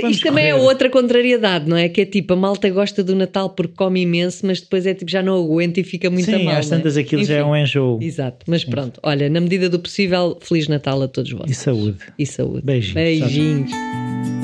Vamos 0.00 0.16
Isto 0.16 0.28
também 0.28 0.46
é 0.46 0.52
correr. 0.52 0.64
outra 0.64 0.90
contrariedade, 0.90 1.68
não 1.68 1.76
é? 1.76 1.88
Que 1.88 2.02
é 2.02 2.04
tipo, 2.04 2.32
a 2.32 2.36
malta 2.36 2.68
gosta 2.70 3.02
do 3.02 3.14
Natal 3.14 3.50
porque 3.50 3.74
come 3.76 4.00
imenso, 4.02 4.46
mas 4.46 4.60
depois 4.60 4.86
é 4.86 4.94
tipo, 4.94 5.10
já 5.10 5.22
não 5.22 5.36
aguenta 5.42 5.80
e 5.80 5.84
fica 5.84 6.08
muito 6.10 6.26
Sim, 6.26 6.44
mal. 6.44 6.56
às 6.56 6.68
não 6.70 6.76
é? 6.76 6.80
tantas 6.80 6.96
aquilo 6.96 7.24
já 7.24 7.34
é 7.36 7.40
Enfim. 7.40 7.48
um 7.50 7.56
enjoo. 7.56 7.98
Exato, 8.02 8.38
mas 8.46 8.64
pronto, 8.64 9.00
olha, 9.02 9.28
na 9.28 9.40
medida 9.40 9.68
do 9.68 9.78
possível, 9.78 10.38
Feliz 10.40 10.68
Natal 10.68 11.02
a 11.02 11.08
todos 11.08 11.30
vocês. 11.32 11.50
E 11.50 11.54
saúde. 11.54 11.98
E 12.18 12.26
saúde. 12.26 12.62
Beijinhos. 12.64 12.94
Beijinhos. 12.94 14.37